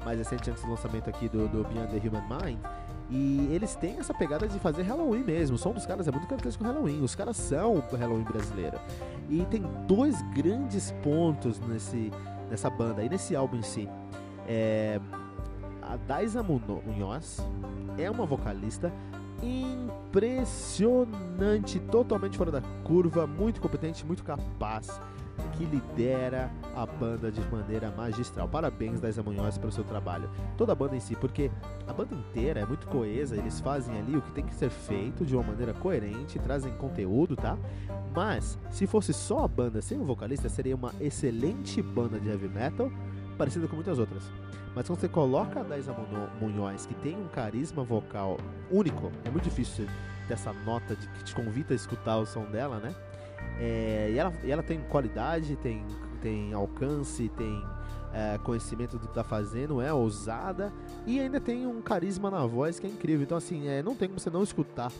mais 0.03 0.17
recente 0.17 0.49
antes 0.49 0.63
do 0.63 0.69
lançamento 0.69 1.09
aqui 1.09 1.29
do, 1.29 1.47
do 1.47 1.63
Beyond 1.63 1.99
the 1.99 2.07
Human 2.07 2.23
Mind. 2.27 2.59
E 3.09 3.47
eles 3.51 3.75
têm 3.75 3.97
essa 3.97 4.13
pegada 4.13 4.47
de 4.47 4.59
fazer 4.59 4.83
Halloween 4.83 5.23
mesmo. 5.23 5.55
O 5.55 5.59
som 5.59 5.71
dos 5.71 5.85
caras 5.85 6.07
é 6.07 6.11
muito 6.11 6.27
característico 6.27 6.63
Halloween. 6.63 7.01
Os 7.01 7.15
caras 7.15 7.35
são 7.37 7.77
o 7.77 7.95
Halloween 7.95 8.23
brasileiro. 8.23 8.79
E 9.27 9.43
tem 9.45 9.63
dois 9.87 10.21
grandes 10.33 10.91
pontos 11.03 11.59
nesse, 11.61 12.11
nessa 12.51 12.69
banda 12.69 13.03
e 13.03 13.09
nesse 13.09 13.35
álbum 13.35 13.57
em 13.57 13.63
si. 13.63 13.89
É, 14.47 15.01
a 15.81 15.95
Daisa 15.95 16.43
Munhoz 16.43 17.43
é 17.97 18.11
uma 18.11 18.27
vocalista 18.27 18.93
impressionante, 19.41 21.79
totalmente 21.79 22.37
fora 22.37 22.51
da 22.51 22.61
curva, 22.83 23.25
muito 23.25 23.59
competente, 23.59 24.05
muito 24.05 24.23
capaz 24.23 25.01
que 25.59 25.65
lidera 25.65 26.49
a 26.73 26.85
banda 26.85 27.29
de 27.29 27.41
maneira 27.51 27.91
magistral. 27.91 28.47
Parabéns, 28.47 29.01
das 29.01 29.17
Munhoz, 29.17 29.57
pelo 29.57 29.73
seu 29.73 29.83
trabalho. 29.83 30.29
Toda 30.57 30.71
a 30.71 30.75
banda 30.75 30.95
em 30.95 31.01
si, 31.01 31.17
porque 31.17 31.51
a 31.85 31.91
banda 31.91 32.15
inteira 32.15 32.61
é 32.61 32.65
muito 32.65 32.87
coesa, 32.87 33.35
eles 33.35 33.59
fazem 33.59 33.99
ali 33.99 34.15
o 34.15 34.21
que 34.21 34.31
tem 34.31 34.45
que 34.45 34.55
ser 34.55 34.69
feito 34.69 35.25
de 35.25 35.35
uma 35.35 35.43
maneira 35.43 35.73
coerente, 35.73 36.39
trazem 36.39 36.71
conteúdo, 36.77 37.35
tá? 37.35 37.57
Mas, 38.15 38.57
se 38.71 38.87
fosse 38.87 39.11
só 39.13 39.43
a 39.43 39.47
banda 39.49 39.81
sem 39.81 39.99
o 39.99 40.05
vocalista, 40.05 40.47
seria 40.47 40.77
uma 40.77 40.93
excelente 41.01 41.81
banda 41.81 42.17
de 42.17 42.29
heavy 42.29 42.47
metal, 42.47 42.89
parecida 43.37 43.67
com 43.67 43.75
muitas 43.75 43.99
outras. 43.99 44.23
Mas 44.73 44.87
quando 44.87 45.01
você 45.01 45.09
coloca 45.09 45.59
a 45.59 45.63
Daisa 45.63 45.93
Munhoz, 46.39 46.85
que 46.85 46.93
tem 46.95 47.17
um 47.17 47.27
carisma 47.27 47.83
vocal 47.83 48.37
único, 48.71 49.11
é 49.25 49.29
muito 49.29 49.43
difícil 49.43 49.87
ter 50.25 50.35
essa 50.35 50.53
nota 50.53 50.95
de 50.95 51.05
que 51.09 51.23
te 51.25 51.35
convida 51.35 51.73
a 51.73 51.75
escutar 51.75 52.17
o 52.17 52.25
som 52.25 52.45
dela, 52.45 52.79
né? 52.79 52.95
É, 53.59 54.09
e, 54.11 54.17
ela, 54.17 54.33
e 54.43 54.51
ela 54.51 54.63
tem 54.63 54.79
qualidade, 54.89 55.55
tem, 55.57 55.85
tem 56.21 56.53
alcance, 56.53 57.27
tem 57.29 57.63
é, 58.13 58.39
conhecimento 58.43 58.97
do 58.97 59.07
que 59.07 59.13
tá 59.13 59.23
fazendo, 59.23 59.81
é 59.81 59.93
ousada 59.93 60.71
e 61.05 61.19
ainda 61.19 61.39
tem 61.39 61.67
um 61.67 61.81
carisma 61.81 62.31
na 62.31 62.45
voz 62.45 62.79
que 62.79 62.87
é 62.87 62.89
incrível. 62.89 63.23
Então, 63.23 63.37
assim, 63.37 63.67
é, 63.67 63.83
não 63.83 63.95
tem 63.95 64.07
como 64.07 64.19
você 64.19 64.29
não 64.29 64.43
escutar 64.43 64.91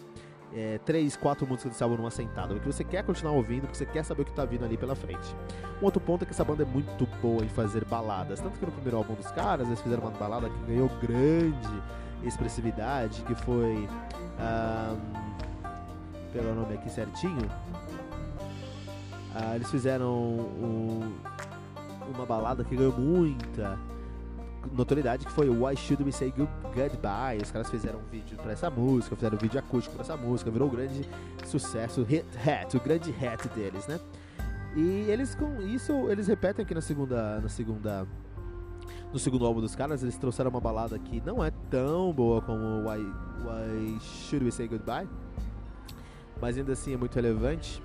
é, 0.53 0.79
três, 0.79 1.15
quatro 1.15 1.47
músicas 1.47 1.71
desse 1.71 1.83
álbum 1.83 1.97
numa 1.97 2.11
sentada, 2.11 2.53
porque 2.53 2.71
você 2.71 2.83
quer 2.83 3.03
continuar 3.03 3.33
ouvindo, 3.33 3.61
porque 3.61 3.77
você 3.77 3.85
quer 3.85 4.03
saber 4.03 4.23
o 4.23 4.25
que 4.25 4.33
tá 4.33 4.45
vindo 4.45 4.65
ali 4.65 4.77
pela 4.77 4.95
frente. 4.95 5.35
Um 5.81 5.85
outro 5.85 6.01
ponto 6.01 6.23
é 6.23 6.25
que 6.25 6.31
essa 6.31 6.43
banda 6.43 6.63
é 6.63 6.65
muito 6.65 7.07
boa 7.21 7.43
em 7.43 7.49
fazer 7.49 7.85
baladas, 7.85 8.41
tanto 8.41 8.59
que 8.59 8.65
no 8.65 8.71
primeiro 8.71 8.97
álbum 8.97 9.13
dos 9.13 9.31
caras 9.31 9.67
eles 9.67 9.81
fizeram 9.81 10.03
uma 10.03 10.11
balada 10.11 10.49
que 10.49 10.59
ganhou 10.65 10.89
grande 11.01 11.81
expressividade, 12.23 13.21
que 13.23 13.35
foi. 13.35 13.87
Um, 14.39 15.39
pelo 16.31 16.53
nome 16.53 16.75
aqui 16.75 16.89
certinho, 16.89 17.49
ah, 19.35 19.55
eles 19.55 19.69
fizeram 19.69 20.11
um, 20.11 21.13
uma 22.13 22.25
balada 22.25 22.63
que 22.63 22.75
ganhou 22.75 22.93
muita 22.97 23.77
notoriedade, 24.73 25.25
que 25.25 25.31
foi 25.31 25.49
Why 25.49 25.75
Should 25.75 26.03
We 26.03 26.11
Say 26.11 26.33
Goodbye. 26.35 27.41
Os 27.41 27.51
caras 27.51 27.69
fizeram 27.69 27.99
um 27.99 28.09
vídeo 28.11 28.37
para 28.37 28.51
essa 28.51 28.69
música, 28.69 29.15
fizeram 29.15 29.37
um 29.37 29.39
vídeo 29.39 29.59
acústico 29.59 29.95
para 29.95 30.03
essa 30.03 30.17
música, 30.17 30.51
virou 30.51 30.67
um 30.67 30.71
grande 30.71 31.07
sucesso, 31.45 32.03
hit 32.03 32.25
hat, 32.37 32.75
o 32.75 32.79
grande 32.79 33.11
hat 33.11 33.47
deles, 33.49 33.87
né? 33.87 33.99
E 34.75 35.05
eles 35.09 35.35
com 35.35 35.61
isso, 35.61 35.93
eles 36.09 36.27
repetem 36.27 36.63
aqui 36.63 36.73
na 36.75 36.81
segunda, 36.81 37.39
na 37.39 37.49
segunda 37.49 38.07
no 39.11 39.17
segundo 39.17 39.45
álbum 39.45 39.59
dos 39.59 39.75
caras, 39.75 40.03
eles 40.03 40.17
trouxeram 40.17 40.51
uma 40.51 40.61
balada 40.61 40.97
que 40.99 41.19
não 41.25 41.43
é 41.43 41.51
tão 41.71 42.13
boa 42.13 42.41
como 42.41 42.87
Why, 42.87 42.99
Why 43.43 43.99
Should 43.99 44.45
We 44.45 44.51
Say 44.51 44.67
Goodbye, 44.67 45.07
mas 46.39 46.57
ainda 46.57 46.73
assim 46.73 46.93
é 46.93 46.97
muito 46.97 47.15
relevante. 47.15 47.81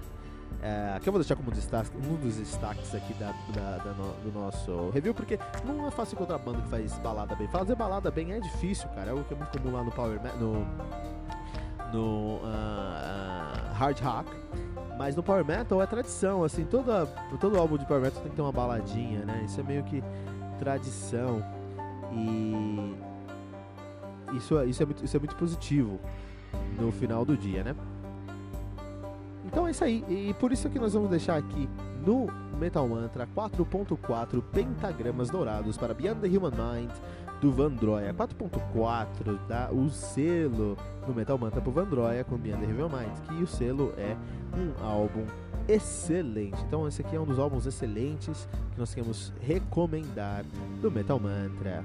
É, 0.66 0.98
que 0.98 1.06
eu 1.06 1.12
vou 1.12 1.20
deixar 1.20 1.36
como 1.36 1.50
destaque, 1.52 1.90
um 1.94 2.16
dos 2.16 2.36
destaques 2.36 2.94
aqui 2.94 3.12
da, 3.14 3.32
da, 3.54 3.76
da 3.84 3.92
no, 3.92 4.14
do 4.14 4.32
nosso 4.32 4.88
review, 4.94 5.12
porque 5.12 5.38
não 5.62 5.86
é 5.86 5.90
fácil 5.90 6.14
encontrar 6.14 6.38
banda 6.38 6.62
que 6.62 6.68
faz 6.70 6.98
balada 7.00 7.36
bem. 7.36 7.46
Fazer 7.48 7.74
balada 7.74 8.10
bem 8.10 8.32
é 8.32 8.40
difícil, 8.40 8.88
cara. 8.94 9.08
É 9.08 9.10
algo 9.10 9.24
que 9.24 9.34
é 9.34 9.36
muito 9.36 9.58
comum 9.58 9.76
lá 9.76 9.84
no 9.84 9.92
Power 9.92 10.18
no, 10.40 10.66
no 11.92 12.36
uh, 12.36 12.40
uh, 12.42 13.74
Hard 13.74 14.00
Rock. 14.00 14.30
Mas 14.96 15.14
no 15.14 15.22
Power 15.22 15.44
Metal 15.44 15.82
é 15.82 15.86
tradição, 15.86 16.42
assim, 16.42 16.64
toda, 16.64 17.04
todo 17.38 17.58
álbum 17.58 17.76
de 17.76 17.84
Power 17.84 18.00
Metal 18.00 18.22
tem 18.22 18.30
que 18.30 18.36
ter 18.36 18.42
uma 18.42 18.52
baladinha, 18.52 19.22
né? 19.26 19.42
Isso 19.44 19.60
é 19.60 19.62
meio 19.62 19.84
que 19.84 20.02
tradição. 20.58 21.44
E 22.10 22.96
isso, 24.34 24.58
é, 24.58 24.64
isso, 24.64 24.82
é, 24.82 24.86
muito, 24.86 25.04
isso 25.04 25.14
é 25.14 25.20
muito 25.20 25.36
positivo 25.36 26.00
no 26.78 26.90
final 26.90 27.22
do 27.22 27.36
dia, 27.36 27.62
né? 27.62 27.76
Então 29.54 29.68
é 29.68 29.70
isso 29.70 29.84
aí, 29.84 30.04
e 30.08 30.34
por 30.34 30.50
isso 30.50 30.68
que 30.68 30.80
nós 30.80 30.94
vamos 30.94 31.08
deixar 31.08 31.36
aqui 31.36 31.68
no 32.04 32.26
Metal 32.58 32.88
Mantra 32.88 33.24
4.4 33.24 34.42
pentagramas 34.52 35.30
dourados 35.30 35.78
para 35.78 35.94
Beyond 35.94 36.22
the 36.22 36.26
Human 36.26 36.50
Mind 36.50 36.90
do 37.40 37.52
Vandroia 37.52 38.12
4.4 38.12 39.38
dá 39.46 39.70
o 39.70 39.88
selo 39.90 40.76
do 41.06 41.14
Metal 41.14 41.38
Mantra 41.38 41.60
pro 41.60 41.70
Vandroia 41.70 42.24
com 42.24 42.36
Beyond 42.36 42.66
the 42.66 42.72
Evil 42.72 42.88
Minds, 42.88 43.20
que 43.20 43.44
o 43.44 43.46
selo 43.46 43.94
é 43.96 44.16
um 44.58 44.84
álbum 44.84 45.24
excelente. 45.68 46.60
Então 46.66 46.88
esse 46.88 47.00
aqui 47.02 47.14
é 47.14 47.20
um 47.20 47.24
dos 47.24 47.38
álbuns 47.38 47.64
excelentes 47.64 48.48
que 48.72 48.80
nós 48.80 48.92
queremos 48.92 49.32
recomendar 49.40 50.44
do 50.82 50.90
Metal 50.90 51.20
Mantra. 51.20 51.84